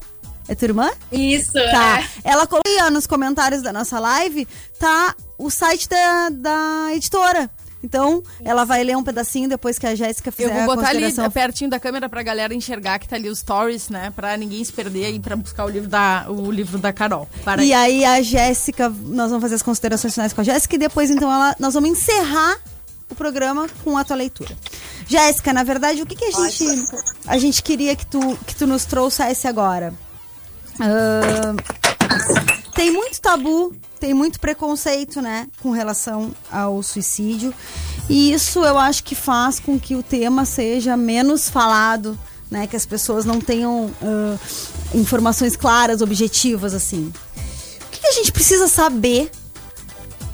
É 0.49 0.55
tua 0.55 0.67
irmã? 0.67 0.91
Isso. 1.13 1.53
Tá. 1.53 2.01
É. 2.01 2.31
Ela 2.31 2.47
colocou 2.47 2.63
aí, 2.67 2.91
nos 2.91 3.07
comentários 3.07 3.63
da 3.63 3.73
nossa 3.73 4.01
live, 4.01 4.49
tá 4.79 5.15
o 5.37 5.51
site 5.51 5.89
da, 5.89 6.31
da 6.31 6.95
editora. 6.95 7.51
Então, 7.83 8.23
ela 8.45 8.65
vai 8.65 8.83
ler 8.83 8.97
um 8.97 9.05
pedacinho 9.05 9.49
depois 9.49 9.79
que 9.79 9.87
a 9.87 9.95
Jéssica 9.95 10.33
fizer 10.33 10.49
Eu 10.49 10.55
vou 10.55 10.63
a 10.63 10.67
botar 10.67 10.89
ali 10.89 11.03
consideração. 11.03 11.31
pertinho 11.31 11.71
da 11.71 11.79
câmera 11.79 12.09
pra 12.09 12.23
galera 12.25 12.53
enxergar 12.53 12.99
que 12.99 13.07
tá 13.07 13.15
ali 13.15 13.29
os 13.29 13.39
stories, 13.39 13.89
né? 13.89 14.13
Pra 14.17 14.37
ninguém 14.37 14.65
se 14.65 14.73
perder 14.73 15.05
aí 15.07 15.21
pra 15.21 15.37
buscar 15.37 15.65
o 15.65 15.69
livro 15.69 15.89
da, 15.89 16.27
o 16.29 16.51
livro 16.51 16.77
da 16.79 16.93
Carol. 16.93 17.29
Para 17.45 17.63
E 17.63 17.73
aí 17.73 18.05
a 18.05 18.21
Jéssica, 18.21 18.89
nós 18.89 19.31
vamos 19.31 19.43
fazer 19.43 19.55
as 19.55 19.63
considerações 19.63 20.13
finais 20.13 20.33
com 20.33 20.41
a 20.41 20.45
Jéssica 20.45 20.75
e 20.75 20.79
depois 20.79 21.09
então 21.11 21.33
ela, 21.33 21.55
nós 21.59 21.75
vamos 21.75 21.91
encerrar 21.91 22.59
o 23.09 23.15
programa 23.15 23.69
com 23.85 23.97
a 23.97 24.03
tua 24.03 24.17
leitura. 24.17 24.57
Jéssica, 25.07 25.53
na 25.53 25.63
verdade, 25.63 26.03
o 26.03 26.07
que, 26.07 26.17
que 26.17 26.25
a 26.25 26.31
gente 26.33 26.65
a 27.27 27.39
gente 27.39 27.63
queria 27.63 27.95
que 27.95 28.05
tu 28.05 28.37
que 28.45 28.57
tu 28.57 28.67
nos 28.67 28.85
trouxesse 28.85 29.47
agora? 29.47 29.95
Tem 32.75 32.91
muito 32.93 33.21
tabu, 33.21 33.75
tem 33.99 34.15
muito 34.15 34.39
preconceito, 34.39 35.21
né, 35.21 35.49
com 35.61 35.71
relação 35.73 36.31
ao 36.51 36.83
suicídio. 36.83 37.53
E 38.09 38.33
isso 38.33 38.65
eu 38.65 38.79
acho 38.79 39.03
que 39.05 39.15
faz 39.15 39.59
com 39.59 39.79
que 39.79 39.97
o 39.97 40.03
tema 40.03 40.45
seja 40.45 40.97
menos 40.97 41.49
falado, 41.49 42.17
né, 42.51 42.67
que 42.67 42.77
as 42.77 42.87
pessoas 42.87 43.25
não 43.25 43.41
tenham 43.41 43.91
ah, 44.03 44.37
informações 44.95 45.57
claras, 45.57 46.01
objetivas, 46.01 46.73
assim. 46.73 47.13
O 47.87 47.91
que, 47.91 48.01
que 48.01 48.07
a 48.07 48.13
gente 48.13 48.31
precisa 48.33 48.69
saber, 48.69 49.31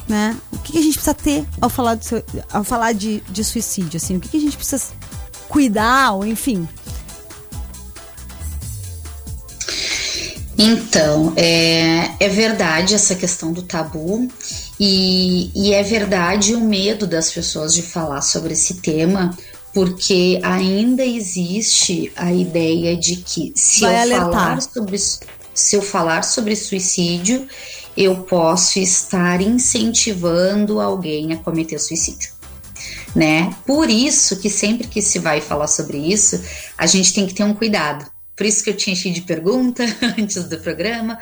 né? 0.07 0.37
O 0.53 0.59
que, 0.59 0.77
a 0.77 0.81
gente 0.81 0.93
precisa 0.93 1.15
ter 1.15 1.45
ao 1.59 1.69
falar, 1.69 1.95
do 1.95 2.05
seu- 2.05 2.23
ao 2.53 2.63
falar 2.63 2.93
de, 2.93 3.21
de 3.21 3.43
suicídio, 3.43 3.97
assim? 3.97 4.17
O 4.17 4.19
que 4.19 4.37
a 4.37 4.39
gente 4.39 4.55
precisa 4.55 4.83
cuidar, 5.49 6.11
ou 6.11 6.25
enfim. 6.25 6.67
Então, 10.57 11.33
é, 11.35 12.11
é 12.19 12.29
verdade 12.29 12.95
essa 12.95 13.13
questão 13.15 13.51
do 13.51 13.61
tabu 13.61 14.27
e, 14.79 15.51
e 15.53 15.73
é 15.73 15.83
verdade 15.83 16.55
o 16.55 16.61
medo 16.61 17.05
das 17.05 17.31
pessoas 17.31 17.73
de 17.73 17.81
falar 17.81 18.21
sobre 18.21 18.53
esse 18.53 18.75
tema, 18.75 19.37
porque 19.73 20.39
ainda 20.41 21.03
existe 21.03 22.11
a 22.15 22.31
ideia 22.31 22.95
de 22.95 23.17
que 23.17 23.51
se 23.55 23.81
Vai 23.81 23.95
eu 23.95 23.99
alertar. 24.01 24.31
falar 24.31 24.61
sobre 24.61 24.97
se 25.55 25.75
eu 25.75 25.81
falar 25.81 26.23
sobre 26.23 26.55
suicídio, 26.55 27.47
eu 27.95 28.23
posso 28.23 28.77
estar 28.77 29.41
incentivando 29.41 30.81
alguém 30.81 31.31
a 31.31 31.37
cometer 31.37 31.79
suicídio. 31.79 32.33
Né? 33.15 33.55
Por 33.65 33.89
isso 33.89 34.37
que 34.37 34.49
sempre 34.49 34.87
que 34.87 35.01
se 35.01 35.17
vai 35.19 35.39
falar 35.39 35.67
sobre 35.67 35.97
isso, 35.97 36.41
a 36.77 36.85
gente 36.85 37.13
tem 37.13 37.25
que 37.25 37.33
ter 37.33 37.45
um 37.45 37.53
cuidado. 37.53 38.05
Por 38.35 38.45
isso 38.45 38.63
que 38.63 38.69
eu 38.69 38.77
tinha 38.77 38.95
cheio 38.95 39.13
de 39.13 39.21
pergunta 39.21 39.83
antes 40.17 40.43
do 40.43 40.59
programa. 40.59 41.17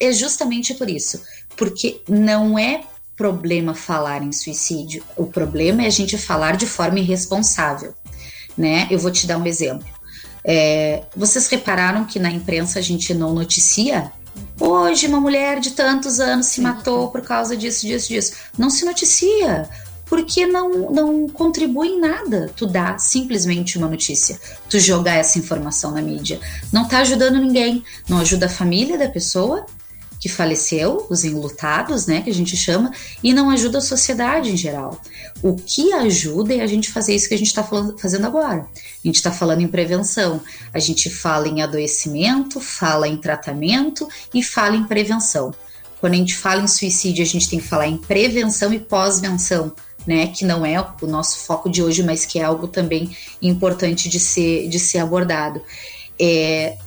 É 0.00 0.12
justamente 0.12 0.74
por 0.74 0.88
isso. 0.88 1.20
Porque 1.56 2.00
não 2.08 2.58
é 2.58 2.82
problema 3.16 3.74
falar 3.74 4.22
em 4.22 4.32
suicídio. 4.32 5.02
O 5.16 5.26
problema 5.26 5.82
é 5.82 5.86
a 5.86 5.90
gente 5.90 6.16
falar 6.16 6.56
de 6.56 6.66
forma 6.66 7.00
irresponsável. 7.00 7.94
Né? 8.56 8.86
Eu 8.90 8.98
vou 8.98 9.10
te 9.10 9.26
dar 9.26 9.38
um 9.38 9.46
exemplo. 9.46 9.88
É, 10.44 11.02
vocês 11.16 11.48
repararam 11.48 12.04
que 12.04 12.18
na 12.18 12.30
imprensa 12.30 12.78
a 12.78 12.82
gente 12.82 13.12
não 13.12 13.34
noticia? 13.34 14.12
Hoje 14.60 15.06
uma 15.06 15.20
mulher 15.20 15.58
de 15.58 15.72
tantos 15.72 16.20
anos 16.20 16.46
se 16.46 16.60
matou 16.60 17.10
por 17.10 17.22
causa 17.22 17.56
disso, 17.56 17.86
disso, 17.86 18.08
disso. 18.08 18.32
Não 18.56 18.70
se 18.70 18.84
noticia 18.84 19.68
porque 20.08 20.46
não, 20.46 20.90
não 20.90 21.28
contribui 21.28 21.88
em 21.88 22.00
nada 22.00 22.50
tu 22.56 22.66
dar 22.66 22.98
simplesmente 22.98 23.76
uma 23.78 23.88
notícia, 23.88 24.38
tu 24.68 24.78
jogar 24.78 25.14
essa 25.14 25.38
informação 25.38 25.92
na 25.92 26.02
mídia. 26.02 26.40
Não 26.72 26.88
tá 26.88 26.98
ajudando 26.98 27.38
ninguém, 27.38 27.84
não 28.08 28.18
ajuda 28.18 28.46
a 28.46 28.50
família 28.50 28.96
da 28.96 29.08
pessoa 29.08 29.66
que 30.20 30.28
faleceu, 30.28 31.06
os 31.08 31.22
enlutados, 31.24 32.06
né, 32.06 32.20
que 32.22 32.30
a 32.30 32.34
gente 32.34 32.56
chama, 32.56 32.90
e 33.22 33.32
não 33.32 33.50
ajuda 33.50 33.78
a 33.78 33.82
sociedade 33.82 34.50
em 34.50 34.56
geral. 34.56 35.00
O 35.42 35.54
que 35.54 35.92
ajuda 35.92 36.54
é 36.54 36.60
a 36.60 36.66
gente 36.66 36.90
fazer 36.90 37.14
isso 37.14 37.28
que 37.28 37.34
a 37.34 37.38
gente 37.38 37.46
está 37.46 37.62
fazendo 37.62 38.26
agora. 38.26 38.66
A 38.74 39.06
gente 39.06 39.16
está 39.16 39.30
falando 39.30 39.60
em 39.60 39.68
prevenção, 39.68 40.40
a 40.74 40.78
gente 40.78 41.08
fala 41.08 41.46
em 41.46 41.62
adoecimento, 41.62 42.60
fala 42.60 43.06
em 43.06 43.16
tratamento 43.16 44.08
e 44.34 44.42
fala 44.42 44.74
em 44.74 44.84
prevenção. 44.84 45.54
Quando 46.00 46.14
a 46.14 46.16
gente 46.16 46.36
fala 46.36 46.62
em 46.62 46.68
suicídio, 46.68 47.22
a 47.22 47.26
gente 47.26 47.48
tem 47.48 47.58
que 47.58 47.66
falar 47.66 47.86
em 47.86 47.96
prevenção 47.96 48.72
e 48.72 48.78
pós-venção, 48.78 49.72
né? 50.08 50.28
Que 50.28 50.46
não 50.46 50.64
é 50.64 50.80
o 50.80 51.06
nosso 51.06 51.40
foco 51.40 51.68
de 51.68 51.82
hoje, 51.82 52.02
mas 52.02 52.24
que 52.24 52.38
é 52.38 52.42
algo 52.42 52.66
também 52.66 53.14
importante 53.42 54.08
de 54.08 54.18
ser, 54.18 54.66
de 54.66 54.78
ser 54.78 55.00
abordado. 55.00 55.60
É, 56.18 56.78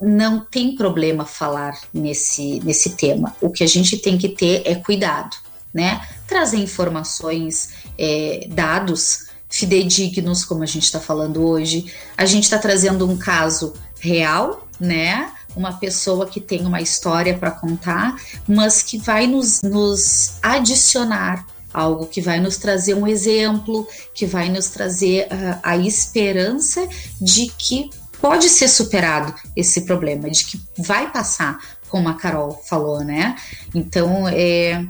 não 0.00 0.38
tem 0.44 0.76
problema 0.76 1.24
falar 1.24 1.76
nesse, 1.92 2.60
nesse 2.60 2.90
tema. 2.90 3.34
O 3.40 3.50
que 3.50 3.64
a 3.64 3.66
gente 3.66 3.96
tem 3.96 4.16
que 4.16 4.28
ter 4.28 4.62
é 4.64 4.76
cuidado, 4.76 5.36
né? 5.74 6.06
Trazer 6.28 6.58
informações, 6.58 7.70
é, 7.98 8.46
dados 8.48 9.26
fidedignos, 9.50 10.44
como 10.44 10.62
a 10.62 10.66
gente 10.66 10.84
está 10.84 11.00
falando 11.00 11.44
hoje. 11.44 11.92
A 12.16 12.24
gente 12.24 12.44
está 12.44 12.58
trazendo 12.58 13.10
um 13.10 13.16
caso 13.18 13.74
real, 13.98 14.68
né? 14.78 15.32
Uma 15.56 15.72
pessoa 15.72 16.26
que 16.26 16.40
tem 16.40 16.64
uma 16.64 16.80
história 16.80 17.36
para 17.36 17.50
contar, 17.50 18.14
mas 18.46 18.84
que 18.84 18.98
vai 18.98 19.26
nos, 19.26 19.62
nos 19.62 20.34
adicionar 20.40 21.44
algo 21.72 22.06
que 22.06 22.20
vai 22.20 22.40
nos 22.40 22.56
trazer 22.56 22.94
um 22.94 23.06
exemplo, 23.06 23.86
que 24.14 24.26
vai 24.26 24.48
nos 24.48 24.68
trazer 24.68 25.26
uh, 25.26 25.58
a 25.62 25.76
esperança 25.76 26.86
de 27.20 27.46
que 27.58 27.90
pode 28.20 28.48
ser 28.48 28.68
superado 28.68 29.34
esse 29.56 29.82
problema, 29.82 30.30
de 30.30 30.44
que 30.44 30.60
vai 30.78 31.10
passar, 31.10 31.58
como 31.88 32.08
a 32.08 32.14
Carol 32.14 32.62
falou, 32.64 33.02
né? 33.04 33.36
Então, 33.74 34.28
é, 34.28 34.86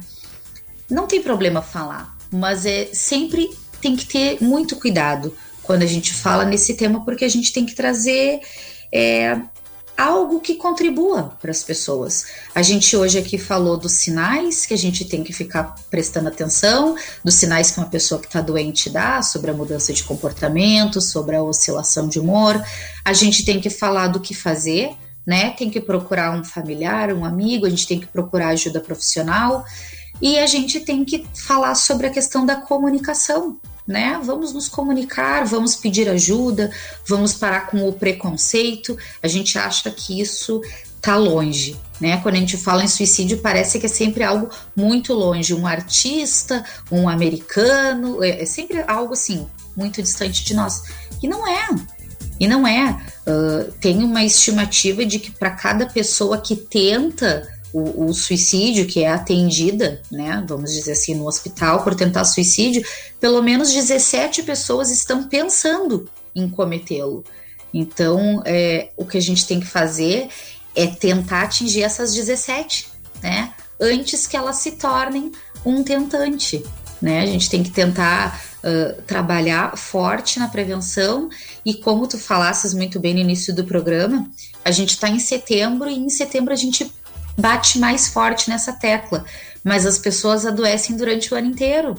não 0.89 1.07
tem 1.07 1.21
problema 1.21 1.61
falar, 1.61 2.15
mas 2.31 2.65
é 2.65 2.89
sempre 2.93 3.49
tem 3.81 3.95
que 3.95 4.05
ter 4.05 4.41
muito 4.41 4.75
cuidado 4.75 5.35
quando 5.63 5.81
a 5.81 5.87
gente 5.87 6.13
fala 6.13 6.45
nesse 6.45 6.75
tema, 6.75 7.03
porque 7.03 7.25
a 7.25 7.29
gente 7.29 7.51
tem 7.51 7.65
que 7.65 7.73
trazer 7.73 8.39
é, 8.93 9.41
algo 9.97 10.39
que 10.39 10.55
contribua 10.55 11.35
para 11.41 11.51
as 11.51 11.63
pessoas. 11.63 12.25
A 12.53 12.61
gente 12.61 12.95
hoje 12.95 13.17
aqui 13.17 13.37
falou 13.37 13.77
dos 13.77 13.93
sinais 13.93 14.65
que 14.65 14.73
a 14.73 14.77
gente 14.77 15.05
tem 15.05 15.23
que 15.23 15.31
ficar 15.31 15.75
prestando 15.89 16.27
atenção, 16.27 16.95
dos 17.23 17.35
sinais 17.35 17.71
que 17.71 17.79
uma 17.79 17.89
pessoa 17.89 18.19
que 18.19 18.27
está 18.27 18.41
doente 18.41 18.89
dá, 18.89 19.21
sobre 19.21 19.51
a 19.51 19.53
mudança 19.53 19.93
de 19.93 20.03
comportamento, 20.03 20.99
sobre 20.99 21.35
a 21.35 21.43
oscilação 21.43 22.07
de 22.07 22.19
humor. 22.19 22.61
A 23.05 23.13
gente 23.13 23.45
tem 23.45 23.59
que 23.59 23.69
falar 23.69 24.07
do 24.07 24.19
que 24.19 24.33
fazer, 24.33 24.91
né? 25.25 25.51
Tem 25.51 25.69
que 25.69 25.79
procurar 25.79 26.37
um 26.37 26.43
familiar, 26.43 27.13
um 27.13 27.23
amigo, 27.23 27.65
a 27.65 27.69
gente 27.69 27.87
tem 27.87 27.99
que 27.99 28.07
procurar 28.07 28.49
ajuda 28.49 28.79
profissional. 28.79 29.63
E 30.21 30.37
a 30.39 30.47
gente 30.47 30.79
tem 30.79 31.03
que 31.03 31.25
falar 31.33 31.75
sobre 31.75 32.07
a 32.07 32.09
questão 32.09 32.45
da 32.45 32.55
comunicação, 32.55 33.57
né? 33.87 34.19
Vamos 34.23 34.53
nos 34.53 34.67
comunicar, 34.67 35.45
vamos 35.45 35.75
pedir 35.75 36.09
ajuda, 36.09 36.71
vamos 37.07 37.33
parar 37.33 37.67
com 37.67 37.87
o 37.87 37.93
preconceito. 37.93 38.97
A 39.21 39.27
gente 39.27 39.57
acha 39.57 39.91
que 39.91 40.19
isso 40.19 40.61
tá 41.01 41.17
longe, 41.17 41.77
né? 41.99 42.17
Quando 42.21 42.35
a 42.35 42.39
gente 42.39 42.57
fala 42.57 42.83
em 42.83 42.87
suicídio, 42.87 43.39
parece 43.39 43.77
que 43.77 43.85
é 43.85 43.89
sempre 43.89 44.23
algo 44.23 44.49
muito 44.75 45.13
longe, 45.13 45.53
um 45.53 45.67
artista, 45.67 46.63
um 46.89 47.09
americano, 47.09 48.23
é, 48.23 48.43
é 48.43 48.45
sempre 48.45 48.81
algo 48.87 49.13
assim, 49.13 49.45
muito 49.75 50.01
distante 50.01 50.45
de 50.45 50.53
nós. 50.53 50.83
E 51.21 51.27
não 51.27 51.45
é. 51.45 51.67
E 52.39 52.47
não 52.47 52.65
é. 52.65 53.01
Uh, 53.27 53.71
tem 53.79 54.03
uma 54.03 54.23
estimativa 54.23 55.05
de 55.05 55.19
que 55.19 55.31
para 55.31 55.51
cada 55.51 55.85
pessoa 55.85 56.39
que 56.39 56.55
tenta 56.55 57.47
o, 57.73 58.05
o, 58.05 58.13
suicídio, 58.13 58.85
que 58.85 59.03
é 59.03 59.09
atendida, 59.09 60.01
né, 60.11 60.43
vamos 60.47 60.71
dizer 60.71 60.91
assim, 60.91 61.15
no 61.15 61.27
hospital 61.27 61.83
por 61.83 61.95
tentar 61.95 62.23
suicídio, 62.23 62.85
pelo 63.19 63.41
menos 63.41 63.73
17 63.73 64.43
pessoas 64.43 64.91
estão 64.91 65.23
pensando 65.23 66.07
em 66.35 66.47
cometê-lo. 66.47 67.23
Então, 67.73 68.43
é, 68.45 68.89
o 68.95 69.05
que 69.05 69.17
a 69.17 69.21
gente 69.21 69.47
tem 69.47 69.59
que 69.59 69.65
fazer 69.65 70.29
é 70.75 70.85
tentar 70.85 71.43
atingir 71.43 71.81
essas 71.81 72.13
17, 72.13 72.87
né? 73.21 73.51
Antes 73.81 74.27
que 74.27 74.37
elas 74.37 74.57
se 74.57 74.73
tornem 74.73 75.31
um 75.65 75.83
tentante, 75.83 76.63
né? 77.01 77.21
A 77.21 77.25
gente 77.25 77.49
tem 77.49 77.63
que 77.63 77.71
tentar 77.71 78.39
uh, 78.63 79.01
trabalhar 79.03 79.75
forte 79.75 80.39
na 80.39 80.47
prevenção 80.47 81.29
e 81.65 81.73
como 81.73 82.07
tu 82.07 82.17
falasses 82.17 82.73
muito 82.73 82.99
bem 82.99 83.13
no 83.13 83.19
início 83.19 83.53
do 83.55 83.63
programa, 83.63 84.29
a 84.63 84.71
gente 84.71 84.91
está 84.91 85.09
em 85.09 85.19
setembro 85.19 85.89
e 85.89 85.97
em 85.97 86.09
setembro 86.09 86.53
a 86.53 86.57
gente 86.57 86.91
bate 87.37 87.79
mais 87.79 88.07
forte 88.07 88.49
nessa 88.49 88.73
tecla, 88.73 89.25
mas 89.63 89.85
as 89.85 89.97
pessoas 89.97 90.45
adoecem 90.45 90.95
durante 90.95 91.33
o 91.33 91.37
ano 91.37 91.47
inteiro, 91.47 91.97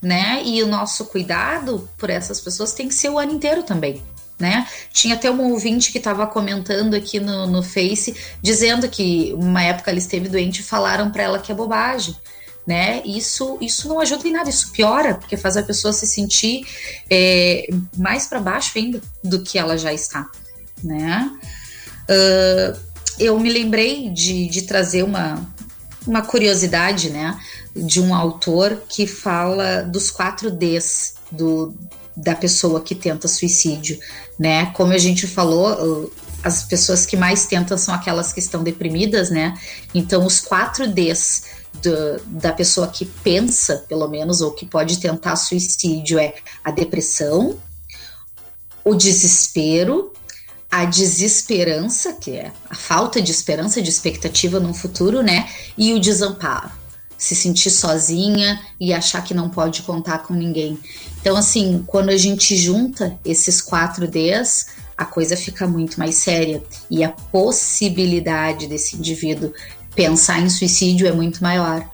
né? 0.00 0.42
E 0.44 0.62
o 0.62 0.66
nosso 0.66 1.04
cuidado 1.04 1.88
por 1.96 2.10
essas 2.10 2.40
pessoas 2.40 2.72
tem 2.72 2.88
que 2.88 2.94
ser 2.94 3.08
o 3.08 3.18
ano 3.18 3.32
inteiro 3.32 3.62
também. 3.62 4.02
Né? 4.38 4.66
Tinha 4.92 5.14
até 5.14 5.30
um 5.30 5.52
ouvinte 5.52 5.92
que 5.92 5.98
estava 5.98 6.26
comentando 6.26 6.94
aqui 6.94 7.20
no, 7.20 7.46
no 7.46 7.62
Face, 7.62 8.16
dizendo 8.42 8.88
que 8.88 9.32
uma 9.34 9.62
época 9.62 9.88
ela 9.88 10.00
esteve 10.00 10.28
doente 10.28 10.60
e 10.60 10.64
falaram 10.64 11.12
para 11.12 11.22
ela 11.22 11.38
que 11.38 11.52
é 11.52 11.54
bobagem. 11.54 12.16
Né? 12.66 13.02
Isso, 13.04 13.56
isso 13.60 13.88
não 13.88 14.00
ajuda 14.00 14.26
em 14.26 14.32
nada, 14.32 14.50
isso 14.50 14.72
piora, 14.72 15.14
porque 15.14 15.36
faz 15.36 15.56
a 15.56 15.62
pessoa 15.62 15.92
se 15.92 16.08
sentir 16.08 16.66
é, 17.08 17.68
mais 17.96 18.26
para 18.26 18.40
baixo 18.40 18.72
ainda 18.76 19.00
do 19.22 19.42
que 19.42 19.58
ela 19.58 19.78
já 19.78 19.92
está. 19.92 20.28
Né? 20.82 21.30
Uh, 22.10 22.91
eu 23.18 23.38
me 23.38 23.52
lembrei 23.52 24.10
de, 24.10 24.48
de 24.48 24.62
trazer 24.62 25.02
uma, 25.02 25.46
uma 26.06 26.22
curiosidade, 26.22 27.10
né? 27.10 27.38
De 27.74 28.00
um 28.00 28.14
autor 28.14 28.82
que 28.88 29.06
fala 29.06 29.82
dos 29.82 30.10
quatro 30.10 30.50
Ds 30.50 31.14
do, 31.30 31.74
da 32.16 32.34
pessoa 32.34 32.80
que 32.80 32.94
tenta 32.94 33.28
suicídio, 33.28 33.98
né? 34.38 34.66
Como 34.74 34.92
a 34.92 34.98
gente 34.98 35.26
falou, 35.26 36.10
as 36.42 36.64
pessoas 36.64 37.06
que 37.06 37.16
mais 37.16 37.46
tentam 37.46 37.78
são 37.78 37.94
aquelas 37.94 38.32
que 38.32 38.40
estão 38.40 38.62
deprimidas, 38.62 39.30
né? 39.30 39.54
Então, 39.94 40.26
os 40.26 40.40
quatro 40.40 40.86
Ds 40.88 41.44
do, 41.80 42.20
da 42.26 42.52
pessoa 42.52 42.88
que 42.88 43.04
pensa, 43.04 43.84
pelo 43.88 44.08
menos, 44.08 44.40
ou 44.40 44.50
que 44.52 44.66
pode 44.66 44.98
tentar 44.98 45.36
suicídio 45.36 46.18
é 46.18 46.34
a 46.62 46.70
depressão, 46.70 47.58
o 48.84 48.94
desespero, 48.94 50.11
a 50.72 50.86
desesperança, 50.86 52.14
que 52.14 52.30
é 52.30 52.50
a 52.70 52.74
falta 52.74 53.20
de 53.20 53.30
esperança, 53.30 53.82
de 53.82 53.90
expectativa 53.90 54.58
no 54.58 54.72
futuro, 54.72 55.22
né? 55.22 55.46
E 55.76 55.92
o 55.92 56.00
desamparo. 56.00 56.70
Se 57.18 57.34
sentir 57.34 57.70
sozinha 57.70 58.58
e 58.80 58.90
achar 58.90 59.22
que 59.22 59.34
não 59.34 59.50
pode 59.50 59.82
contar 59.82 60.20
com 60.20 60.32
ninguém. 60.32 60.78
Então, 61.20 61.36
assim, 61.36 61.84
quando 61.86 62.08
a 62.08 62.16
gente 62.16 62.56
junta 62.56 63.18
esses 63.22 63.60
quatro 63.60 64.08
Ds, 64.08 64.68
a 64.96 65.04
coisa 65.04 65.36
fica 65.36 65.68
muito 65.68 65.98
mais 65.98 66.14
séria. 66.14 66.62
E 66.90 67.04
a 67.04 67.10
possibilidade 67.10 68.66
desse 68.66 68.96
indivíduo 68.96 69.52
pensar 69.94 70.40
em 70.40 70.48
suicídio 70.48 71.06
é 71.06 71.12
muito 71.12 71.42
maior. 71.42 71.86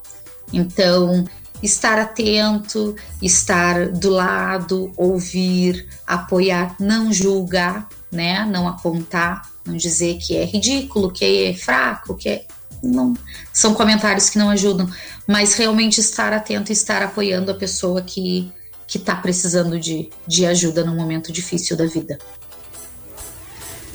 Então, 0.53 1.25
estar 1.61 1.99
atento, 1.99 2.95
estar 3.21 3.89
do 3.89 4.09
lado, 4.09 4.93
ouvir, 4.97 5.89
apoiar, 6.07 6.77
não 6.79 7.13
julgar, 7.13 7.89
né? 8.11 8.45
Não 8.47 8.69
apontar, 8.69 9.49
não 9.65 9.77
dizer 9.77 10.19
que 10.19 10.37
é 10.37 10.45
ridículo, 10.45 11.11
que 11.11 11.47
é 11.47 11.55
fraco, 11.55 12.15
que 12.15 12.29
é 12.29 12.47
não 12.81 13.15
são 13.53 13.75
comentários 13.75 14.31
que 14.31 14.39
não 14.39 14.51
ajudam, 14.51 14.89
mas 15.27 15.55
realmente 15.55 15.99
estar 16.01 16.33
atento 16.33 16.71
e 16.71 16.73
estar 16.73 17.03
apoiando 17.03 17.51
a 17.51 17.55
pessoa 17.55 18.01
que 18.03 18.53
que 18.89 18.97
está 18.97 19.15
precisando 19.15 19.79
de, 19.79 20.09
de 20.27 20.47
ajuda 20.47 20.83
num 20.83 20.97
momento 20.97 21.31
difícil 21.31 21.77
da 21.77 21.85
vida. 21.85 22.19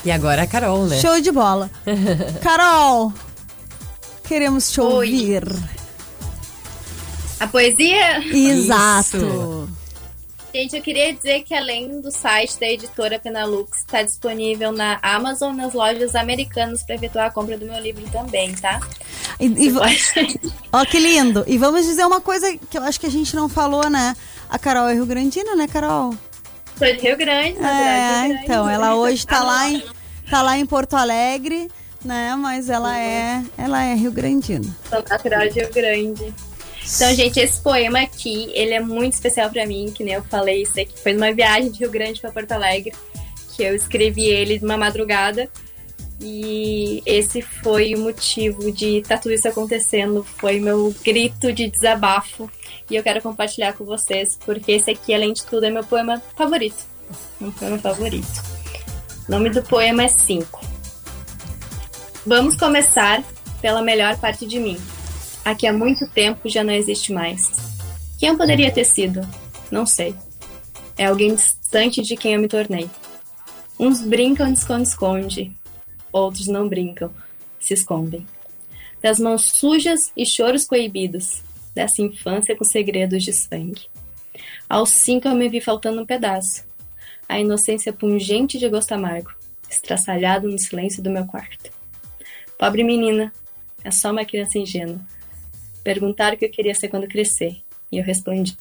E 0.05 0.11
agora 0.11 0.43
a 0.43 0.47
Carol, 0.47 0.86
né? 0.86 1.01
Show 1.01 1.20
de 1.20 1.32
bola. 1.32 1.72
Carol, 2.43 3.11
queremos 4.24 4.72
te 4.72 4.80
Oi. 4.80 4.93
ouvir. 5.11 5.43
A 7.39 7.47
poesia? 7.47 8.20
Exato. 8.20 9.68
Gente, 10.54 10.76
eu 10.76 10.82
queria 10.84 11.12
dizer 11.12 11.41
que 11.43 11.54
além 11.56 11.99
do 11.99 12.12
site 12.12 12.60
da 12.60 12.68
editora 12.68 13.18
Penalux, 13.18 13.76
está 13.80 14.04
disponível 14.04 14.72
na 14.72 14.99
Amazon, 15.01 15.56
nas 15.56 15.74
lojas 15.74 16.14
americanas 16.16 16.84
para 16.84 16.93
efetuar 16.95 17.26
a 17.26 17.32
compra 17.32 17.58
do 17.58 17.66
meu 17.66 17.80
livro 17.80 18.04
também, 18.12 18.54
tá? 18.54 18.80
E, 19.39 19.45
e 19.47 19.70
va- 19.70 19.88
Ó, 20.72 20.86
que 20.86 20.99
lindo. 20.99 21.43
E 21.47 21.58
vamos 21.58 21.86
dizer 21.86 22.06
uma 22.06 22.22
coisa 22.22 22.56
que 22.70 22.78
eu 22.78 22.84
acho 22.84 22.99
que 22.99 23.08
a 23.08 23.12
gente 23.12 23.36
não 23.36 23.49
falou, 23.49 23.89
né? 23.89 24.16
A 24.47 24.60
Carol 24.60 24.88
é 24.88 24.93
Rio 24.93 25.08
Grandina, 25.08 25.56
né, 25.56 25.68
Carol? 25.68 26.16
Sou 26.78 26.88
de 26.88 26.99
Rio 27.01 27.18
Grande, 27.18 27.60
na 27.60 27.70
É. 27.72 28.22
Rio 28.22 28.28
Grande. 28.30 28.43
então, 28.43 28.70
ela 28.70 28.95
hoje 28.95 29.26
tá 29.26 29.41
lá 29.41 29.68
em, 29.70 29.84
tá 30.30 30.43
lá 30.43 30.56
em 30.56 30.66
Porto 30.68 30.95
Alegre, 30.95 31.68
né? 32.06 32.36
Mas 32.36 32.70
ela 32.70 32.95
é, 32.95 33.41
ela 33.58 33.84
é 33.84 33.95
Rio 33.95 34.12
Grandina. 34.12 34.66
Sou 34.88 35.04
natural 35.10 35.47
de 35.49 35.60
Rio 35.62 35.74
Grande. 35.74 36.32
Então, 36.86 37.14
gente, 37.16 37.40
esse 37.40 37.60
poema 37.62 38.02
aqui, 38.02 38.52
ele 38.54 38.74
é 38.74 38.80
muito 38.80 39.14
especial 39.14 39.50
pra 39.50 39.66
mim, 39.66 39.92
que 39.96 40.04
nem 40.04 40.16
eu 40.16 40.24
falei, 40.24 40.64
isso 40.64 40.80
aqui 40.80 41.00
foi 41.00 41.14
numa 41.14 41.32
viagem 41.32 41.72
de 41.72 41.80
Rio 41.80 41.90
Grande 41.90 42.20
pra 42.20 42.32
Porto 42.32 42.52
Alegre, 42.52 42.94
que 43.56 43.64
eu 43.64 43.76
escrevi 43.76 44.26
ele 44.26 44.60
numa 44.60 44.78
madrugada. 44.78 45.50
E 46.22 47.02
esse 47.06 47.42
foi 47.42 47.96
o 47.96 48.00
motivo 48.00 48.72
de 48.72 49.00
estar 49.00 49.18
tudo 49.18 49.34
isso 49.34 49.48
acontecendo, 49.48 50.24
foi 50.24 50.60
meu 50.60 50.94
grito 51.04 51.52
de 51.52 51.70
desabafo. 51.70 52.50
E 52.90 52.96
eu 52.96 53.04
quero 53.04 53.22
compartilhar 53.22 53.74
com 53.74 53.84
vocês, 53.84 54.38
porque 54.46 54.74
esse 54.74 54.92
aqui, 54.92 55.14
além 55.14 55.34
de 55.34 55.44
tudo, 55.44 55.66
é 55.66 55.70
meu 55.70 55.84
poema 55.84 56.22
favorito. 56.36 56.86
Meu 57.40 57.52
poema 57.52 57.78
favorito. 57.78 58.44
O 59.28 59.32
nome 59.32 59.50
do 59.50 59.64
poema 59.64 60.04
é 60.04 60.08
Cinco. 60.08 60.62
Vamos 62.26 62.56
começar 62.56 63.24
pela 63.62 63.82
melhor 63.82 64.18
parte 64.18 64.46
de 64.46 64.60
mim, 64.60 64.78
a 65.44 65.54
que 65.54 65.68
há 65.68 65.74
muito 65.74 66.08
tempo 66.08 66.50
já 66.50 66.64
não 66.64 66.74
existe 66.74 67.12
mais. 67.12 67.52
Quem 68.20 68.36
poderia 68.38 68.72
ter 68.72 68.86
sido? 68.86 69.22
Não 69.70 69.86
sei. 69.86 70.16
É 70.98 71.06
alguém 71.06 71.36
distante 71.36 72.02
de 72.02 72.16
quem 72.16 72.36
eu 72.36 72.41
me 72.41 72.48
tornei. 72.48 72.89
Uns 73.80 74.02
brincam 74.02 74.52
de 74.52 74.60
esconde-esconde, 74.60 75.52
outros 76.12 76.48
não 76.48 76.70
brincam, 76.70 77.12
se 77.60 77.74
escondem. 77.74 78.26
Das 79.02 79.20
mãos 79.20 79.50
sujas 79.50 80.12
e 80.16 80.26
choros 80.26 80.66
coibidos, 80.66 81.41
dessa 81.74 82.02
infância 82.02 82.56
com 82.56 82.64
segredos 82.64 83.24
de 83.24 83.34
sangue. 83.34 83.88
Aos 84.70 84.89
cinco 84.91 85.28
eu 85.28 85.36
me 85.36 85.50
vi 85.50 85.60
faltando 85.60 86.02
um 86.02 86.06
pedaço. 86.06 86.64
A 87.28 87.39
inocência 87.39 87.91
pungente 87.91 88.58
de 88.58 88.70
gosto 88.70 88.91
amargo, 88.91 89.32
estraçalhado 89.70 90.48
no 90.48 90.60
silêncio 90.60 91.02
do 91.02 91.10
meu 91.10 91.26
quarto. 91.26 91.72
Pobre 92.58 92.84
menina, 92.84 93.34
é 93.84 93.91
só 93.91 94.12
uma 94.12 94.24
criança 94.24 94.58
ingênua. 94.58 95.02
Perguntaram 95.84 96.36
o 96.36 96.40
que 96.40 96.46
eu 96.46 96.52
queria 96.52 96.74
ser 96.74 96.88
quando 96.88 97.08
crescer. 97.08 97.58
E 97.92 97.98
eu 97.98 98.04
respondi, 98.04 98.58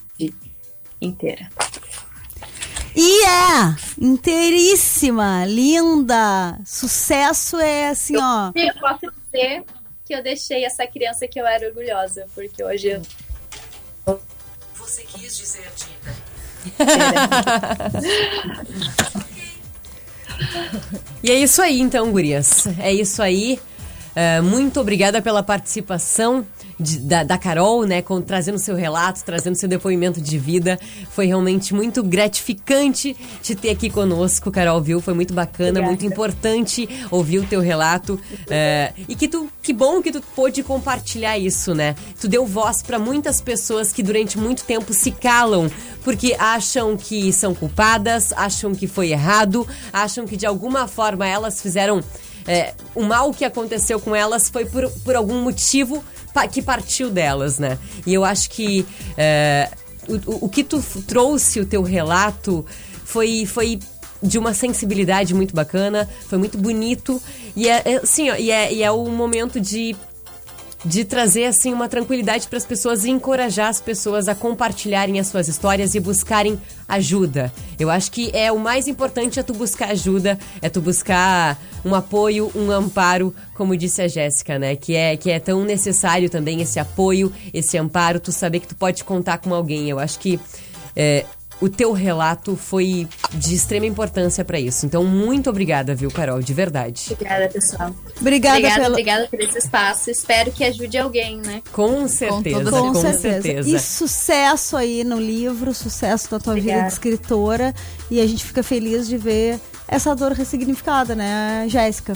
inteira. 1.01 1.49
E 2.95 3.25
é 3.25 3.75
inteiríssima, 3.99 5.47
linda. 5.47 6.59
Sucesso 6.67 7.59
é 7.59 7.89
assim, 7.89 8.17
ó. 8.17 8.53
Eu 8.55 8.75
posso 8.75 9.11
dizer 9.11 9.65
que 10.05 10.15
eu 10.15 10.23
deixei 10.23 10.65
essa 10.65 10.87
criança 10.87 11.27
que 11.27 11.41
eu 11.41 11.47
era 11.47 11.67
orgulhosa, 11.69 12.27
porque 12.35 12.63
hoje 12.63 12.89
eu. 14.07 14.21
Você 14.75 15.03
quis 15.05 15.37
dizer 15.37 15.71
Dinda. 15.77 16.15
E 21.23 21.31
é 21.31 21.35
isso 21.35 21.63
aí, 21.63 21.81
então, 21.81 22.11
gurias. 22.11 22.67
É 22.79 22.93
isso 22.93 23.23
aí. 23.23 23.59
É, 24.15 24.41
muito 24.41 24.79
obrigada 24.81 25.23
pela 25.23 25.43
participação 25.43 26.47
de- 26.79 26.99
da, 27.01 27.23
da 27.25 27.39
Carol, 27.39 27.85
né? 27.85 28.03
Com, 28.03 28.21
trazendo 28.21 28.59
seu 28.59 28.75
relato, 28.77 29.25
trazendo 29.25 29.55
seu 29.57 29.69
depoimento 29.69 30.21
de 30.21 30.39
vida. 30.39 30.79
Foi 31.11 31.27
realmente 31.27 31.75
muito 31.75 32.03
gratificante 32.03 33.17
te 33.43 33.55
ter 33.55 33.71
aqui 33.71 33.89
conosco, 33.91 34.51
Carol, 34.51 34.81
viu? 34.81 35.01
Foi 35.01 35.15
muito 35.15 35.33
bacana, 35.33 35.71
Obrigada. 35.81 35.89
muito 35.89 36.07
importante 36.07 36.89
ouvir 37.11 37.39
o 37.39 37.47
teu 37.47 37.61
relato. 37.61 38.19
É, 38.49 38.93
e 39.09 39.15
que 39.15 39.29
tu, 39.29 39.49
que 39.63 39.73
bom 39.73 40.03
que 40.03 40.11
tu 40.13 40.21
pôde 40.35 40.63
compartilhar 40.63 41.39
isso, 41.39 41.75
né? 41.75 41.95
Tu 42.21 42.29
deu 42.29 42.45
voz 42.47 42.83
para 42.83 42.99
muitas 42.99 43.41
pessoas 43.41 43.93
que 43.93 44.03
durante 44.03 44.39
muito 44.39 44.65
tempo 44.65 44.93
se 44.93 45.11
calam 45.11 45.71
porque 46.05 46.35
acham 46.39 46.97
que 46.97 47.33
são 47.33 47.55
culpadas, 47.55 48.33
acham 48.33 48.75
que 48.75 48.89
foi 48.89 49.11
errado, 49.13 49.67
acham 49.93 50.27
que 50.27 50.37
de 50.37 50.45
alguma 50.45 50.89
forma 50.89 51.27
elas 51.27 51.61
fizeram 51.63 52.03
é, 52.47 52.75
o 52.95 53.03
mal 53.03 53.33
que 53.33 53.45
aconteceu 53.45 53.99
com 54.01 54.15
elas 54.15 54.49
foi 54.49 54.65
por, 54.65 54.91
por 55.05 55.15
algum 55.17 55.43
motivo 55.43 56.03
que 56.51 56.63
partiu 56.63 57.11
delas, 57.11 57.59
né? 57.59 57.79
E 58.07 58.15
eu 58.15 58.25
acho 58.25 58.49
que 58.51 58.87
é, 59.19 59.69
o, 60.09 60.47
o- 60.47 60.49
que 60.49 60.65
tu 60.65 60.83
trouxe, 61.07 61.61
o 61.61 61.67
teu 61.67 61.83
relato, 61.83 62.65
foi, 63.05 63.45
foi 63.45 63.79
de 64.23 64.39
uma 64.39 64.55
sensibilidade 64.55 65.35
muito 65.35 65.55
bacana, 65.55 66.09
foi 66.29 66.39
muito 66.39 66.57
bonito. 66.57 67.21
E 67.55 67.69
é, 67.69 68.01
assim, 68.03 68.31
ó, 68.31 68.35
e 68.37 68.51
é, 68.51 68.73
e 68.73 68.83
é 68.83 68.91
o 68.91 69.05
momento 69.11 69.61
de 69.61 69.95
de 70.85 71.05
trazer 71.05 71.45
assim 71.45 71.73
uma 71.73 71.89
tranquilidade 71.89 72.49
para 72.49 72.59
as 72.59 72.67
pessoas 72.67 73.05
e 73.05 73.11
encorajar 73.11 73.69
as 73.69 73.81
pessoas 73.81 74.29
a 74.29 74.35
compartilharem 74.35 75.21
as 75.21 75.29
suas 75.29 75.49
histórias 75.49 75.95
e 75.95 76.01
buscarem 76.01 76.61
ajuda. 76.89 77.53
Eu 77.79 77.91
acho 77.91 78.11
que 78.11 78.31
é 78.35 78.51
o 78.51 78.59
mais 78.59 78.89
importante 78.89 79.39
é 79.39 79.43
tu 79.43 79.55
buscar 79.55 79.91
ajuda, 79.91 80.39
é 80.61 80.69
tu 80.69 80.81
buscar 80.81 81.59
um 81.85 81.95
apoio, 81.95 82.51
um 82.55 82.71
amparo, 82.71 83.35
como 83.55 83.77
disse 83.77 84.03
a 84.03 84.09
Jéssica, 84.09 84.59
né? 84.59 84.77
Que 84.77 84.95
é 84.95 85.17
que 85.17 85.31
é 85.31 85.39
tão 85.39 85.65
necessário 85.65 86.29
também 86.29 86.61
esse 86.61 86.79
apoio, 86.79 87.33
esse 87.53 87.79
amparo, 87.79 88.21
tu 88.21 88.33
saber 88.33 88.61
que 88.61 88.69
tu 88.69 88.77
pode 88.77 89.05
contar 89.05 89.39
com 89.39 89.55
alguém. 89.55 89.89
Eu 89.89 89.99
acho 89.99 90.19
que 90.19 90.39
é, 90.95 91.25
o 91.63 91.69
teu 91.69 91.93
relato 91.93 92.57
foi 92.57 93.09
de 93.33 93.55
extrema 93.55 93.87
importância 93.87 94.45
para 94.45 94.59
isso. 94.59 94.85
Então, 94.85 95.05
muito 95.05 95.49
obrigada, 95.49 95.95
viu, 95.95 96.11
Carol, 96.11 96.41
de 96.43 96.53
verdade. 96.53 97.09
Obrigada, 97.13 97.49
pessoal. 97.49 97.95
Obrigada 98.21 98.57
obrigada, 98.59 98.81
pela- 98.83 98.89
obrigada 98.91 99.29
por 99.29 99.41
esse 99.41 99.59
espaço. 99.59 100.11
Espero 100.11 100.51
que 100.51 100.65
ajude 100.65 100.99
alguém, 100.99 101.37
né? 101.39 101.63
Com 101.73 102.09
certeza, 102.09 102.71
Com, 102.71 102.93
com 102.93 102.95
certeza. 102.95 103.43
certeza. 103.43 103.69
E 103.69 103.79
sucesso 103.79 104.77
aí 104.77 105.05
no 105.05 105.19
livro, 105.21 105.73
sucesso 105.73 106.29
na 106.33 106.41
tua 106.41 106.55
vida 106.55 106.65
Obrigada. 106.67 106.87
de 106.89 106.93
escritora. 106.93 107.75
E 108.11 108.21
a 108.21 108.27
gente 108.27 108.45
fica 108.45 108.63
feliz 108.63 109.07
de 109.07 109.17
ver 109.17 109.59
essa 109.87 110.15
dor 110.17 110.33
ressignificada, 110.33 111.15
né, 111.15 111.67
Jéssica? 111.69 112.15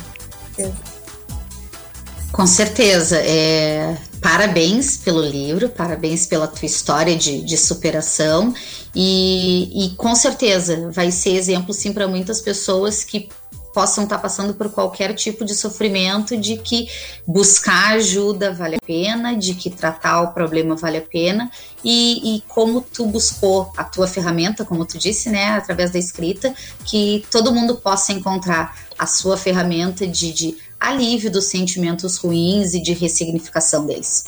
Com 2.37 2.47
certeza. 2.47 3.17
É, 3.17 3.97
parabéns 4.21 4.99
pelo 4.99 5.23
livro, 5.23 5.71
parabéns 5.71 6.27
pela 6.27 6.47
tua 6.47 6.67
história 6.67 7.17
de, 7.17 7.41
de 7.41 7.57
superação. 7.57 8.53
E, 8.95 9.87
e 9.87 9.97
com 9.97 10.15
certeza 10.15 10.91
vai 10.91 11.11
ser 11.11 11.31
exemplo, 11.31 11.73
sim, 11.73 11.95
para 11.95 12.07
muitas 12.07 12.43
pessoas 12.43 13.03
que 13.03 13.31
possam 13.73 14.05
estar 14.05 14.19
passando 14.19 14.53
por 14.53 14.71
qualquer 14.71 15.15
tipo 15.15 15.47
de 15.47 15.55
sofrimento, 15.55 16.37
de 16.37 16.59
que 16.59 16.89
buscar 17.27 17.95
ajuda 17.95 18.53
vale 18.53 18.77
a 18.77 18.87
pena, 18.87 19.35
de 19.35 19.55
que 19.55 19.71
tratar 19.71 20.21
o 20.23 20.33
problema 20.33 20.75
vale 20.75 20.99
a 20.99 21.03
pena, 21.03 21.51
e, 21.85 22.37
e 22.37 22.41
como 22.49 22.81
tu 22.81 23.05
buscou 23.05 23.71
a 23.77 23.85
tua 23.85 24.07
ferramenta, 24.07 24.65
como 24.65 24.87
tu 24.87 24.97
disse, 24.97 25.29
né, 25.29 25.49
através 25.49 25.91
da 25.91 25.99
escrita, 25.99 26.55
que 26.87 27.25
todo 27.31 27.53
mundo 27.53 27.77
possa 27.77 28.13
encontrar 28.13 28.75
a 28.99 29.07
sua 29.07 29.37
ferramenta 29.37 30.07
de, 30.07 30.33
de 30.33 30.57
alívio 30.79 31.31
dos 31.31 31.47
sentimentos 31.47 32.17
ruins 32.17 32.75
e 32.75 32.81
de 32.81 32.93
ressignificação 32.93 33.87
deles. 33.87 34.25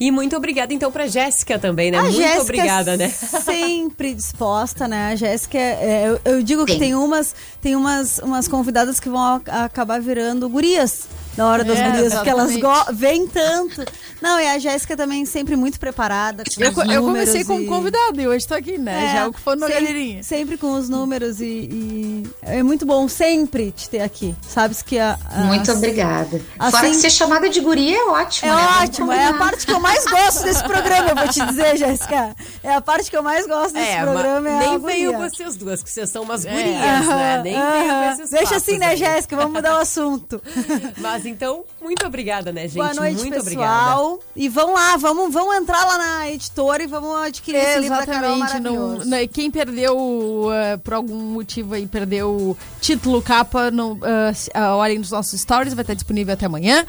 E 0.00 0.10
muito 0.10 0.36
obrigada, 0.36 0.74
então, 0.74 0.90
pra 0.90 1.06
Jéssica 1.06 1.58
também, 1.60 1.90
né? 1.92 1.98
A 1.98 2.02
muito 2.02 2.16
Jéssica 2.16 2.42
obrigada, 2.42 2.96
né? 2.96 3.08
Sempre 3.44 4.14
disposta, 4.14 4.88
né? 4.88 5.12
A 5.12 5.16
Jéssica, 5.16 5.58
é, 5.58 6.08
eu, 6.08 6.20
eu 6.32 6.42
digo 6.42 6.64
que 6.64 6.72
Sim. 6.72 6.78
tem 6.80 6.94
umas, 6.94 7.34
tem 7.60 7.76
umas, 7.76 8.18
umas 8.18 8.48
convidadas 8.48 8.98
que 8.98 9.08
vão 9.08 9.20
a- 9.20 9.64
acabar 9.64 10.00
virando 10.00 10.48
gurias 10.48 11.06
na 11.36 11.46
hora 11.48 11.64
das 11.64 11.78
É, 11.78 11.90
gurias, 11.90 12.14
porque 12.14 12.30
elas 12.30 12.50
vêm 12.92 13.26
tanto. 13.26 13.84
Não, 14.20 14.38
e 14.40 14.46
a 14.46 14.58
Jéssica 14.58 14.96
também 14.96 15.24
sempre 15.24 15.56
muito 15.56 15.80
preparada. 15.80 16.44
com 16.44 16.62
Eu, 16.62 16.92
eu 16.92 17.02
comecei 17.02 17.42
números 17.42 17.46
como 17.46 17.60
e- 17.62 17.66
convidado 17.66 18.20
e 18.20 18.28
hoje 18.28 18.46
tô 18.46 18.54
aqui, 18.54 18.78
né? 18.78 19.06
É, 19.06 19.12
Já 19.12 19.18
é 19.20 19.26
o 19.26 19.32
que 19.32 19.40
for 19.40 19.56
no 19.56 19.66
sempre, 19.66 19.80
galerinha. 19.82 20.22
Sempre 20.22 20.56
com 20.56 20.72
os 20.74 20.88
números 20.88 21.40
e, 21.40 21.44
e 21.44 22.26
é 22.42 22.62
muito 22.62 22.86
bom 22.86 23.08
sempre 23.08 23.72
te 23.72 23.88
ter 23.88 24.00
aqui. 24.00 24.34
Sabes 24.46 24.80
que 24.82 24.98
a. 24.98 25.18
a- 25.30 25.38
Muito 25.40 25.72
obrigada. 25.72 26.40
assim- 26.58 26.70
Fora 26.70 26.88
que 26.88 26.94
ser 26.96 27.10
chamada 27.10 27.48
de 27.48 27.60
guria 27.60 27.96
é 27.98 28.04
ótimo, 28.04 28.52
É 28.52 28.54
né? 28.54 28.62
Ótimo, 28.84 29.12
é 29.12 29.26
a 29.26 29.34
parte 29.34 29.66
que 29.66 29.72
eu 29.72 29.80
mais 29.80 30.04
gosto 30.04 30.44
desse 30.44 30.62
programa, 30.62 31.10
eu 31.10 31.16
vou 31.16 31.28
te 31.28 31.44
dizer, 31.46 31.76
Jéssica. 31.76 32.36
É 32.62 32.74
a 32.74 32.80
parte 32.80 33.10
que 33.10 33.16
eu 33.16 33.22
mais 33.24 33.46
gosto 33.46 33.72
desse 33.74 33.88
É, 33.90 34.02
programa. 34.02 34.48
é 34.48 34.54
a 34.54 34.58
nem 34.60 34.78
veio 34.78 35.12
guria. 35.12 35.30
vocês 35.30 35.56
duas, 35.56 35.82
que 35.82 35.90
vocês 35.90 36.08
são 36.10 36.22
umas 36.22 36.44
É. 36.44 36.50
gurias, 36.50 37.06
né? 37.08 37.40
Nem 37.42 37.54
veio 37.54 37.94
com 37.94 38.04
esses 38.12 38.30
Deixa 38.30 38.56
assim, 38.56 38.78
né. 38.78 38.94
Jéssica? 38.96 39.34
Vamos 39.34 39.52
mudar 39.52 39.74
o 39.78 39.80
assunto. 39.80 40.40
Mas 40.98 41.21
então, 41.26 41.64
muito 41.80 42.06
obrigada, 42.06 42.52
né, 42.52 42.62
gente? 42.62 42.74
Boa 42.74 42.94
noite, 42.94 43.20
muito 43.20 43.38
obrigada. 43.38 43.84
pessoal. 43.90 44.20
E 44.36 44.48
vão 44.48 44.72
lá, 44.74 44.96
vamos, 44.96 45.32
vamos 45.32 45.56
entrar 45.56 45.84
lá 45.84 45.98
na 45.98 46.30
editora 46.30 46.82
e 46.82 46.86
vamos 46.86 47.14
adquirir 47.22 47.58
esse 47.58 47.78
livro 47.80 47.96
da 47.98 48.06
Carol 48.06 48.36
Exatamente. 48.36 48.60
Não, 48.62 48.74
maravilhoso. 48.76 49.10
né, 49.10 49.26
quem 49.26 49.50
perdeu, 49.50 50.48
eh, 50.52 50.76
por 50.78 50.94
algum 50.94 51.16
motivo 51.16 51.74
aí, 51.74 51.86
perdeu 51.86 52.30
o 52.30 52.56
título, 52.80 53.20
capa, 53.22 53.70
não, 53.70 53.98
eh, 54.02 54.32
se- 54.34 54.50
ah, 54.54 54.76
olhem 54.76 54.98
nos 54.98 55.10
nossos 55.10 55.40
stories, 55.40 55.74
vai 55.74 55.82
estar 55.82 55.94
disponível 55.94 56.34
até 56.34 56.46
amanhã. 56.46 56.84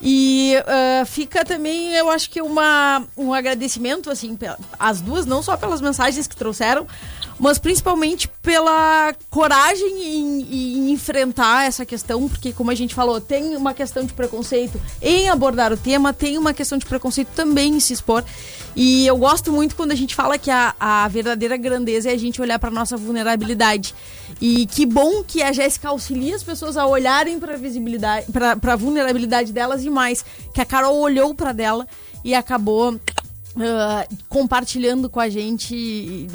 E 0.00 0.54
eh, 0.54 1.04
fica 1.06 1.44
também, 1.44 1.92
eu 1.94 2.08
acho 2.08 2.30
que 2.30 2.40
uma, 2.40 3.02
um 3.16 3.34
agradecimento, 3.34 4.08
assim, 4.10 4.38
as 4.78 5.00
duas, 5.00 5.26
não 5.26 5.42
só 5.42 5.56
pelas 5.56 5.80
mensagens 5.80 6.28
que 6.28 6.36
trouxeram, 6.36 6.86
mas 7.38 7.58
principalmente 7.58 8.28
pela 8.42 9.14
coragem 9.30 10.02
em, 10.02 10.40
em 10.40 10.90
enfrentar 10.90 11.66
essa 11.66 11.86
questão, 11.86 12.28
porque 12.28 12.52
como 12.52 12.70
a 12.70 12.74
gente 12.74 12.94
falou, 12.94 13.20
tem 13.20 13.56
uma 13.56 13.72
questão 13.72 14.04
de 14.04 14.12
preconceito 14.12 14.80
em 15.00 15.28
abordar 15.28 15.72
o 15.72 15.76
tema, 15.76 16.12
tem 16.12 16.36
uma 16.36 16.52
questão 16.52 16.78
de 16.78 16.86
preconceito 16.86 17.28
também 17.34 17.76
em 17.76 17.80
se 17.80 17.92
expor. 17.92 18.24
E 18.74 19.06
eu 19.06 19.16
gosto 19.16 19.52
muito 19.52 19.74
quando 19.74 19.92
a 19.92 19.94
gente 19.94 20.14
fala 20.14 20.38
que 20.38 20.50
a, 20.50 20.74
a 20.78 21.08
verdadeira 21.08 21.56
grandeza 21.56 22.10
é 22.10 22.12
a 22.12 22.18
gente 22.18 22.40
olhar 22.40 22.58
para 22.58 22.70
nossa 22.70 22.96
vulnerabilidade. 22.96 23.94
E 24.40 24.66
que 24.66 24.86
bom 24.86 25.24
que 25.24 25.42
a 25.42 25.52
Jéssica 25.52 25.88
auxilia 25.88 26.36
as 26.36 26.42
pessoas 26.42 26.76
a 26.76 26.86
olharem 26.86 27.40
para 27.40 27.56
visibilidade, 27.56 28.26
para 28.30 28.72
a 28.72 28.76
vulnerabilidade 28.76 29.52
delas 29.52 29.84
e 29.84 29.90
mais, 29.90 30.24
que 30.52 30.60
a 30.60 30.64
Carol 30.64 30.98
olhou 30.98 31.34
para 31.34 31.52
dela 31.52 31.86
e 32.24 32.34
acabou 32.34 32.98
ah, 33.56 34.06
compartilhando 34.28 35.08
com 35.08 35.18
a 35.18 35.28
gente 35.28 36.26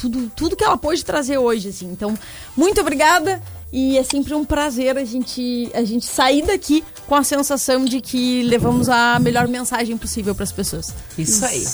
tudo, 0.00 0.32
tudo 0.34 0.56
que 0.56 0.64
ela 0.64 0.78
pôde 0.78 1.04
trazer 1.04 1.36
hoje, 1.36 1.68
assim. 1.68 1.86
Então, 1.92 2.18
muito 2.56 2.80
obrigada 2.80 3.42
e 3.70 3.98
é 3.98 4.02
sempre 4.02 4.32
um 4.34 4.44
prazer 4.44 4.96
a 4.96 5.04
gente, 5.04 5.70
a 5.74 5.84
gente 5.84 6.06
sair 6.06 6.44
daqui 6.46 6.82
com 7.06 7.14
a 7.14 7.22
sensação 7.22 7.84
de 7.84 8.00
que 8.00 8.42
levamos 8.42 8.88
a 8.88 9.18
melhor 9.18 9.46
mensagem 9.46 9.96
possível 9.98 10.34
para 10.34 10.44
as 10.44 10.52
pessoas. 10.52 10.94
Isso 11.18 11.44
aí. 11.44 11.64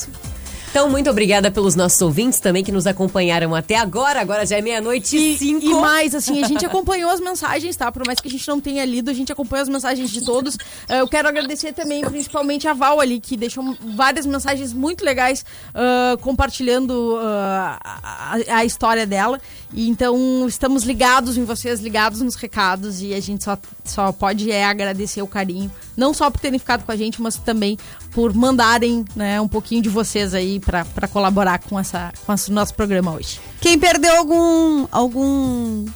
Então, 0.70 0.90
muito 0.90 1.08
obrigada 1.08 1.50
pelos 1.50 1.74
nossos 1.74 2.00
ouvintes 2.02 2.40
também 2.40 2.62
que 2.62 2.72
nos 2.72 2.86
acompanharam 2.86 3.54
até 3.54 3.76
agora. 3.76 4.20
Agora 4.20 4.44
já 4.44 4.58
é 4.58 4.62
meia-noite 4.62 5.16
e 5.16 5.38
cinco. 5.38 5.64
E 5.64 5.74
mais, 5.74 6.14
assim, 6.14 6.42
a 6.42 6.46
gente 6.46 6.66
acompanhou 6.66 7.10
as 7.10 7.20
mensagens, 7.20 7.74
tá? 7.76 7.90
Por 7.90 8.06
mais 8.06 8.20
que 8.20 8.28
a 8.28 8.30
gente 8.30 8.46
não 8.46 8.60
tenha 8.60 8.84
lido, 8.84 9.10
a 9.10 9.14
gente 9.14 9.32
acompanhou 9.32 9.62
as 9.62 9.68
mensagens 9.68 10.10
de 10.10 10.24
todos. 10.24 10.56
Eh, 10.88 11.00
eu 11.00 11.08
quero 11.08 11.28
agradecer 11.28 11.72
também, 11.72 12.02
principalmente, 12.02 12.68
a 12.68 12.74
Val 12.74 13.00
ali, 13.00 13.20
que 13.20 13.36
deixou 13.36 13.76
várias 13.94 14.26
mensagens 14.26 14.72
muito 14.72 15.04
legais, 15.04 15.44
ah, 15.74 16.16
compartilhando 16.20 17.16
ah, 17.20 17.78
a, 17.82 18.56
a 18.58 18.64
história 18.64 19.06
dela. 19.06 19.40
E 19.72 19.88
então, 19.88 20.46
estamos 20.46 20.84
ligados 20.84 21.36
em 21.36 21.44
vocês, 21.44 21.80
ligados 21.80 22.20
nos 22.20 22.34
recados, 22.34 23.00
e 23.00 23.14
a 23.14 23.20
gente 23.20 23.44
só, 23.44 23.58
só 23.84 24.12
pode 24.12 24.50
é, 24.50 24.64
agradecer 24.64 25.22
o 25.22 25.26
carinho. 25.26 25.70
Não 25.96 26.12
só 26.12 26.30
por 26.30 26.40
terem 26.40 26.58
ficado 26.58 26.84
com 26.84 26.92
a 26.92 26.96
gente, 26.96 27.20
mas 27.20 27.36
também 27.36 27.78
por 28.12 28.34
mandarem 28.34 29.04
né, 29.14 29.40
um 29.40 29.48
pouquinho 29.48 29.82
de 29.82 29.88
vocês 29.88 30.34
aí 30.34 30.60
para 30.60 31.08
colaborar 31.08 31.58
com, 31.58 31.78
essa, 31.78 32.12
com 32.24 32.32
esse 32.32 32.50
nosso 32.52 32.74
programa 32.74 33.14
hoje. 33.14 33.40
Quem 33.60 33.78
perdeu 33.78 34.16
algum, 34.16 34.86
algum 34.90 35.86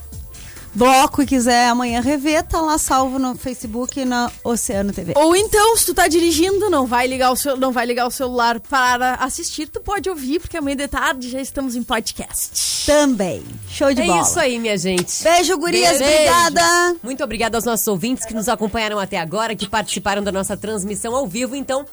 bloco 0.74 1.22
e 1.22 1.26
quiser 1.26 1.68
amanhã 1.68 2.00
rever, 2.00 2.42
tá 2.44 2.60
lá 2.60 2.78
salvo 2.78 3.18
no 3.18 3.34
Facebook 3.34 4.00
e 4.00 4.04
na 4.04 4.30
Oceano 4.44 4.92
TV. 4.92 5.12
Ou 5.16 5.34
então, 5.34 5.76
se 5.76 5.86
tu 5.86 5.94
tá 5.94 6.08
dirigindo, 6.08 6.70
não 6.70 6.86
vai 6.86 7.06
ligar 7.06 7.30
o, 7.30 7.36
seu, 7.36 7.56
não 7.56 7.72
vai 7.72 7.86
ligar 7.86 8.06
o 8.06 8.10
celular 8.10 8.60
para 8.60 9.14
assistir, 9.14 9.66
tu 9.66 9.80
pode 9.80 10.08
ouvir, 10.08 10.40
porque 10.40 10.56
amanhã 10.56 10.76
de 10.76 10.88
tarde 10.88 11.28
já 11.28 11.40
estamos 11.40 11.74
em 11.74 11.82
podcast. 11.82 12.86
Também. 12.86 13.42
Show 13.68 13.92
de 13.92 14.02
é 14.02 14.06
bola. 14.06 14.18
É 14.18 14.22
isso 14.22 14.40
aí, 14.40 14.58
minha 14.58 14.78
gente. 14.78 15.22
Beijo, 15.22 15.56
gurias. 15.58 15.98
Beijo. 15.98 16.12
Obrigada. 16.12 16.96
Muito 17.02 17.22
obrigada 17.22 17.56
aos 17.56 17.64
nossos 17.64 17.86
ouvintes 17.86 18.24
que 18.24 18.34
nos 18.34 18.48
acompanharam 18.48 18.98
até 18.98 19.18
agora, 19.18 19.54
que 19.54 19.68
participaram 19.68 20.22
da 20.22 20.32
nossa 20.32 20.56
transmissão 20.56 21.14
ao 21.14 21.26
vivo. 21.26 21.54
Então, 21.54 21.84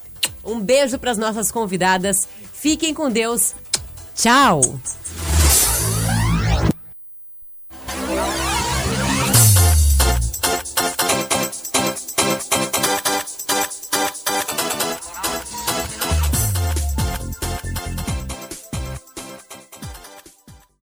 um 0.45 0.59
beijo 0.59 0.97
para 0.97 1.11
as 1.11 1.17
nossas 1.17 1.51
convidadas. 1.51 2.27
Fiquem 2.53 2.93
com 2.93 3.09
Deus. 3.09 3.53
Tchau. 4.15 4.61